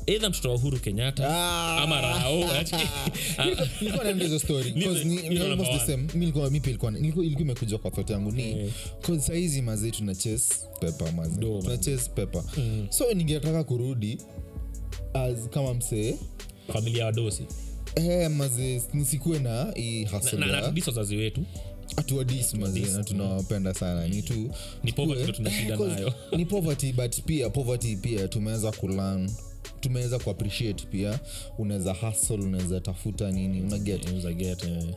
Eidha 0.06 0.30
mtoto 0.30 0.48
wa 0.48 0.54
uhuru 0.54 0.78
kenyatta 0.78 1.28
Ah. 1.28 1.82
ama 1.82 2.00
imekuja 7.40 7.78
kwa 7.78 7.90
thought 7.90 8.10
yangu 8.10 8.32
ni 8.32 8.42
Eh. 8.50 8.72
saizi 9.20 9.62
mazee 9.62 9.90
tuna 9.90 10.14
ches 10.14 10.66
pepa 10.80 11.12
maze 11.12 11.40
Do, 11.40 11.60
tuna 11.62 11.76
chase 11.76 12.10
pepa 12.14 12.44
so 12.90 13.14
ningetaka 13.14 13.64
kurudi 13.64 14.18
as 15.14 15.48
kama 15.48 15.74
msee. 15.74 16.16
Familia 16.72 17.04
wadosi 17.06 17.42
eh, 17.96 18.30
maze 18.30 18.82
nisikuwe 18.94 19.38
na 19.38 19.72
hii 19.74 20.04
na, 20.04 20.10
hustle 20.10 20.38
na, 20.38 20.46
na 20.46 20.56
ya- 20.56 20.62
tudis 20.68 20.86
wazazi 20.86 21.16
wetu. 21.16 21.44
Atuadis 21.96 22.54
maze 22.54 22.80
na 22.80 23.04
tunawapenda 23.04 23.74
sana. 23.74 24.08
Ni 24.08 24.22
tu 24.22 24.50
Ni 24.84 24.92
poverty 24.92 25.42
eh, 25.42 25.78
nayo. 25.88 26.12
poverty 26.48 26.92
but 26.92 27.20
pia 27.20 27.50
poverty 27.50 27.96
pia 27.96 28.28
tumeweza 28.28 28.72
kulan 28.72 29.30
tumeweza 29.80 30.18
kuappreciate 30.18 30.86
pia. 30.86 31.20
Unaweza 31.58 31.92
hustle 31.94 32.36
unaweza 32.36 32.80
tafuta 32.80 33.30
nini 33.30 33.62
unaget 33.62 34.06
get, 34.36 34.64
eh, 34.64 34.94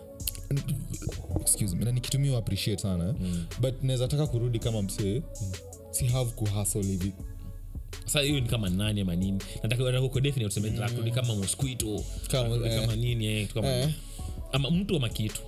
excuse 1.41 1.75
me 1.75 1.85
na 1.85 1.91
nikitumia 1.91 2.37
appreciate 2.37 2.81
sana. 2.81 3.15
Mm. 3.19 3.45
but 3.61 3.83
naweza 3.83 4.07
taka 4.07 4.27
kurudi 4.27 4.59
kama 4.59 4.81
msee. 4.81 5.21
Mm. 5.41 5.51
si 5.91 6.05
have 6.05 6.31
kuhasl 6.31 6.83
hivi 6.83 7.11
sasa 8.05 8.21
hiyo 8.21 8.39
ni 8.39 8.47
kama 8.47 8.69
nani 8.69 9.01
ama 9.01 9.15
nini 9.15 9.37
nataka 9.63 9.83
nataka 9.83 10.01
uko 10.05 10.19
definite 10.19 10.47
useme 10.47 10.69
nataka 10.69 10.91
kurudi 10.91 11.11
kama 11.11 11.35
mosquito 11.35 12.03
Kama, 12.27 12.67
eh. 12.67 12.81
kama 12.81 12.95
nini 12.95 13.25
eh, 13.25 13.47
kama 13.53 13.67
Eh. 13.67 13.89
ama 14.51 14.71
mtu 14.71 14.95
ama 14.95 15.09
kitu 15.09 15.41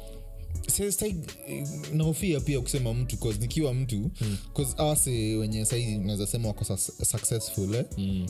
nahofia 1.93 2.39
pia 2.39 2.61
kusema 2.61 2.93
mtu 2.93 3.17
cause 3.17 3.39
nikiwa 3.39 3.73
mtu 3.73 3.95
mm. 4.21 4.37
cause 4.53 4.73
awase 4.77 5.35
wenye 5.35 5.65
sahii 5.65 5.97
naweza 5.97 6.27
sema 6.27 6.47
wako 6.47 6.65
su- 6.65 7.05
successful 7.05 7.75
eh? 7.75 7.85
mm. 7.97 8.27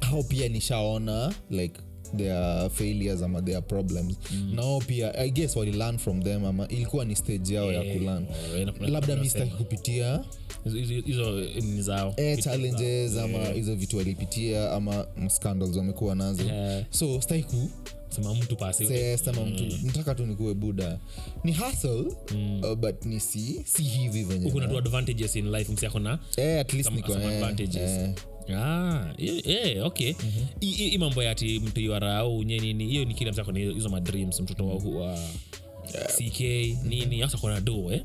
au 0.00 0.24
pia 0.24 0.48
nishaona 0.48 1.34
like 1.50 1.80
their 2.16 2.70
failures 2.70 3.22
ama 3.22 3.42
their 3.42 3.62
problems 3.62 4.16
mm. 4.32 4.52
nao 4.54 4.78
pia 4.78 5.14
i 5.18 5.30
guess 5.30 5.56
walilearn 5.56 5.98
from 5.98 6.22
them 6.22 6.44
ama 6.44 6.68
ilikuwa 6.68 7.04
ni 7.04 7.16
stage 7.16 7.54
yao 7.54 7.72
ya 7.72 7.84
Eh, 7.84 7.96
kulearn 7.96 8.26
eh, 8.56 8.66
na- 8.66 8.72
na- 8.80 8.88
labda 8.88 9.16
mistaki 9.16 9.50
kupitia 9.50 10.20
hizo- 10.64 11.60
ni 11.62 11.82
zao 11.82 12.14
eh, 12.16 12.38
challenges 12.38 13.12
zao. 13.12 13.24
ama 13.24 13.38
hizo 13.44 13.68
yeah. 13.70 13.80
vitu 13.80 13.96
walipitia 13.96 14.72
ama 14.72 15.06
scandals 15.28 15.76
wamekuwa 15.76 16.14
nazo 16.14 16.42
yeah. 16.42 16.84
so 16.90 17.20
sitaki 17.20 17.42
ku 17.42 17.70
sema 18.08 18.34
mtu 18.34 18.56
mtu 19.44 19.86
nataka 19.86 20.14
tu 20.14 20.26
nikuwe 20.26 20.54
buda 20.54 20.98
ni 21.44 21.52
hustle 21.52 22.04
uh, 22.62 22.74
but 22.74 23.04
ni 23.04 23.20
si 23.20 23.62
si 23.64 23.82
hivi 23.82 24.22
venye 24.24 24.50
kuna 24.50 24.68
tu 24.68 24.78
advantages 24.78 25.36
in 25.36 25.50
life 25.50 25.72
msi 25.72 25.86
eh, 26.36 26.60
at 26.60 26.72
least 26.72 26.90
niko 26.92 27.12
eh, 27.12 27.26
advantages. 27.26 27.76
eh. 27.90 28.10
Ah, 28.54 29.14
eh, 29.18 29.42
eh, 29.44 29.86
okay. 29.86 30.14
Hii- 30.60 30.72
hii 30.90 30.98
mambo 30.98 31.22
yati 31.22 31.44
ati 31.56 31.60
mtu 31.66 31.80
iwarau 31.80 32.42
nye 32.42 32.58
nini 32.58 32.86
hiyo 32.86 33.04
ni 33.04 33.14
kile 33.14 33.30
msako 33.30 33.52
hizo 33.52 33.88
madreams 33.88 34.40
mtoto 34.40 34.66
wa, 34.66 34.74
wa 34.74 35.18
ck 36.18 36.40
nini 36.84 37.20
hasa 37.20 37.38
kona 37.38 37.60
do 37.60 37.92
eh? 37.92 38.04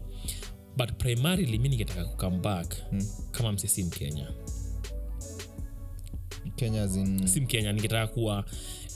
but 0.78 0.92
primarily 0.98 1.60
mi 1.60 1.70
ningetaka 1.70 2.06
kukam 2.06 2.42
back 2.42 2.76
kama 3.32 3.52
msisi 3.52 3.84
mkenya. 3.84 4.28
Kenya 6.56 6.88
zin... 6.88 7.28
si 7.28 7.42
mkenya 7.42 7.74
ningetaka 7.74 8.08
kuwa 8.08 8.46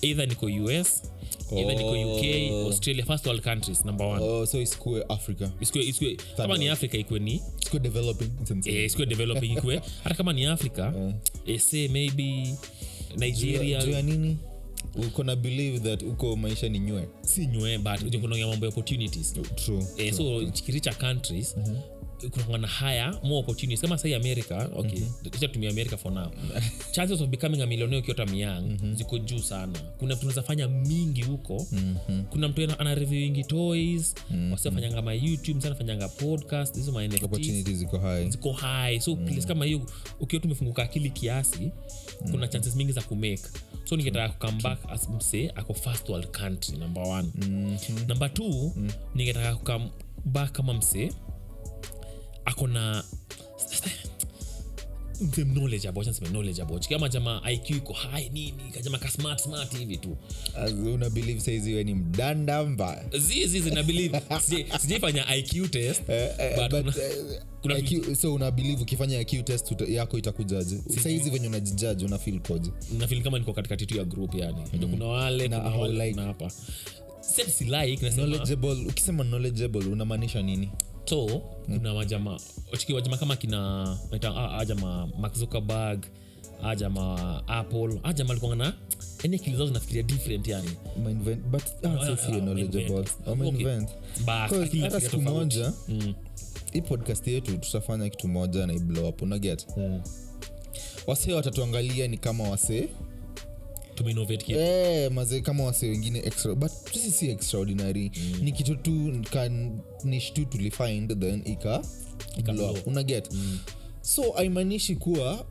either 0.02 0.28
niko 0.28 0.46
us 0.46 1.04
uk 1.52 2.52
Oh. 2.52 2.68
australia 2.68 3.06
first 3.06 3.26
world 3.26 3.42
countries 3.44 3.86
number 3.86 4.08
one. 4.08 4.24
Oh, 4.24 4.46
so 4.46 4.62
isikue 4.62 5.04
africa. 5.10 5.50
Isikue- 5.62 5.90
isikue- 5.90 6.18
kama 6.38 6.58
ni 6.58 6.68
africa 6.70 6.94
ikwe 6.98 7.20
ni? 7.20 7.42
Isikue 7.62 7.80
developing 7.80 8.30
eh, 8.66 8.86
isikue 8.86 9.06
developing 9.06 9.52
ikwe 9.52 9.82
hata 10.04 10.16
kama 10.16 10.34
ni 10.34 10.46
africa 10.46 10.92
eh, 11.48 11.60
say 11.60 11.88
maybe 11.88 12.56
nigeria. 13.18 13.84
Juu 13.86 13.92
ya 13.92 14.02
nini? 14.02 14.38
Uko 15.08 15.24
na 15.24 15.36
believe 15.36 15.80
that 15.80 16.04
uko 16.04 16.36
maisha 16.36 16.70
ni 16.70 16.80
nywe 16.80 17.08
si 17.22 17.48
nywe 17.48 17.78
but 17.78 18.02
mm 18.02 18.22
kunaongea 18.22 18.48
mambo 18.48 18.66
ya 18.66 18.70
opportunities. 18.70 19.34
True 19.56 19.86
eh, 19.98 20.14
so 20.14 20.46
kiricha 20.66 20.94
countries 20.94 21.54
kunakuwa 21.54 21.99
na 22.60 22.68
higher 22.68 23.20
more 23.24 23.40
opportunities. 23.40 23.82
Kama 23.82 23.98
sai 23.98 24.14
america 24.14 24.70
okay 24.76 25.00
mm 25.00 25.50
tumia 25.52 25.70
america 25.70 25.98
for 25.98 26.12
now. 26.12 26.32
Chances 26.96 27.22
of 27.22 27.30
becoming 27.30 27.62
a 27.62 27.66
millionaire 27.66 28.00
ukiwa 28.02 28.16
tamyang 28.18 28.78
ziko 28.94 29.18
juu 29.20 29.40
sana. 29.40 29.80
Kuna 29.98 30.16
vitu 30.16 30.28
unaweza 30.28 30.42
fanya 30.42 30.68
mingi 30.68 31.22
huko. 31.24 31.68
Kuna 32.30 32.48
mtu 32.48 32.64
ana- 32.64 32.96
reviewingi 32.96 33.44
toys 33.44 34.16
wasifanyanga 34.52 35.02
ma 35.02 35.14
youtube 35.14 35.62
sana 35.62 35.76
fanyanga 35.76 36.08
podcast 36.10 36.76
hizo 36.76 36.92
ma 36.92 37.08
ziko 37.08 37.98
high. 37.98 38.30
Ziko 38.30 38.52
high. 38.54 39.00
So 39.00 39.16
place 39.16 39.48
kama 39.48 39.66
hiyo 39.66 39.82
ukiwa 40.20 40.42
tumefunguka 40.42 40.84
akili 40.84 41.10
kiasi 41.10 41.72
kuna 42.32 42.48
chances 42.48 42.76
mingi 42.76 42.92
za 42.92 43.02
kumake. 43.02 43.44
So 43.86 43.96
ningetaka 43.98 44.34
kukam 44.34 44.62
back 44.62 44.80
as 44.90 45.10
ako 45.56 45.74
first 45.74 46.10
world 46.10 46.28
country 46.32 46.78
number 46.78 47.04
one. 47.04 47.30
Number 48.08 48.34
two 48.34 48.74
ningetaka 49.16 49.56
kukam 49.56 49.90
back 50.26 50.52
kama 50.52 50.74
mse 50.74 51.12
ako 52.50 52.68
na 52.68 53.04
mse 55.22 55.46
knowledgeable 55.46 56.02
acha 56.02 56.10
niseme 56.12 56.30
knowledgeable 56.30 56.80
kama 56.80 57.10
jamaa 57.10 57.52
iq 57.52 57.70
iko 57.70 57.94
high 57.94 58.30
nini 58.30 58.72
kajama 58.74 58.98
ka 58.98 59.10
smart 59.10 59.40
smart 59.42 59.78
hivi 59.78 59.98
tu. 59.98 60.18
Una 60.94 61.10
believe 61.10 61.40
saizi 61.40 61.74
we 61.74 61.84
ni 61.84 61.94
mdanda 61.94 62.64
mbaya 62.66 63.04
zizi 63.20 63.60
zina 63.62 63.84
believe. 63.84 64.22
Sijaifanya 64.80 65.36
iq 65.36 65.70
test 65.72 66.02
but 66.08 66.72
but, 66.72 66.82
kuna- 66.82 67.06
eh, 67.06 67.42
kuna 67.62 67.78
IQ 67.78 68.16
so 68.16 68.34
una 68.34 68.52
believe 68.52 68.82
ukifanya 68.82 69.20
iq 69.22 69.46
test 69.46 69.72
uta, 69.72 69.86
yako 69.86 70.18
itakujaje? 70.18 70.78
Saizi 71.04 71.30
venye 71.30 71.48
unajijaji 71.48 72.06
una 72.06 72.18
feel 72.18 72.40
koje 72.40 72.72
kama 73.24 73.40
niko 73.40 73.54
katikati 73.54 73.86
tu 73.86 73.98
ya 73.98 74.04
group 74.04 74.36
yani. 74.36 74.58
Mm. 74.74 74.90
kuna 74.92 75.06
wale 75.06 75.48
Na 75.48 75.60
kuna 75.60 75.76
wale 75.76 75.94
like- 76.06 76.12
kuna 76.14 76.26
hapa. 76.26 76.52
Set 77.22 77.62
like 77.62 78.06
nasema 78.06 78.12
knowledgeable 78.28 78.72
ukisema 78.90 79.24
knowledgeable 79.24 79.86
unamaanisha 79.86 80.42
nini 80.42 80.70
so 81.10 81.42
kuna 81.66 81.94
wajama 81.94 82.40
chiki 82.78 82.94
wajama 82.94 83.18
kama 83.18 83.36
kina 83.36 83.98
naita 84.12 84.30
ah, 84.36 84.60
ah, 84.60 85.08
mark 85.20 85.36
zuckerberg 85.36 86.06
ajama 86.64 87.44
apple 87.48 88.00
ajama 88.04 88.32
alikuwa 88.32 88.56
na 88.56 88.74
yani 89.24 89.36
akili 89.36 89.58
zao 89.58 89.68
zinafikiria 89.68 90.04
different 90.04 90.48
yani. 90.48 90.70
Ah, 91.84 91.90
ah, 94.28 94.48
hata 94.82 95.02
siku 95.02 95.22
moja 95.22 95.74
Mm. 95.88 96.14
hii 96.74 96.82
podcast 96.82 97.28
yetu 97.28 97.58
tutafanya 97.58 98.10
kitu 98.10 98.28
moja 98.28 98.68
na 98.68 98.74
iblow 98.74 99.14
unaget 99.22 99.68
yeah. 99.78 100.02
wasee 101.08 101.34
watatuangalia 101.34 102.08
ni 102.08 102.18
kama 102.18 102.50
wasee. 102.50 102.88
Tumeinnovate 103.96 104.38
kitu. 104.38 104.60
Eh, 104.60 105.12
mazee 105.12 105.42
kama 105.42 105.64
wasee 105.64 105.90
wengine 105.90 106.20
extra 106.20 106.56
but 106.56 106.72
sisi 106.94 107.12
si 107.12 107.30
extraordinary. 107.30 108.12
Ni 108.42 108.52
kitu 108.52 108.76
tu 108.76 108.92
kan- 109.32 109.80
tu 110.34 110.46
tulifind 110.46 111.20
then 111.20 111.42
ika 111.46 111.82
ika 112.38 112.54
unaget 112.86 113.34
mm. 113.34 113.60
so 114.02 114.34
aimaanishi 114.38 114.96
kuwa 114.96 115.46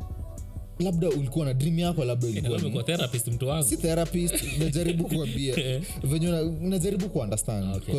labda 0.78 1.08
ulikuwa 1.08 1.44
na 1.46 1.54
dream 1.54 1.78
yako 1.78 2.04
labda 2.04 2.28
ilikuwa 2.28 2.82
therapist 2.82 3.28
mtu 3.28 3.48
wangu. 3.48 3.68
Si 3.68 3.76
therapist 3.76 4.34
najaribu 4.58 5.04
kuambia. 5.04 5.80
Venye 6.02 6.30
najaribu 6.60 7.08
kuunderstand. 7.08 7.76
Okay. 7.76 7.94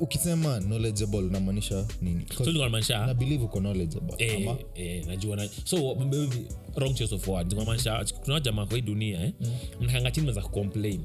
ukisema 0.00 0.60
knowledgeable 0.60 1.20
namaanisha 1.20 1.86
nini? 2.02 2.24
So 2.44 2.44
na 3.06 3.14
believe 3.14 3.44
uko 3.44 3.60
knowledgeable 3.60 4.14
Eh, 4.18 4.36
ama? 4.36 4.56
eh, 4.74 5.06
najua 5.06 5.36
na, 5.36 5.48
so 5.64 5.94
maybe 5.94 6.28
wrong 6.78 6.94
choice 6.94 7.14
of 7.14 7.28
words 7.28 7.54
kumaanisha 7.54 8.04
kuna 8.24 8.40
jamaa 8.40 8.66
kwa 8.66 8.76
hii 8.76 8.82
dunia 8.82 9.24
eh, 9.24 9.32
mnakanga 9.80 10.10
chini 10.10 10.26
meza 10.26 10.42
kucomplain. 10.42 11.00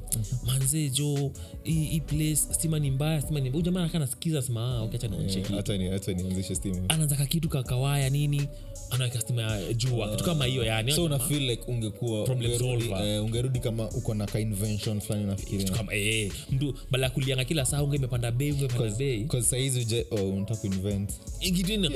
Manze 0.46 0.88
jo 0.90 1.30
hii 1.62 2.00
place 2.00 2.36
stima 2.36 2.78
ni 2.78 2.90
mbaya 2.90 3.20
stima 3.20 3.40
ni 3.40 3.48
mbaya. 3.48 3.64
Jamaa 3.64 3.80
anakaa 3.80 3.98
nasikiza 3.98 4.42
sema 4.42 4.76
ah, 4.76 4.82
okay, 4.82 4.96
acha 4.96 5.08
nionyeshe 5.08 5.38
Eh, 5.38 5.46
hata 5.50 5.76
ni- 5.76 5.88
hata 5.88 6.12
nianzishe 6.12 6.54
stima. 6.54 6.76
Anaanza 6.88 7.16
kakitu 7.16 7.48
kakawaya 7.48 8.10
nini 8.10 8.48
anaweka 8.90 9.20
stima 9.20 9.42
ya 9.42 9.72
jua 9.72 10.10
kitu 10.10 10.24
kama 10.24 10.44
hiyo 10.44 10.64
yani. 10.64 10.92
So 10.92 11.04
una 11.04 11.18
feel 11.18 11.42
like 11.42 11.62
ungekuwa 11.68 12.24
Problem 12.24 12.52
ungerudi, 12.52 12.84
solver. 12.84 13.06
eh, 13.06 13.24
ungerudi 13.24 13.60
kama 13.60 13.88
uko 13.88 14.14
na 14.14 14.26
ka 14.26 14.40
invention 14.40 15.00
fulani 15.00 15.24
unafikiria 15.24 15.70
kama 15.70 15.94
eh, 15.94 16.32
mtu 16.50 16.74
bala 16.90 17.10
kulianga 17.10 17.44
kila 17.44 17.66
saa 17.66 17.82
unge 17.82 17.96
imepanda 17.96 18.30
bei 18.30 18.52
unge 18.52 18.64
imepanda 18.64 18.96
bei. 18.96 19.18
Because 19.18 19.46
saizi 19.48 19.80
uje 19.80 20.06
oh, 20.10 20.28
unataka 20.28 20.60
kuinvent 20.60 21.10
ingitini 21.40 21.90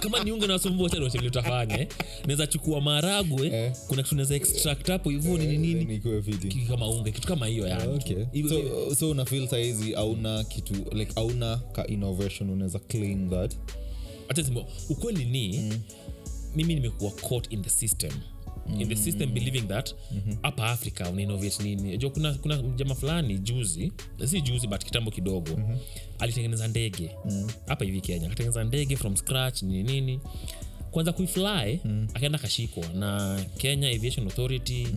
kama 0.00 0.24
ni 0.24 0.32
unge 0.32 0.46
nasumbua 0.46 0.90
cha 0.90 0.96
ndio 0.98 1.28
utafanya 1.28 1.80
eh. 1.80 1.88
naweza 2.26 2.46
chukua 2.46 2.80
maragwe 3.00 3.46
Eh. 3.46 3.72
kuna 3.88 4.02
kitu 4.02 4.14
naweza 4.14 4.34
extract 4.34 4.86
hapo 4.88 5.10
hivyo 5.10 5.38
nini? 5.38 5.58
nini 5.58 5.98
Then 5.98 6.38
kitu 6.48 6.66
kama 6.68 6.88
unge 6.88 7.12
kitu 7.12 7.28
kama 7.28 7.46
hiyo 7.46 7.66
yani. 7.68 7.92
Okay. 7.94 8.24
Iwe- 8.32 8.48
so, 8.88 8.94
so 8.94 9.10
una 9.10 9.24
feel 9.24 9.48
saizi 9.48 9.94
auna 9.94 10.44
kitu 10.44 10.74
like 10.94 11.12
auna 11.16 11.56
ka 11.56 11.86
innovation 11.86 12.50
unaweza 12.50 12.78
claim 12.78 13.30
that? 13.30 13.54
Acha 14.28 14.44
ukweli 14.88 15.24
ni 15.24 15.72
mimi 16.56 16.74
nimekuwa 16.74 17.10
caught 17.10 17.52
in 17.52 17.62
the 17.62 17.70
system. 17.70 18.12
In 18.80 18.88
the 18.88 18.96
system 18.96 19.34
believing 19.34 19.62
that 19.68 19.94
hapa 20.42 20.66
africa 20.70 21.00
unainnovate 21.12 21.62
nini? 21.62 21.98
Jo 21.98 22.10
kuna, 22.10 22.34
kuna 22.34 22.56
jama 22.62 22.94
fulani 22.94 23.38
juzi 23.38 23.92
si 24.24 24.40
juzi 24.40 24.66
but 24.66 24.84
kitambo 24.84 25.10
kidogo 25.10 25.50
alitengeneza 26.18 26.68
ndege. 26.68 27.10
Hapa 27.66 27.84
hivi 27.84 28.00
kenya 28.00 28.26
akatengeneza 28.26 28.64
ndege 28.64 28.96
from 28.96 29.16
scratch 29.16 29.62
nini 29.62 29.82
nini 29.82 30.20
kwanza 30.96 31.12
kuifly 31.12 31.80
akaenda 32.14 32.38
kashikwa 32.38 32.88
na 32.88 33.40
kenya 33.58 33.88
aviation 33.88 34.26
authority 34.26 34.88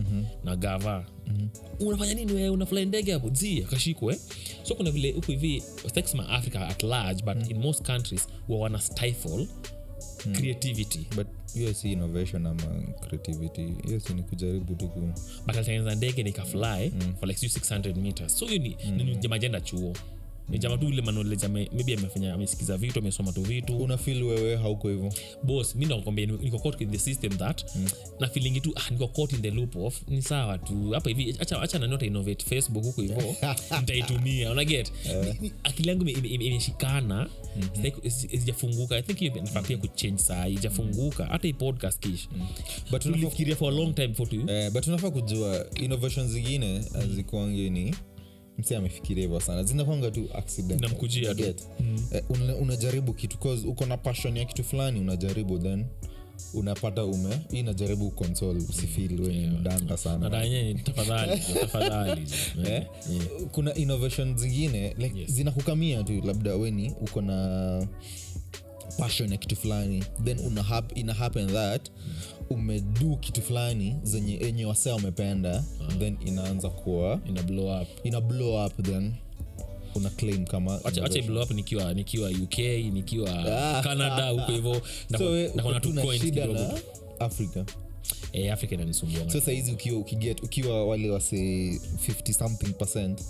na 0.44 0.56
gava. 0.56 1.04
Unafanya 1.80 2.14
nini 2.14 2.32
we 2.32 2.48
unafly 2.48 2.84
ndege 2.84 3.12
hapo? 3.12 3.30
Zi 3.32 3.64
akashikwe 3.64 4.14
eh? 4.14 4.20
so 4.62 4.74
kuna 4.74 4.90
vile 4.90 5.12
huku 5.12 5.30
hivi 5.30 5.62
sitaki 5.86 6.18
africa 6.28 6.56
at 6.56 6.82
large 6.82 7.22
but 7.22 7.50
in 7.50 7.58
most 7.58 7.86
countries 7.86 8.28
wa 8.48 8.58
wana 8.58 8.78
stifle 8.80 9.48
creativity. 10.32 11.06
But 11.16 11.26
hiyo 11.54 11.74
si 11.74 11.92
innovation 11.92 12.46
ama 12.46 12.82
creativity. 13.08 13.74
Hiyo 13.86 14.00
si 14.00 14.14
ni 14.14 14.22
kujaribu 14.22 14.74
tu 14.74 14.90
but 15.46 15.56
alitengeneza 15.56 15.94
ndege 15.94 16.22
nikafly 16.22 16.92
for 17.20 17.28
like 17.28 17.40
sijui 17.40 17.60
600 17.78 17.96
meters. 17.96 18.38
So 18.38 18.46
hiyo 18.46 18.62
ni, 18.62 18.76
mm. 18.86 19.28
majenda 19.28 19.60
chuo 19.60 19.94
jamaa 20.58 20.76
tu 20.76 20.86
ule 20.86 21.02
manoleja 21.02 21.48
maybe 21.48 21.94
amefanya 21.94 22.34
amesikiza 22.34 22.76
vitu 22.76 22.98
amesoma 22.98 23.32
tu 23.32 23.42
vitu. 23.42 23.76
Una 23.78 23.96
fil 23.98 24.22
wewe 24.22 24.56
hauko 24.56 24.88
hivo 24.88 25.12
bos 25.42 25.74
mi 25.76 25.86
nakwambia 25.86 26.26
ni- 26.26 26.38
niko 26.42 26.58
caught 26.58 26.80
in 26.80 26.90
the 26.90 26.98
system 26.98 27.32
that 27.38 27.64
na 28.20 28.28
feelingi 28.28 28.60
tu 28.60 28.72
ah, 28.76 28.90
niko 28.90 29.08
caught 29.08 29.32
in 29.32 29.42
the 29.42 29.50
loop 29.50 29.76
of 29.76 30.02
ni 30.08 30.22
sawa 30.22 30.58
tu 30.58 30.90
hapa 30.90 31.08
hivi 31.08 31.36
acha, 31.38 31.62
acha 31.62 31.78
nanota 31.78 32.06
innovate 32.06 32.44
facebook 32.46 32.84
huko 32.84 33.02
hivo 33.02 33.36
nitaitumia 33.80 34.50
unaget 34.52 34.92
Ni- 35.24 35.38
ni- 35.48 35.52
akili 35.64 35.88
yangu 35.88 36.02
ime- 36.08 36.12
ime- 36.18 36.28
ime- 36.28 36.44
imeshikana 36.44 37.28
Sitaki- 37.72 38.06
isi- 38.06 38.28
i 38.96 39.02
think 39.02 39.36
nafaa 39.36 39.62
pia 39.62 39.76
kuchange 39.78 40.18
saa 40.18 40.48
ijafunguka 40.48 41.26
hata 41.26 41.46
hii 41.46 41.52
podcast 41.52 42.00
kish 42.00 42.28
but 42.90 43.02
tulifikiria 43.02 43.56
for 43.56 43.72
a 43.72 43.76
long 43.76 43.94
time 43.94 44.08
before 44.08 44.30
tu. 44.30 44.50
Eh, 44.50 44.70
but 44.72 44.86
unafaa 44.86 45.10
kujua 45.10 45.66
innovation 45.74 46.28
zingine 46.28 46.84
azikuangi 46.94 47.70
ni 47.70 47.94
msi 48.60 48.74
amefikiria 48.74 49.22
hivyo 49.22 49.40
sana 49.40 49.62
zinakwanga 49.64 50.10
tu 50.10 50.28
accident 50.34 50.80
Inamkujia 50.80 51.34
tu. 51.34 51.42
eh, 52.12 52.22
una, 52.28 52.56
unajaribu 52.56 53.12
kitu 53.12 53.38
cause 53.38 53.66
uko 53.66 53.86
na 53.86 53.96
passion 53.96 54.36
ya 54.36 54.44
kitu 54.44 54.64
fulani 54.64 55.00
unajaribu 55.00 55.58
then 55.58 55.84
unapata 56.54 57.04
ume 57.04 57.40
hii 57.50 57.62
najaribu 57.62 58.10
konsol 58.10 58.56
usifil 58.56 59.20
we 59.20 59.28
ni 59.34 59.46
mdanda 59.46 59.96
sana 59.96 60.18
nadanye 60.18 60.74
tafadhali 60.74 61.40
jo, 61.54 61.60
tafadhali 61.60 62.20
jo. 62.56 62.70
Eh? 62.70 62.86
kuna 63.52 63.74
innovation 63.74 64.36
zingine 64.38 64.94
like, 64.98 65.18
Yes. 65.18 65.30
zinakukamia 65.30 66.02
tu 66.04 66.20
labda 66.24 66.54
weni 66.54 66.92
uko 67.00 67.20
na 67.22 67.86
passion 68.98 69.30
ya 69.32 69.36
kitu 69.36 69.56
fulani 69.56 70.04
then 70.24 70.38
una 70.38 70.62
hap, 70.62 70.98
ina 70.98 71.14
happen 71.14 71.46
that 71.46 71.90
umedu 72.50 73.16
kitu 73.16 73.42
fulani 73.42 73.96
zenye 74.02 74.34
enye 74.36 74.64
wasea 74.66 74.94
wamependa 74.94 75.64
then 75.98 76.16
inaanza 76.26 76.68
kuwa 76.68 77.20
ina 77.28 77.42
blow 77.42 77.82
up. 77.82 77.88
ina 78.04 78.20
blow 78.20 78.66
up 78.66 78.82
then 78.82 79.12
una 79.94 80.10
claim 80.10 80.44
kama 80.46 80.76
Acha- 80.84 81.04
acha 81.04 81.22
blow 81.22 81.42
up 81.42 81.50
nikiwa 81.50 81.94
nikiwa 81.94 82.30
uk 82.30 82.58
nikiwa 82.92 83.30
Ah. 83.78 83.82
canada 83.82 84.28
huko 84.28 84.80
so 85.18 85.48
nakona 85.54 85.80
tu 85.80 85.92
coins 85.94 86.22
kidogo. 86.22 86.58
africa. 87.18 87.64
E, 88.32 88.50
africa 88.50 88.72
inanisumbua. 88.72 89.30
So 89.30 89.40
sahizi 89.40 89.72
ukiwa 89.72 89.98
ukiget 89.98 90.42
ukiwa 90.42 90.86
wale 90.86 91.10
wase 91.10 91.36
50 92.06 92.32
something 92.32 92.72
percent 92.72 93.20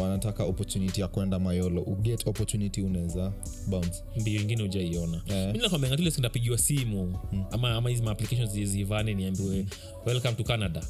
wanataka 0.00 0.44
opportunity 0.44 1.00
ya 1.00 1.08
kwenda 1.08 1.38
mayolo. 1.38 1.82
Uget 1.82 2.26
opportunity 2.26 2.82
unaweza 2.82 3.32
bounce. 3.66 4.02
Mbio 4.20 4.40
ingine 4.40 4.62
ujaiona 4.62 5.22
yeah. 5.26 5.52
mi 5.52 5.58
nakwambia 5.58 5.90
ngati 5.90 6.02
ile 6.02 6.10
simu 6.58 7.18
ama 7.50 7.70
ama 7.70 7.90
hizi 7.90 8.02
maapplications 8.02 8.50
zivane 8.52 9.14
niambiwe 9.14 9.66
welcome 10.06 10.34
to 10.34 10.44
canada. 10.44 10.82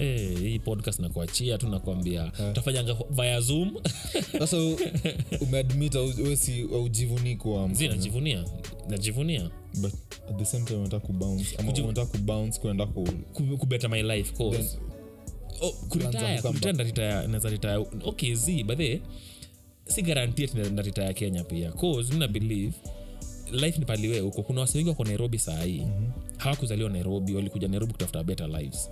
Eh, 0.00 0.38
hii 0.38 0.58
podcast 0.58 0.98
nakuachia 1.00 1.58
tu 1.58 1.68
nakwambia 1.68 2.32
utafanyanga 2.50 2.96
via 3.10 3.40
zoom. 3.40 3.76
Sasa 4.38 4.56
u- 4.58 4.78
umeadmit 5.40 5.94
au- 5.96 6.22
we 6.24 6.36
kuwa 7.36 7.68
zi 7.72 7.88
najivunia. 7.88 8.44
Najivunia. 8.88 9.50
But 9.80 9.92
at 10.30 10.38
the 10.38 10.44
same 10.44 10.64
time 10.64 10.78
unataka 10.78 11.06
kubounce 11.06 11.56
ama 11.58 11.72
unataka 11.84 12.10
kubounce 12.18 12.60
kuenda 12.60 12.86
ku 12.86 13.08
ku- 13.32 13.56
kubeta 13.58 13.88
my 13.88 14.02
life 14.02 14.32
course 14.36 14.58
Then- 14.58 14.95
oh, 15.60 15.72
kuritaya 15.88 16.42
kuritaya 16.42 16.72
ndaritaya 16.72 17.26
naweza 17.28 17.48
ritaya 17.50 17.78
okay 18.04 18.34
z 18.34 18.64
but 18.64 18.78
si 19.86 20.02
garanti 20.02 20.50
ndaritaya 20.72 21.12
kenya 21.12 21.44
pia. 21.44 21.72
Cause 21.72 22.12
mina 22.12 22.28
believe 22.28 22.74
life 23.52 23.78
ni 23.78 23.84
paliwe 23.84 24.20
huko 24.20 24.42
kuna 24.42 24.60
wasi 24.60 24.76
wengi 24.78 24.90
wako 24.90 25.04
nairobi 25.04 25.38
sahii 25.38 25.80
mm-hmm. 25.80 26.10
hawakuzaliwa 26.36 26.90
nairobi 26.90 27.34
walikuja 27.34 27.68
nairobi 27.68 27.92
kutafuta 27.92 28.24
better 28.24 28.48
lives. 28.48 28.90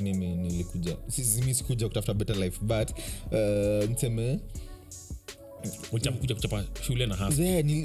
Mimi, 0.00 0.26
nilikuja 0.26 0.96
mi 1.46 1.54
sikuja 1.54 1.88
kutafuta 1.88 2.14
better 2.14 2.36
life 2.36 2.58
but 2.64 2.90
uh, 3.32 3.90
mseme 3.90 4.38
ulichakuja 5.92 6.34
kuchapa 6.34 6.64
shule 6.86 7.06
na 7.06 7.14
hapa 7.16 7.34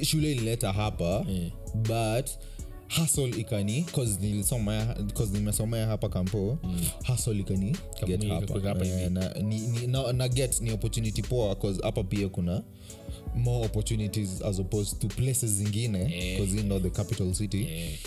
shule 0.03 0.31
ilileta 0.31 0.73
hapa 0.73 1.25
yeah. 1.29 1.51
but 1.75 2.29
hustle 2.89 3.29
ikani 3.29 3.83
cause 3.83 5.33
nimesomea 5.33 5.85
hapa 5.87 6.09
kampo 6.09 6.57
mm. 6.63 6.85
hustle 7.07 7.39
ikani 7.39 7.75
get 8.05 8.27
hapa, 8.27 8.53
hapa 8.69 8.85
na, 9.09 9.33
ni, 9.33 9.59
ni, 9.59 9.87
na, 9.87 10.13
na 10.13 10.27
get 10.27 10.61
ni 10.61 10.71
opportunity 10.71 11.21
poa 11.21 11.57
hapa 11.83 12.03
pia 12.03 12.29
kuna 12.29 12.63
more 13.35 13.65
opportunities 13.65 14.41
as 14.41 14.59
opposed 14.59 14.99
to 14.99 15.07
places 15.07 15.51
zingine 15.51 15.99
yeah. 15.99 16.55
you 16.55 16.63
know 16.63 16.79
the 16.79 16.89
capital 16.89 17.33
city 17.33 17.63
Eh, 17.63 17.97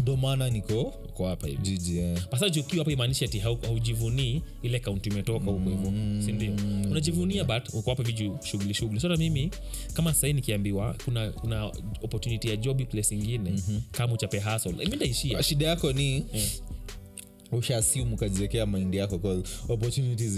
ndo 0.00 0.16
maana 0.16 0.50
niko 0.50 0.80
uko 1.08 1.26
hapa 1.26 1.46
hivi. 1.46 1.62
Jiji 1.62 2.00
pasaji 2.30 2.60
ukiwa 2.60 2.78
hapa 2.78 2.92
imaanishi 2.92 3.24
ati 3.24 3.38
haujivunii 3.38 4.42
ile 4.62 4.78
kaunti 4.80 5.10
umetoka 5.10 5.50
huko 5.50 5.70
hivo 5.70 5.92
sindio 6.26 6.52
unajivunia 6.90 7.44
but 7.44 7.74
uko 7.74 7.90
hapa 7.90 8.02
viju 8.02 8.38
shughuli 8.44 8.74
shughuli. 8.74 9.00
Sota 9.00 9.16
mimi 9.16 9.50
kama 9.94 10.14
sahii 10.14 10.32
nikiambiwa 10.32 10.96
kuna 11.04 11.30
kuna 11.30 11.64
opportunity 12.02 12.48
ya 12.48 12.56
job 12.56 12.82
place 12.84 13.14
ingine 13.14 13.52
kama 13.92 14.12
uchape 14.14 14.38
hasol 14.38 14.74
mi 14.74 14.96
ndaishia. 14.96 15.42
Shida 15.42 15.66
yako 15.66 15.92
ni 15.92 16.24
ushaasium 17.52 18.12
ukajiekea 18.12 18.66
maindi 18.66 18.96
yako 18.96 19.20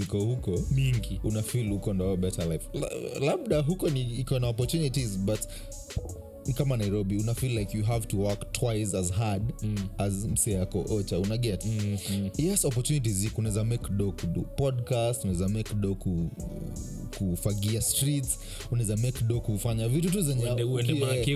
iko 0.01 0.19
huko 0.19 0.59
mingi. 0.71 1.19
unafil 1.23 1.69
huko 1.69 1.93
ndo 1.93 2.17
better 2.17 2.47
life. 2.51 2.67
La, 2.73 2.89
labda 3.25 3.59
huko 3.61 3.89
ni 3.89 4.01
iko 4.01 4.39
na 4.39 4.47
opportunities 4.47 5.19
but 5.19 5.39
kama 6.55 6.77
nairobi 6.77 7.17
una 7.17 7.33
feel 7.33 7.57
like 7.57 7.77
you 7.77 7.83
have 7.83 8.05
to 8.07 8.17
work 8.17 8.51
twice 8.51 8.97
as 8.97 9.11
hard 9.11 9.43
mm. 9.61 9.75
as 9.97 10.13
mse 10.13 10.51
yako 10.51 10.85
ocha 10.89 11.19
unaget 11.19 11.65
mm, 11.65 11.97
mm. 12.11 12.29
yes 12.37 12.65
opportunities 12.65 13.13
ziko 13.17 13.37
unaweza 13.41 13.63
make 13.63 13.89
do 13.93 14.11
kudu 14.11 14.41
podcast 14.41 15.23
unaweza 15.23 15.49
make 15.49 15.73
do 15.73 15.95
ku, 15.95 16.29
kufagia 17.17 17.81
streets 17.81 18.39
unaweza 18.71 18.97
make 18.97 19.23
do 19.23 19.39
kufanya 19.41 19.87
vitu 19.87 20.09
tu 20.11 20.21
zenye 20.21 20.45
Uende- 20.45 20.63
uende 20.63 20.93
uki- 20.93 20.99
market, 21.01 21.27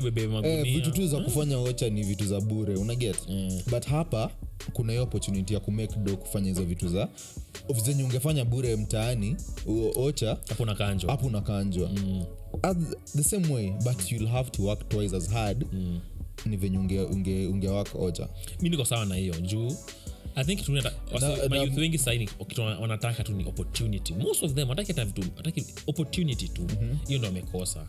eh, 0.45 0.91
tu 0.93 1.07
za 1.07 1.19
kufanya 1.19 1.57
ocha 1.59 1.89
ni 1.89 2.03
vitu 2.03 2.25
za 2.25 2.41
bure 2.41 2.75
unaget 2.75 3.15
Mm. 3.29 3.61
but 3.71 3.85
hapa 3.85 4.29
kuna 4.73 4.91
hiyo 4.91 5.03
opportunity 5.03 5.53
ya 5.53 5.59
kumake 5.59 5.95
do 5.95 6.17
kufanya 6.17 6.47
hizo 6.47 6.63
vitu 6.63 6.89
za 6.89 7.07
zenye 7.85 8.03
ungefanya 8.03 8.45
bure 8.45 8.75
mtaani 8.75 9.35
ocha 9.95 10.37
hakuna 10.49 10.75
kanjo 10.75 11.07
hapo 11.07 11.27
unakanjwa 11.27 11.89
mm. 11.89 12.23
The 13.15 13.23
same 13.23 13.53
way 13.53 13.73
but 13.83 14.11
you'll 14.11 14.29
have 14.29 14.49
to 14.51 14.63
work 14.63 14.89
twice 14.89 15.15
as 15.15 15.29
hard 15.29 15.65
mm. 15.73 15.99
ni 16.45 16.57
venye 16.57 16.77
unge, 16.77 17.01
unge, 17.01 17.47
unge 17.47 17.67
work 17.67 17.95
ocha 17.95 18.29
mi 18.61 18.69
niko 18.69 18.85
sawa 18.85 19.05
na 19.05 19.15
hiyo 19.15 19.39
juu 19.39 19.75
i 20.35 20.43
think 20.43 20.59
mayouth 21.49 21.77
wengi 21.77 21.97
saini 21.97 22.29
kitu 22.47 22.61
wanataka 22.61 23.23
tu 23.23 23.33
ni 23.33 23.45
opportunity. 23.45 24.13
Most 24.13 24.43
of 24.43 24.53
them 24.53 24.69
wataki 24.69 24.91
hata 24.91 25.05
vitu 25.05 25.23
wataki 25.37 25.65
opportunity 25.87 26.47
tu. 26.47 26.67
Hiyo 27.07 27.19
ndo 27.19 27.27
amekosa 27.27 27.87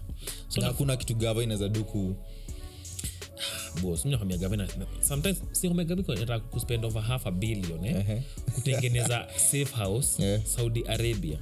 so 0.49 0.61
na 0.87 0.97
kitu 0.97 1.15
gava 1.15 1.43
inaweza 1.43 1.69
duku 1.69 2.15
kuspend 6.51 6.85
over 6.85 7.03
half 7.03 7.27
a 7.27 7.31
billion 7.31 7.85
eh, 7.85 8.23
kutengeneza 8.55 9.27
safe 9.37 9.77
house 9.77 10.23
Yeah. 10.23 10.45
saudi 10.57 10.85
arabia 10.87 11.39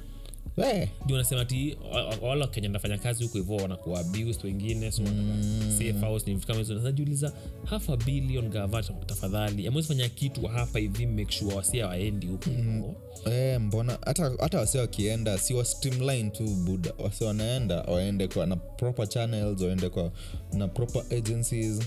ndio 1.05 1.15
wanasema 1.15 1.45
ti 1.45 1.77
wala 2.21 2.45
wakenya 2.45 2.69
nafanya 2.69 2.97
kazi 2.97 3.23
huku 3.23 3.37
hivo 3.37 3.55
wanakuwa 3.55 3.99
abused 3.99 4.43
wengine 4.45 4.91
so 4.91 5.01
wanataka 5.03 5.71
safe 5.71 5.91
house 6.05 6.25
ni 6.27 6.33
vitu 6.35 6.47
kama 6.47 6.59
hizo. 6.59 6.75
Najiuliza 6.75 7.33
half 7.65 7.89
a 7.89 7.97
billion 7.97 8.49
gava 8.49 8.83
tafadhali 8.83 9.67
amwezi 9.67 9.87
fanya 9.87 10.09
kitu 10.09 10.47
hapa 10.47 10.79
hivi 10.79 11.05
make 11.05 11.31
sure 11.31 11.55
wasia 11.55 11.87
waendi 11.87 12.27
huku 12.27 12.49
mm. 12.49 12.83
eh, 13.25 13.61
mbona 13.61 13.97
hata 14.05 14.31
hata 14.39 14.59
wase 14.59 14.79
wakienda 14.79 15.37
si 15.37 15.53
wa 15.53 15.65
streamline 15.65 16.29
tu 16.29 16.43
buda 16.47 16.93
wasi 16.99 17.23
wanaenda 17.23 17.81
waende 17.81 18.27
kwa 18.27 18.45
na 18.45 18.55
proper 18.55 19.07
channels 19.09 19.61
waende 19.61 19.89
kwa 19.89 20.11
na 20.53 20.67
proper 20.67 21.03
agencies 21.17 21.79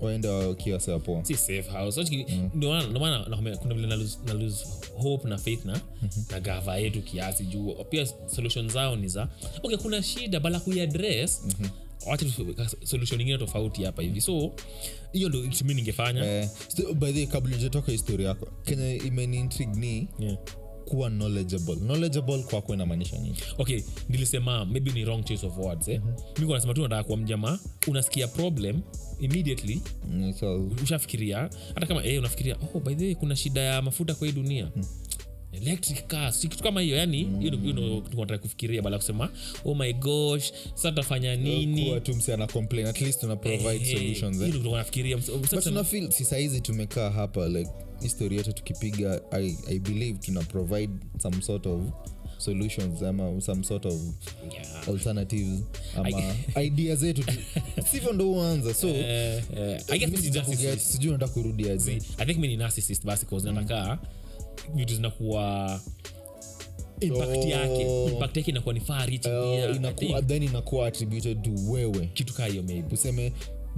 waende 0.00 0.28
wakiwa 0.28 0.80
si 1.22 1.34
safe 1.36 1.62
house. 1.70 2.00
Kuna 3.58 3.74
vile 3.74 3.86
na 3.86 3.96
lose, 3.96 4.18
na 4.26 4.32
lose 4.34 4.66
hope 4.98 5.28
na 5.28 5.38
faith 5.38 5.64
na, 5.64 5.80
na 6.30 6.40
gava 6.40 6.76
yetu 6.78 7.02
kiasi 7.02 7.44
juu. 7.46 7.74
Pia 7.90 8.06
solution 8.26 8.68
zao 8.68 8.96
ni 8.96 9.08
za 9.08 9.28
okay 9.62 9.76
kuna 9.78 10.02
shida 10.02 10.40
bala 10.40 10.60
kuiadress 10.60 11.42
wacha 12.06 12.24
tu- 12.26 12.56
solution 12.84 13.20
ingine 13.20 13.38
tofauti 13.38 13.84
hapa 13.84 14.02
hivi. 14.02 14.20
So 14.20 14.52
hiyo 15.12 15.28
ndo 15.28 15.42
mi 15.64 15.74
ningefanya. 15.74 16.24
Eh, 16.24 16.48
so, 16.76 16.94
by 16.94 17.06
the 17.12 17.18
way, 17.18 17.26
kabla 17.26 17.56
ujatoka 17.56 17.92
historia 17.92 18.28
yako 18.28 18.48
kenya 18.64 18.94
imeniintrigue 18.94 19.74
ni 19.74 20.08
yeah. 20.18 20.36
Kuwa 20.90 21.10
knowledgeable. 21.10 21.76
Knowledgeable 21.76 22.42
kwako 22.42 22.74
inamaanisha 22.74 23.18
nini? 23.18 23.36
Okay 23.58 23.80
nilisema 24.08 24.64
maybe 24.64 24.90
ni 24.90 25.04
wrong 25.04 25.24
choice 25.24 25.46
of 25.46 25.58
words 25.58 25.88
eh? 25.88 26.00
mm-hmm. 26.04 26.46
mi 26.48 26.52
nasema 26.54 26.74
tu 26.74 26.82
nataka 26.82 27.04
kuwa 27.04 27.18
mjamaa 27.18 27.58
unasikia 27.88 28.28
problem 28.28 28.80
immediately. 29.20 29.80
Mm, 30.10 30.32
so, 30.40 30.70
ushafikiria 30.82 31.50
hata 31.74 31.86
kama 31.86 32.04
eh, 32.04 32.18
unafikiria 32.18 32.56
oh, 32.74 32.80
by 32.80 32.94
the 32.94 33.04
way 33.04 33.14
kuna 33.14 33.36
shida 33.36 33.60
ya 33.60 33.82
mafuta 33.82 34.14
kwa 34.14 34.26
hii 34.26 34.32
dunia 34.32 34.70
electric 35.52 36.06
cars. 36.06 36.40
Si 36.40 36.48
kitu 36.48 36.62
kama 36.62 36.80
hiyo 36.80 36.96
yani 36.96 37.16
hiyo 37.40 37.52
mm. 37.52 37.72
ndo 37.72 38.00
tunataka 38.00 38.38
kufikiria 38.38 38.82
bala 38.82 38.96
kusema 38.96 39.30
oh 39.64 39.74
my 39.74 39.92
gosh 39.92 40.52
sasa 40.74 40.92
tafanya 40.92 41.36
nini? 41.36 41.84
kuwa 41.84 42.00
tu 42.00 42.14
msi 42.14 42.32
ana 42.32 42.46
complain 42.46 42.86
at 42.86 43.00
least 43.00 43.22
una 43.22 43.36
provide 43.36 43.84
hey, 43.84 43.96
solutions 43.96 44.40
eh? 44.40 44.54
nafikiria. 44.72 45.16
But 45.52 45.66
unafil 45.66 46.10
si 46.10 46.24
saizi 46.24 46.60
tumekaa 46.60 47.10
hapa 47.10 47.48
like 47.48 47.70
history 48.02 48.36
yote 48.36 48.52
tukipiga 48.52 49.20
I, 49.30 49.56
i 49.68 49.78
believe 49.78 50.18
tuna 50.18 50.40
provide 50.40 50.92
some 51.22 51.42
sort 51.42 51.66
of 51.66 51.80
solutions 52.38 53.02
ama 53.02 53.40
some 53.40 53.64
sort 53.64 53.86
of 53.86 53.94
alternatives 54.88 55.62
ama 55.96 56.34
idea 56.66 56.96
zetu 56.96 57.22
tu. 57.22 57.32
Sivyo 57.90 58.12
ndo 58.12 58.32
uanza 58.32 58.74
so 58.74 58.88
sija 60.22 60.42
kuget, 60.42 60.78
sijui 60.78 61.12
nataka 61.12 61.32
kurudi 61.32 61.70
aje. 61.70 61.98
I 62.18 62.26
think 62.26 62.38
mi 62.38 62.48
ni 62.48 62.56
narcissist 62.56 63.04
basi 63.04 63.26
cause 63.26 63.52
nataka 63.52 63.98
vitu 64.74 64.94
zinakuwa 64.94 65.80
impact 67.00 67.36
Oh. 67.44 67.48
yake. 67.48 68.04
Impact 68.12 68.36
yake 68.36 68.50
inakuwa 68.50 68.74
ni 68.74 68.80
far 68.80 69.08
reaching 69.08 69.28
Uh, 69.70 69.76
inakuwa, 69.76 70.22
then 70.22 70.42
inakuwa 70.42 70.86
attributed 70.86 71.42
to 71.42 71.50
wewe. 71.70 72.10
Kitu 72.14 72.34
kaa 72.34 72.46
hiyo 72.46 72.62
maybe. 72.62 72.94
Useme 72.94 73.32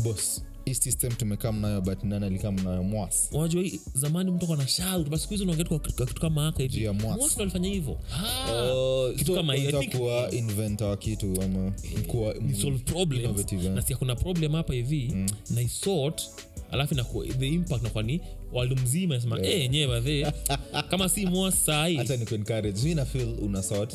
bos 0.05 0.45
hii 0.65 0.75
system 0.75 1.13
tumekaa 1.13 1.53
mnayo 1.53 1.81
but 1.81 2.05
nani 2.05 2.27
alikaa 2.27 2.53
mnayo 2.53 2.83
mwas 2.83 3.29
unajua 3.33 3.63
hii, 3.63 3.81
zamani 3.95 4.31
mtu 4.31 4.45
ako 4.45 4.57
na 4.57 4.69
shout 4.69 5.09
basi 5.09 5.23
siku 5.23 5.35
hizi 5.35 5.43
unaongea 5.45 5.65
tu 5.65 5.81
kwa 5.97 6.07
kitu 6.07 6.21
kama 6.21 6.43
haka 6.43 6.63
hivi. 6.63 6.85
Ya 6.85 6.93
mwas. 6.93 7.17
Mwas 7.19 7.35
ndo 7.35 7.43
alifanya 7.43 7.69
hivyo. 7.69 7.99
Ah, 8.13 8.73
Oh, 8.73 9.13
kitu 9.13 9.27
so 9.27 9.35
kama 9.35 9.55
hiyo 9.55 9.81
think. 9.81 9.97
kuwa 9.97 10.31
inventor 10.31 10.89
wa 10.89 10.97
kitu 10.97 11.43
ama 11.43 11.73
kuwa 12.07 12.35
ni 12.35 12.55
solve 12.55 12.79
problems. 12.79 13.25
innovative, 13.25 13.67
eh? 13.67 13.73
na 13.73 13.83
sia 13.83 13.97
kuna 13.97 14.17
problem 14.17 14.53
hapa 14.53 14.75
hivi 14.75 15.15
na 15.51 15.63
isort 15.63 16.23
alafu 16.71 16.95
na 16.95 17.05
the 17.39 17.49
impact 17.49 17.83
nakuwa 17.83 18.03
ni 18.03 18.21
waldu 18.53 18.77
mzima 18.77 19.15
nasema 19.15 19.39
yeah. 19.39 19.53
hey, 19.53 19.69
nyewe 19.69 19.87
badhe 19.87 20.33
kama 20.91 21.09
si 21.09 21.27
mwa 21.27 21.53
sahii 21.53 21.97
hata 21.97 22.17
ni 22.17 22.27
kuencourage 22.27 22.83
mi 22.83 22.95
nafil 22.95 23.35
una 23.43 23.63
sort. 23.63 23.95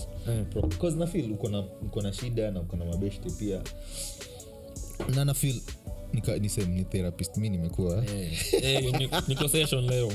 Bcause 0.69 0.97
nafil 0.97 1.31
uko 1.81 2.01
na 2.01 2.13
shida 2.13 2.51
na 2.51 2.59
uko 2.59 2.75
na 2.77 2.85
mabeshte 2.85 3.29
pia. 3.29 3.61
Na 5.15 5.25
nafil 5.25 5.61
nika- 6.13 6.39
niseme 6.39 6.75
ni 6.75 6.83
therapist 6.85 7.37
mi 7.37 7.49
nimekuwa. 7.49 8.03
Niko 9.27 9.47
session 9.47 9.85
leo. 9.85 10.13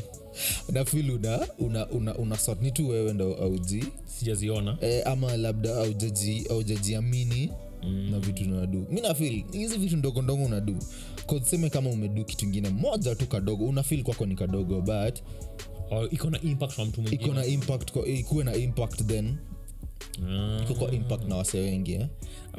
Nafil 0.73 1.11
una, 1.11 1.47
una, 1.59 1.89
una, 1.89 2.15
una 2.15 2.39
sort 2.39 2.63
ni 2.63 2.73
tu 2.73 2.89
wewe 2.89 3.13
ndo 3.13 3.35
auji. 3.35 3.85
Sijaziona. 4.05 4.79
E, 4.81 5.03
ama 5.03 5.37
labda 5.37 5.77
aujaji 5.77 6.47
aujajiamini 6.51 7.51
mm. 7.83 8.11
na 8.11 8.19
vitu 8.21 8.45
unadu 8.45 8.87
mi 8.91 9.01
nafil 9.01 9.45
hizi 9.53 9.79
vitu 9.79 9.97
ndogo 9.97 10.23
ndogo 10.23 10.45
unadu 10.45 10.77
seme 11.45 11.71
kama 11.71 11.91
umedu 11.91 12.25
kitu 12.25 12.45
ingine 12.45 12.69
moja 12.71 13.15
tu 13.15 13.27
kadogo 13.27 13.65
unafil 13.65 14.03
kwako 14.03 14.27
ni 14.27 14.35
kadogo 14.35 14.81
but 14.81 15.19
iko 16.11 16.31
na 16.31 16.41
impact 16.43 16.75
kwa 16.75 16.85
mtu 16.85 17.15
iko 17.15 17.35
na 17.35 17.47
impact 17.47 17.91
ikuwe 18.07 18.45
na 18.45 18.55
impact 18.55 19.07
then 19.07 19.37
Ah. 20.29 20.95
impact 20.95 21.29
na 21.29 21.37
wase 21.37 21.59
wengi 21.61 21.93
eh? 21.93 22.07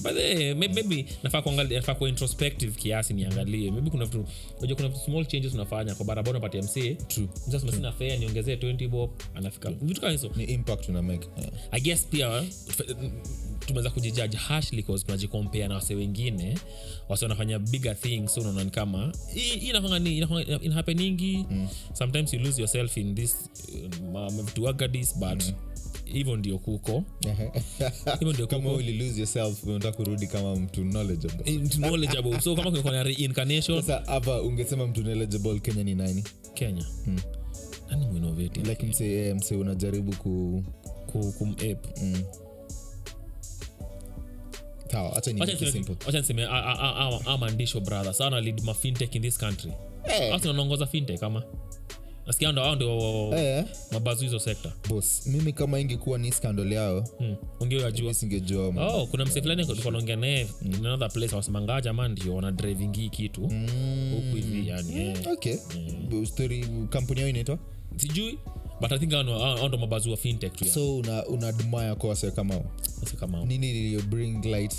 But, 0.03 0.17
eh, 0.17 0.57
maybe 0.57 1.05
nafaa 1.23 1.41
kuangalia 1.41 1.77
nafaa 1.79 1.95
kuwa 1.95 2.09
introspective 2.09 2.71
kiasi 2.79 3.13
niangalie. 3.13 3.71
Maybe 3.71 3.89
kuna 3.89 4.05
vitu 4.05 4.25
unajua 4.57 4.75
kuna 4.77 4.95
small 4.95 5.25
changes 5.25 5.53
unafanya 5.53 5.95
kwa 5.95 6.05
barabara 6.05 6.31
unapatia 6.39 6.61
mc 6.61 6.97
True. 7.07 7.27
msasema 7.47 7.71
sina 7.71 7.91
fare 7.91 8.17
niongezee 8.17 8.55
20 8.55 8.87
bob 8.87 9.09
anafika. 9.35 9.71
Vitu 9.71 10.01
kama 10.01 10.11
hizo. 10.11 10.31
Ni 10.35 10.43
impact 10.43 10.89
una 10.89 11.01
make 11.01 11.27
i 11.71 11.81
guess 11.81 12.05
pia 12.07 12.43
tumeweza 13.65 13.89
kujijaji 13.89 14.37
harshly 14.37 14.83
cause 14.83 15.05
tunajikompea 15.05 15.67
na 15.67 15.75
wase 15.75 15.95
wengine. 15.95 16.57
Wase 17.09 17.25
wanafanya 17.25 17.59
bigger 17.59 17.99
things 17.99 18.33
so 18.33 18.41
unaona 18.41 18.65
kama 18.69 19.13
hii- 19.33 19.39
hii 19.59 19.71
ni 19.99 20.17
ina 20.61 20.73
happeningi 20.75 21.45
sometimes 21.93 22.33
you 22.33 22.39
lose 22.39 22.61
yourself 22.61 22.97
in 22.97 23.15
this 23.15 23.35
vitu 24.45 24.63
wagadis 24.63 25.17
but 25.17 25.43
hivyo 26.05 26.35
ndio 26.35 26.57
kuko 26.59 27.03
hivyo 28.19 28.33
ndio 28.33 28.47
kama 28.47 28.63
kuko 28.63 28.75
uli 28.75 28.97
lose 28.97 29.19
yourself 29.19 29.63
unataka 29.63 29.97
kurudi 29.97 30.27
kama 30.27 30.55
mtu 30.55 30.81
knowledgeable 30.81 31.51
Eh, 31.53 31.61
knowledgeable 31.69 32.41
so 32.41 32.55
kama 32.55 32.69
kuna 32.71 32.83
kuna 32.83 33.03
reincarnation 33.03 33.81
sasa 33.81 34.03
hapa 34.11 34.41
ungesema 34.41 34.87
mtu 34.87 35.01
knowledgeable 35.03 35.59
kenya 35.59 35.83
ni 35.83 35.95
nani 35.95 36.23
kenya 36.53 36.85
nani 37.89 38.05
muinnovative 38.07 38.69
like 38.69 38.85
mse 38.85 39.11
eh, 39.27 39.35
mse 39.35 39.55
unajaribu 39.55 40.15
ku 40.15 40.63
ku 41.11 41.31
kumape 41.37 41.77
mm. 42.01 42.23
sawa 44.91 45.09
hacha 45.15 45.33
ni 45.33 45.39
Wacha 45.41 45.53
make 45.53 45.65
it 45.65 45.69
niseme- 45.69 45.85
simple 45.85 45.95
wacha 46.05 46.19
niseme 46.19 46.43
a- 46.43 46.49
a- 46.49 46.79
a- 46.79 47.09
a- 47.09 47.33
a 47.33 47.37
mandisho 47.37 47.79
brother 47.79 48.13
sana 48.13 48.41
lead 48.41 48.61
mafintech 48.63 49.15
in 49.15 49.21
this 49.21 49.37
country 49.37 49.71
Hey. 50.03 50.39
Tunaongoza 50.39 50.85
fintech 50.85 51.23
ama 51.23 51.43
nasikia 52.27 52.51
hao 52.51 52.63
hao 52.63 52.75
ndio 52.75 52.89
eh, 53.37 53.65
mabazu 53.91 54.23
hizo 54.23 54.39
sekta. 54.39 54.71
Boss 54.89 55.27
mimi 55.27 55.53
kama 55.53 55.79
ingekuwa 55.79 56.17
ni 56.19 56.31
skandol 56.31 56.71
yao 56.71 57.01
hmm. 57.17 57.35
oh 58.77 59.07
kuna 59.07 59.25
mse 59.25 59.41
fulani 59.41 59.65
tulikuwa 59.65 59.91
naongea 59.91 60.15
naye 60.15 60.47
in 60.65 60.85
another 60.85 61.11
place 61.11 61.35
wasemangaa 61.35 61.81
jamaa 61.81 62.07
ndio 62.07 62.35
wana 62.35 62.51
driving 62.51 62.89
hii 62.97 63.09
kitu. 63.09 63.41
Huku 63.41 64.35
hivi 64.35 64.67
yani 64.67 65.01
eh. 65.01 65.17
okay. 65.33 65.55
Story 66.25 66.65
kampuni 66.89 67.19
yao 67.19 67.29
inaitwa? 67.29 67.57
Sijui 67.97 68.39
but 68.81 68.91
i 68.91 68.99
think 68.99 69.11
mabazu 69.77 70.11
wa 70.11 70.17
fintech 70.17 70.53
tu 70.53 70.65
so 70.65 70.97
una, 70.97 71.25
una 71.25 71.47
admire 71.47 71.95
kwa 71.95 72.09
wase 72.09 72.31
kama 72.31 72.53
hao. 72.53 72.65
Sasa 73.03 73.15
nini 73.45 74.01
bring 74.01 74.45
light 74.45 74.73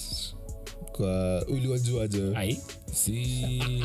kwa 0.96 1.44
uliwajuaje 1.48 2.22
ai. 2.36 2.58
Si 2.92 3.26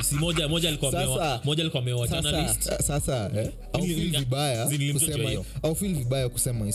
si. 0.03 0.15
Moja 0.15 0.47
moja 0.47 0.69
alikuwa 0.69 0.91
ameoa. 0.93 1.41
Moja 1.43 1.61
alikuwa 1.63 1.83
ameoa 1.83 2.07
journalist. 2.07 2.63
sasa 2.81 3.31
eh, 3.35 3.51
au 3.73 3.83
feel 3.83 4.19
vibaya 4.19 4.65
kusema 4.93 5.43
au 5.63 5.75
feel 5.75 5.95
vibaya 5.95 6.29
kusema 6.29 6.71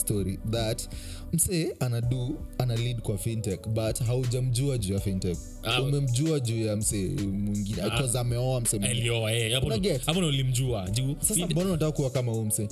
that 0.51 0.89
msee 1.33 1.67
anadu 1.79 2.39
ana 2.57 2.75
lead 2.75 3.01
kwa 3.01 3.17
fintech 3.17 3.67
but 3.67 3.99
haujamjua 3.99 4.77
juu 4.77 4.93
ya 4.93 4.99
fintech. 4.99 5.37
Ah, 5.63 5.81
umemjua 5.81 6.39
juu 6.39 6.65
ya 6.65 6.75
msee 6.75 7.07
mwingine 7.09 7.81
ameoa 8.19 8.61
msee 8.61 8.79
mwingine. 8.79 9.01
alioa 9.01 9.33
eh 9.33 9.53
hapo 9.53 9.69
hapo 10.05 10.19
ulimjua 10.19 10.89
juu 10.89 11.15
sasa 11.19 11.47
mbona 11.47 11.69
unataka 11.69 11.91
kuwa 11.91 12.09
kama 12.09 12.31
huu 12.31 12.45
msee 12.45 12.67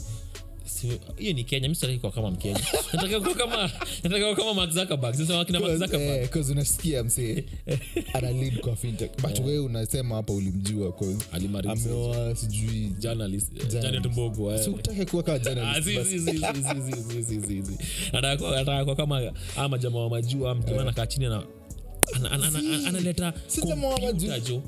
hiyo 1.18 1.34
ni 1.34 1.44
kenya 1.44 1.70
mi 1.70 1.76
sitaki 1.76 1.98
kuwa 2.00 2.12
kama 2.12 2.32
mkenya. 2.32 2.60
Nataka 2.94 3.20
kuwa 3.22 3.36
kama 3.36 3.72
nataka 4.04 4.20
kuwa 4.24 4.36
kama 4.36 4.54
mark 4.54 4.72
zuckerberg. 4.72 5.16
Sasa 5.16 5.38
wakina 5.38 5.60
mark 5.60 5.78
zuckerberg. 5.78 6.24
Eh, 6.24 6.30
'cause 6.30 6.52
unasikia 6.52 7.04
msee 7.04 7.44
ana 8.14 8.32
lead 8.32 8.60
kwa 8.60 8.76
fintech. 8.76 9.12
But 9.22 9.40
wewe 9.40 9.60
unasema 9.60 10.16
hapa 10.16 10.34
ulimjua 10.34 10.92
'cause 10.92 11.18
ameoa 11.70 12.36
sijui 12.36 12.92
journalist 13.00 13.48
eh, 13.60 13.68
janet 13.68 14.06
mbogo 14.06 14.54
eh. 14.54 15.06
kuwa 15.12 15.24
kama 15.24 15.40
journalist. 15.40 15.88
Nataka 18.14 18.38
kuwa- 18.38 18.56
nataka 18.56 18.84
kuwa 18.84 18.96
kama 18.96 19.32
ama 19.56 19.78
jamaa 19.78 20.00
wa 20.00 20.10
majua 20.10 20.56
jamaa 20.68 20.82
anakaa 20.82 21.06
chini 21.06 21.26
na 21.26 21.44
analeta 22.88 23.34
kompyuta 23.62 24.40
jo. 24.40 24.62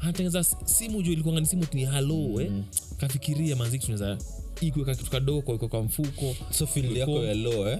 Anatengeza 0.00 0.44
simu 0.44 1.02
juu 1.02 1.12
ilikuanga 1.12 1.40
ni 1.40 1.46
simu 1.46 1.66
tini 1.66 1.84
halo 1.84 2.40
eh. 2.40 2.50
kafikiria 2.96 3.56
manziki 3.56 3.86
tunaweza 3.86 4.18
ikuweka 4.60 4.94
kitu 4.94 5.10
kadogo 5.10 5.42
kwa- 5.58 5.68
kwa 5.68 5.82
mfuko 5.82 6.36
so 6.50 6.66
field 6.66 6.96
yako 6.96 7.24
ya 7.24 7.34
law 7.34 7.68
eh? 7.68 7.78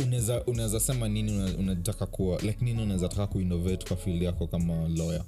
unaweza 0.00 0.44
unaweza 0.44 0.80
sema 0.80 1.08
nini 1.08 1.32
una- 1.32 1.56
unataka 1.58 2.06
kuwa 2.06 2.38
like 2.42 2.64
nini 2.64 2.82
unaweza 2.82 3.08
taka 3.08 3.26
kuinnovate 3.26 3.86
kwa 3.88 3.96
field 3.96 4.22
yako 4.22 4.46
kama 4.46 4.88
lawyer 4.88 5.24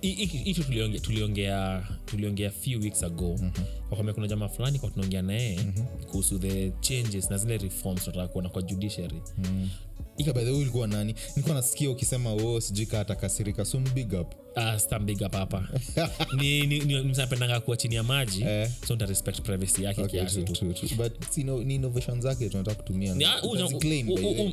hicho 0.00 0.62
tuliongea 0.62 1.00
tuliongea 1.00 1.88
tuliongea 2.04 2.50
few 2.50 2.80
weeks 2.80 3.02
ago 3.02 3.36
mm-hmm. 3.42 4.12
kuna 4.14 4.26
jamaa 4.28 4.48
fulani 4.48 4.78
kwa 4.78 4.90
tunaongea 4.90 5.22
naye 5.22 5.58
mm-hmm. 5.64 6.04
kuhusu 6.10 6.38
the 6.38 6.72
changes 6.80 7.30
na 7.30 7.36
zile 7.38 7.56
reforms 7.58 8.00
tunataka 8.04 8.28
kuona 8.28 8.48
kwa 8.48 8.62
judiciary 8.62 9.16
ika 9.16 10.05
the 10.24 10.50
ulikuwa 10.50 10.86
nani? 10.86 11.14
Nilikuwa 11.30 11.54
nasikia 11.54 11.90
ukisema 11.90 12.32
o 12.32 12.60
sijui 12.60 12.86
kaa 12.86 13.00
atakasirika 13.00 13.64
so 13.64 13.78
big 13.94 14.12
up. 14.12 14.34
Uh, 14.56 14.76
stambiga 14.76 15.28
papa 15.28 15.68
ni, 16.40 16.66
ni, 16.66 16.78
ni 16.80 17.00
msapendanga 17.02 17.60
kuwa 17.60 17.76
chini 17.76 17.94
ya 17.94 18.02
maji 18.02 18.42
Eh. 18.42 18.70
so 18.88 18.94
nita 18.94 19.06
respect 19.06 19.40
privacy 19.42 19.82
yake 19.84 20.02
Okay, 20.02 20.20
kiasi 20.20 20.42
tu. 20.42 20.52
true, 20.52 20.74
true. 20.74 20.90
but 20.96 21.12
si 21.30 21.44
no- 21.44 21.64
ni 21.64 21.74
innovation 21.74 22.20
zake 22.20 22.48
tunataka 22.48 22.76
kutumia 22.82 23.14
Ni- 23.14 23.24
ah, 23.24 23.40
huyu- 23.40 23.68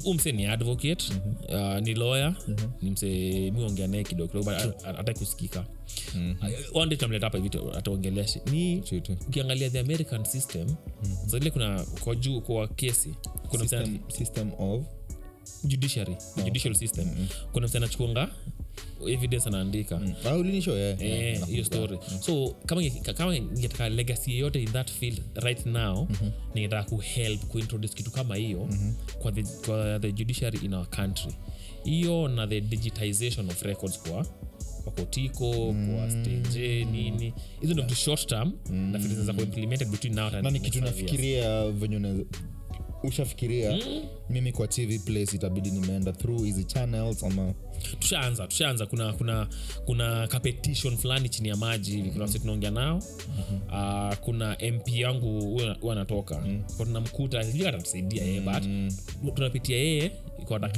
huyu 0.03 0.13
mse 0.13 0.31
ni 0.31 0.45
advocate 0.45 1.05
uh, 1.49 1.77
ni 1.79 1.93
lawyer 1.93 2.35
ni 2.81 2.89
mse 2.91 3.07
miongea 3.51 3.87
naye 3.87 4.03
kidogo 4.03 4.27
kidogo 4.27 4.51
hata 4.83 5.13
kusikika. 5.13 5.65
One 6.73 6.89
day 6.89 6.97
tutamleta 6.97 7.25
hapa 7.25 7.37
hivi 7.37 7.49
ataongelea 7.77 8.23
shi- 8.27 8.51
ni 8.51 8.83
ukiangalia 9.27 9.69
the 9.69 9.79
american 9.79 10.23
system 10.25 10.67
mm-hmm. 10.67 11.29
zaile 11.29 11.49
kuna 11.49 11.85
kwa 11.99 12.15
juu 12.15 12.41
kwa 12.41 12.67
kesi 12.67 13.09
kuna 13.49 13.63
system, 13.67 13.99
system 14.17 14.51
of 14.59 14.83
judiciary 15.63 16.17
the 16.35 16.41
judicial 16.43 16.75
system. 16.75 17.05
Kuna 17.51 17.67
msana 17.67 17.85
anachukuanga 17.85 18.29
evidence 19.07 19.49
anaandika 19.49 20.01
Ah, 20.25 20.35
yeah, 20.77 21.01
yeah, 21.01 21.41
Eh, 21.41 21.47
hiyo 21.47 21.63
story. 21.65 21.99
So 22.19 22.55
kama 22.65 22.81
kama 22.89 23.33
ningetaka 23.39 23.89
legacy 23.89 24.31
yeyote 24.31 24.59
in 24.63 24.71
that 24.71 24.91
field 24.91 25.21
right 25.35 25.65
now 25.65 26.07
ningetaka 26.55 26.89
kuhelp 26.89 27.45
kuintroduce 27.45 27.93
kitu 27.93 28.11
kama 28.11 28.35
hiyo 28.35 28.69
kwa, 29.19 29.31
the, 29.31 29.43
kwa 29.43 29.99
the 29.99 30.11
judiciary 30.11 30.59
in 30.63 30.73
our 30.73 30.89
country. 30.89 31.33
Hiyo 31.83 32.27
na 32.27 32.47
the 32.47 32.61
digitization 32.61 33.49
of 33.49 33.61
records 33.61 33.99
kwa 33.99 34.25
kwa 34.83 34.91
kotiko 34.93 35.49
kwa 35.95 36.09
stage 36.11 36.85
nini. 36.85 37.33
Hizo 37.61 37.73
ndo 37.73 37.83
vitu 37.83 37.95
short 37.95 38.27
term 38.27 38.51
na 38.69 38.97
vitu 38.97 39.09
zinaweza 39.09 39.33
kuimplemented 39.33 39.87
between 39.89 40.15
now 40.15 40.29
na 40.29 40.51
ni 40.51 40.59
kitu 40.59 40.81
nafikiria 40.81 41.71
venye 41.71 42.25
ushafikiria 43.03 43.79
mimi 44.29 44.51
kwa 44.51 44.67
tv 44.67 44.99
place 44.99 45.35
itabidi 45.35 45.71
nimeenda 45.71 46.11
through 46.11 46.43
hizi 46.43 46.63
channels 46.63 47.23
ama? 47.23 47.53
Tushaanza 47.99 48.47
tushaanza. 48.47 48.85
Kuna 48.85 49.13
kuna 49.13 49.47
kuna 49.85 50.27
competition 50.27 50.97
fulani 50.97 51.29
chini 51.29 51.49
ya 51.49 51.55
maji 51.55 51.91
hivi. 51.95 52.09
Kuna 52.09 52.23
wasi 52.23 52.39
tunaongea 52.39 52.71
nao. 52.71 52.97
Uh, 53.67 54.15
kuna 54.15 54.57
mp 54.73 54.87
yangu 54.89 55.41
huyo 55.41 55.91
anatoka. 55.91 56.39
Mm-hmm. 56.39 56.85
tunamkuta 56.85 57.43
sijui 57.43 57.67
atatusaidia 57.67 58.23
yeye 58.23 58.41
but 58.41 58.63
tunapitia 59.35 59.77
yeye 59.77 60.11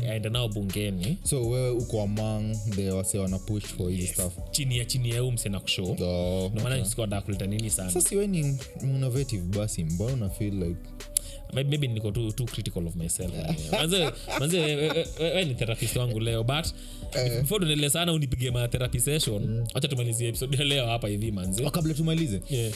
aende 0.09 0.29
nao 0.29 0.49
bungeni. 0.49 1.17
So 1.23 1.49
wewe 1.49 1.69
uko 1.69 2.01
among 2.01 2.55
the 2.75 2.91
wase 2.91 3.17
wana 3.19 3.39
push 3.39 3.63
for 3.65 3.91
hizi 3.91 4.07
stuff? 4.07 4.33
Chini 4.51 4.77
ya 4.77 4.85
chini 4.85 5.09
ya 5.09 5.21
huu 5.21 5.31
msena 5.31 5.59
kushow. 5.59 5.91
Oh, 5.91 6.49
Ndio 6.49 6.63
maana 6.63 6.85
sikuwa 6.85 7.21
kuleta 7.21 7.45
nini 7.45 7.69
sana. 7.69 7.91
Sasa 7.91 8.15
we 8.15 8.27
ni 8.27 8.57
innovative 8.83 9.43
basi 9.57 9.83
mbona 9.83 10.13
una 10.13 10.29
feel 10.29 10.53
like 10.53 10.79
maybe, 11.55 11.69
maybe 11.69 11.87
niko 11.87 12.11
too, 12.11 12.31
too 12.31 12.45
critical 12.45 12.87
of 12.87 12.95
myself. 12.95 13.31
Manze 13.71 14.11
ni 15.45 15.55
therapist 15.55 15.95
wangu 15.95 16.19
leo 16.19 16.43
but 16.43 16.65
before 17.41 17.59
tuendelee 17.65 17.89
sana 17.89 18.13
unipige 18.13 18.51
ma 18.51 18.67
therapy 18.67 18.99
session 18.99 19.67
acha 19.73 19.87
tumalizie 19.87 20.27
episode 20.29 20.63
leo 20.63 20.85
hapa 20.87 21.07
hivi 21.07 21.31
manze. 21.31 21.65
Oh, 21.65 21.71
kabla 21.71 21.93
tumalize. 21.93 22.41
Yeah. 22.49 22.73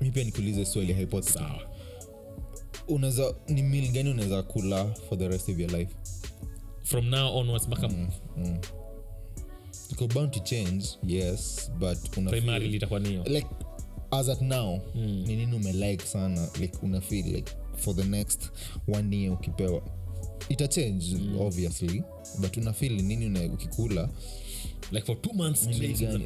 mi 0.00 0.10
pia 0.10 0.24
nikuulize 0.24 0.64
swali 0.64 0.92
hypothesis 0.92 1.34
sawa. 1.34 1.60
Unaweza 2.88 3.34
ni 3.48 3.62
mil 3.62 3.88
gani 3.92 4.10
unaweza 4.10 4.42
kula 4.42 4.84
for 5.08 5.18
the 5.18 5.28
rest 5.28 5.48
of 5.48 5.58
your 5.58 5.70
life? 5.70 5.94
From 6.84 7.06
now 7.08 7.36
onwards 7.36 7.66
mpaka 7.66 7.90
iko 9.92 10.06
bound 10.06 10.30
to 10.32 10.40
change 10.40 10.84
yes 11.06 11.70
but 11.78 12.16
una 12.16 12.30
primary 12.30 12.80
niyo. 13.00 13.24
like 13.24 13.46
as 14.10 14.28
at 14.28 14.40
now 14.40 14.80
ni 14.94 15.36
nini 15.36 15.56
umelike 15.56 16.06
sana 16.06 16.48
like 16.60 16.78
una 16.82 17.00
feel 17.00 17.26
like 17.26 17.52
for 17.80 17.96
the 17.96 18.04
next 18.04 18.50
one 18.88 19.16
year 19.16 19.32
ukipewa. 19.32 19.82
Ita 20.48 20.68
change 20.68 21.04
obviously 21.40 22.02
but 22.40 22.56
una 22.56 22.72
feel 22.72 22.92
nini 22.92 23.48
ukikula? 23.48 24.08
Like 24.92 25.06
for 25.06 25.14
two 25.22 25.32
months 25.34 25.68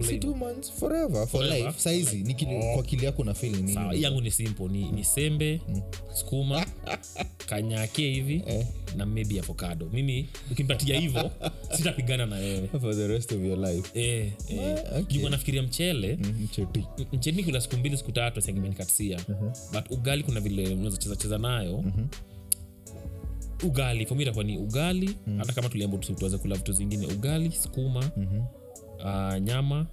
si 0.06 0.18
two 0.18 0.34
months 0.34 0.70
forever 0.70 1.26
for 1.26 1.40
Forever? 1.40 1.66
life 1.66 1.80
saizi 1.80 2.16
ni 2.16 2.34
kwa 2.74 2.82
kili 2.82 3.04
yako 3.04 3.24
ni 3.24 3.62
nini? 3.62 4.02
Yangu 4.02 4.20
ni 4.20 4.30
simple 4.30 4.68
ni, 4.68 4.92
ni 4.92 5.04
sembe 5.04 5.60
skuma 6.14 6.63
kanyake 7.46 8.10
hivi 8.10 8.42
na 8.96 9.06
maybe 9.06 9.38
avocado. 9.38 9.88
Mimi 9.92 10.28
ukimpatia 10.50 11.00
hivo 11.00 11.30
sitapigana 11.76 12.26
na 12.26 12.36
wewe. 12.36 12.68
For 12.68 12.94
the 12.96 13.08
rest 13.08 13.32
of 13.32 13.44
your 13.44 13.58
life. 13.58 14.00
Eh, 14.00 14.32
eh. 14.48 14.78
okay. 14.98 15.02
Juu 15.18 15.28
nafikiria 15.28 15.62
mchele. 15.62 16.16
Mhm, 16.22 16.48
cheti. 16.48 17.42
kula 17.44 17.60
siku 17.60 17.76
mbili 17.76 17.96
siku 17.96 18.12
tatu 18.12 18.40
sengimenikatisia 18.40 19.20
but 19.72 19.90
ugali 19.90 20.22
kuna 20.22 20.40
vile 20.40 20.68
unaweza 20.74 20.96
cheza 20.96 21.16
cheza 21.16 21.38
nayo. 21.38 21.84
Ugali 23.62 24.06
fomi 24.06 24.22
itakuwa 24.22 24.44
ni 24.44 24.58
ugali. 24.58 25.16
Hata 25.38 25.52
kama 25.52 25.68
tuliambo 25.68 25.96
tuweze 25.98 26.38
kula 26.38 26.56
vitu 26.56 26.72
zingine. 26.72 27.06
Ugali 27.06 27.52
sukuma 27.52 28.10
uh, 28.98 29.38
nyama 29.42 29.86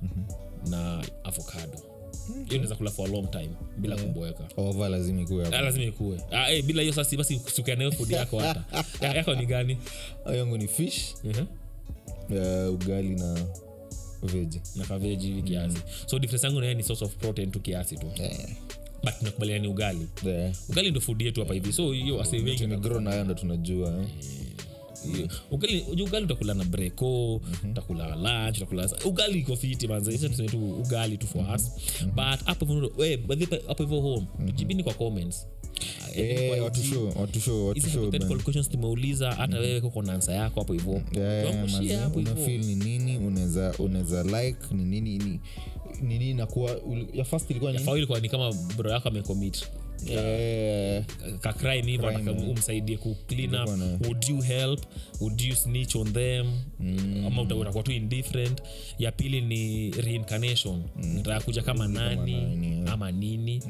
na 0.69 1.03
avocado 1.23 1.90
hiyo 2.27 2.45
naweza 2.57 2.75
kula 2.75 2.91
for 2.91 3.09
a 3.09 3.11
long 3.11 3.31
time 3.31 3.49
bila 3.77 3.97
kuboeka. 3.97 4.43
Ova 4.57 4.89
lazima 4.89 5.21
ikuwe 5.21 5.47
Ah, 5.47 5.61
lazima 5.61 5.85
ikue 5.85 6.17
ah, 6.31 6.45
hey, 6.45 6.61
bila 6.61 6.81
hiyo 6.81 6.93
sasi 6.93 7.17
basi 7.17 7.41
sukianayo 7.53 7.91
fudi 7.91 8.13
yako 8.13 8.39
hata. 8.39 8.63
Ya- 9.01 9.13
yako 9.13 9.35
ni 9.35 9.45
gani? 9.45 9.77
Yangu 10.35 10.57
ni 10.57 10.67
fish 10.67 11.13
Mhm. 11.23 11.45
uh, 12.29 12.73
ugali 12.73 13.09
na 13.15 13.45
veji 14.23 14.61
na 14.75 14.85
kaveji 14.85 15.27
hivi 15.27 15.41
kiasi. 15.41 15.77
So 16.05 16.19
difference 16.19 16.47
yangu 16.47 16.59
naye 16.61 16.73
ni 16.73 16.83
source 16.83 17.05
of 17.05 17.15
protein 17.15 17.51
tu 17.51 17.59
kiasi 17.59 17.97
tu. 17.97 18.07
Yeah. 18.17 18.37
But 19.03 19.13
ni 19.59 19.67
ugali. 19.67 20.07
Yeah. 20.25 20.53
ugali 20.69 20.91
ndo 20.91 21.01
fudi 21.01 21.25
yetu 21.25 21.39
hapa 21.39 21.53
hivi. 21.53 21.73
So 21.73 21.91
hiyo 21.91 22.17
wase 22.17 22.37
nayo 22.99 23.23
ndo 23.23 23.33
tunajua 23.33 23.89
eh. 23.89 24.07
Ugali 25.51 25.85
ugali 26.03 26.25
utakula 26.25 26.53
na 26.53 26.63
breko 26.65 27.41
utakula 27.71 28.15
lunch 28.15 28.57
utakula 28.57 28.89
ugali 29.05 29.39
iko 29.39 29.55
fiti 29.55 29.87
manze 29.87 30.17
tuseme 30.17 30.49
tu 30.49 30.71
ugali 30.71 31.17
tu 31.17 31.27
for 31.27 31.45
us. 31.55 31.71
But 32.15 32.45
hapo 32.45 32.65
hivyo 32.65 32.91
we 32.97 33.17
by 33.17 33.45
hapo 33.67 33.83
hivyo 33.83 34.01
home 34.01 34.27
tujibini 34.45 34.83
kwa 34.83 34.93
comments. 34.93 35.47
Eh, 36.15 36.49
Kwa 36.49 36.71
show, 36.83 38.03
hypothetical 38.03 38.29
man. 38.35 38.41
questions 38.43 38.69
tumeuliza 38.69 39.31
hata 39.31 39.59
wewe 39.59 39.81
kuko 39.81 40.01
na 40.01 40.13
ansa 40.13 40.33
yako 40.33 40.59
hapo 40.59 40.73
hapo 42.03 42.19
hivyo. 42.19 42.33
unafeel 42.33 42.65
ni 42.65 42.75
nini 42.75 43.17
unaweza 43.17 43.73
unaweza 43.79 44.23
like 44.23 44.57
ni 44.71 44.83
nini 44.83 45.17
ni 45.17 45.39
ni 46.01 46.17
nini 46.17 46.29
inakuwa 46.31 46.77
ya 47.13 47.25
fast 47.25 47.51
ilikuwa 47.51 48.19
ni 48.19 48.29
kama 48.29 48.53
bro 48.77 48.91
yako 48.91 49.09
amecommit 49.09 49.65
Eh, 50.07 51.03
kacrime 51.39 51.91
hivo 51.91 52.07
umsaidie 52.49 52.97
ku 52.97 53.09
up. 53.09 53.69
Would 54.05 54.23
you 54.29 54.41
help? 54.41 54.79
Would 55.19 55.41
you 55.41 55.55
snitch 55.55 55.95
on 55.95 56.13
them? 56.13 56.47
Ama 57.27 57.41
utakuwa 57.41 57.83
tu 57.83 57.91
indifferent. 57.91 58.61
Ya 58.99 59.11
pili 59.11 59.41
ni 59.41 59.91
reincarnation. 59.91 60.83
Kuja 61.45 61.61
kama 61.61 61.87
nani? 61.87 62.33
nani, 62.33 62.65
yeah. 62.75 62.93
ama 62.93 63.11
nini? 63.11 63.63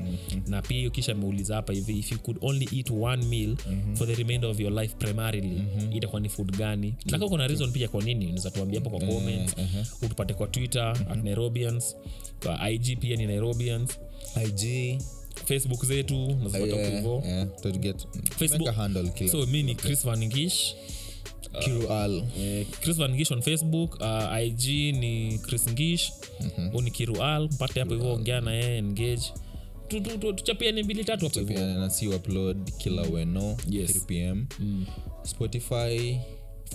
Na 0.48 0.62
pia 0.62 0.90
kisha 0.90 1.12
ameuliza 1.12 1.56
hapa 1.56 1.74
hivi 1.74 2.00
if 2.00 2.12
you 2.12 2.20
could 2.20 2.38
only 2.42 2.68
eat 2.78 2.90
one 2.92 3.26
meal 3.26 3.56
for 3.94 4.08
the 4.08 4.16
remainder 4.16 4.50
of 4.50 4.60
your 4.60 4.74
life 4.82 4.96
primarily 5.00 5.64
itakuwa 5.94 6.22
ni 6.22 6.30
food 6.30 6.58
gani? 6.58 6.94
Taka 7.08 7.28
kuna 7.28 7.44
na 7.44 7.48
reason 7.48 7.72
pia 7.72 7.88
kwa 7.88 8.04
nini? 8.04 8.26
Unaweza 8.26 8.52
tuambia 8.52 8.80
hapo 8.80 8.90
kwa 8.90 9.00
comments 9.08 9.56
utupate 10.02 10.34
kwa 10.34 10.48
twitter 10.48 10.88
at 11.10 11.24
nairobians. 11.24 11.96
Kwa 12.44 12.70
ig 12.72 13.00
pia 13.00 13.16
ni 13.16 13.26
nairobians. 13.26 14.00
Ig 14.46 15.02
facebook 15.46 15.86
zetu 15.86 16.28
nazipata 16.44 16.76
eh, 16.82 16.96
hivo 16.96 17.24
eh, 17.26 17.48
to 17.62 17.70
get- 17.70 18.06
Facebook- 18.40 18.58
make 18.66 18.70
a 18.70 18.74
handle 18.74 19.10
kila 19.10 19.32
so 19.32 19.46
mi 19.46 19.64
ni 19.64 19.76
chris 19.76 20.06
vangish 20.06 20.76
Kiru 21.64 21.90
al 21.94 22.24
eh, 22.40 22.66
chris 22.82 22.98
vangish 22.98 23.32
on 23.32 23.42
facebook 23.42 23.96
uh, 24.00 24.42
ig 24.46 24.96
ni 24.96 25.38
chris 25.38 25.68
ngish 25.70 26.12
mm 26.58 26.84
ni 26.84 26.92
kirual 26.92 27.50
mpate 27.52 27.80
hapo 27.80 27.94
hivyo 27.94 28.14
ongea 28.14 28.42
na 28.42 28.52
yeye 28.54 28.78
engage. 28.78 29.22
Tu- 29.88 30.02
tu- 30.02 30.18
tu- 30.18 30.34
tuchapiane 30.34 30.84
mbili 30.84 31.04
tatu 31.06 31.26
hapo 31.26 31.40
hivyo. 31.40 31.56
Pia 31.56 31.66
na 31.78 31.90
si 31.90 32.08
upload 32.08 32.72
kila 32.78 33.02
weno 33.02 33.58
Yes. 33.70 33.96
3 33.96 34.06
pm 34.06 34.46
spotify 35.24 36.18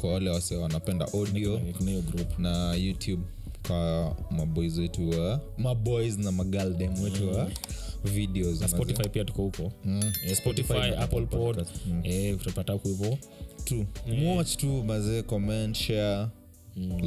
kwa 0.00 0.12
wale 0.12 0.30
wase 0.30 0.56
wanapenda 0.56 1.12
audio. 1.12 1.58
Kuna 1.78 2.00
group. 2.00 2.38
Na 2.38 2.74
youtube 2.74 3.22
kwa 3.66 4.16
maboys 4.30 4.78
wetu 4.78 5.10
wa 5.10 5.40
maboys 5.58 6.18
na 6.18 6.32
magaldem 6.32 7.02
wetu 7.02 7.28
wa 7.28 7.50
videos 8.06 8.60
na 8.60 8.68
spotify 8.68 9.08
pia 9.08 9.24
tuko 9.24 9.42
huko. 9.42 9.72
Mm. 9.84 9.96
Eh, 9.96 10.12
yeah, 10.24 10.36
spotify, 10.36 10.94
apple 10.98 11.26
pod 11.26 11.66
mm. 11.86 12.00
eh, 12.04 12.38
tutapata 12.38 12.72
huko 12.72 12.88
hivo 12.88 13.18
true. 13.64 13.86
Eh. 14.06 14.46
Tu 14.56 14.84
mazee 14.84 15.22
comment 15.22 15.76
share 15.76 16.26
Mm. 16.76 17.00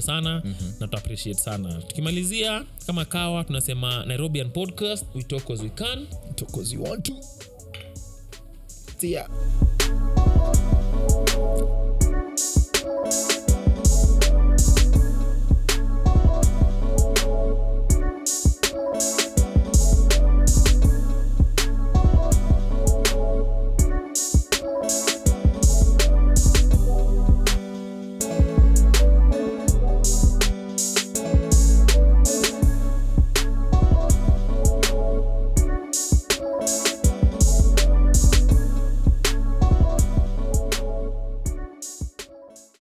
sana 0.00 0.42
mhm. 0.44 0.72
na 0.80 0.88
tuappreciate 0.88 1.40
sana. 1.40 1.82
Tukimalizia 1.82 2.64
kama 2.86 3.04
kawa 3.04 3.44
tunasema 3.44 4.04
nairobian 4.06 4.50
podcast 4.50 5.06
we 5.14 5.22
talk 5.22 5.50
as 5.50 5.60
we 5.60 5.68
can. 5.68 6.06
Talk 6.34 6.58
as 6.58 6.72
you 6.72 6.82
want 6.82 7.04
to. 7.04 7.14
See 8.98 9.18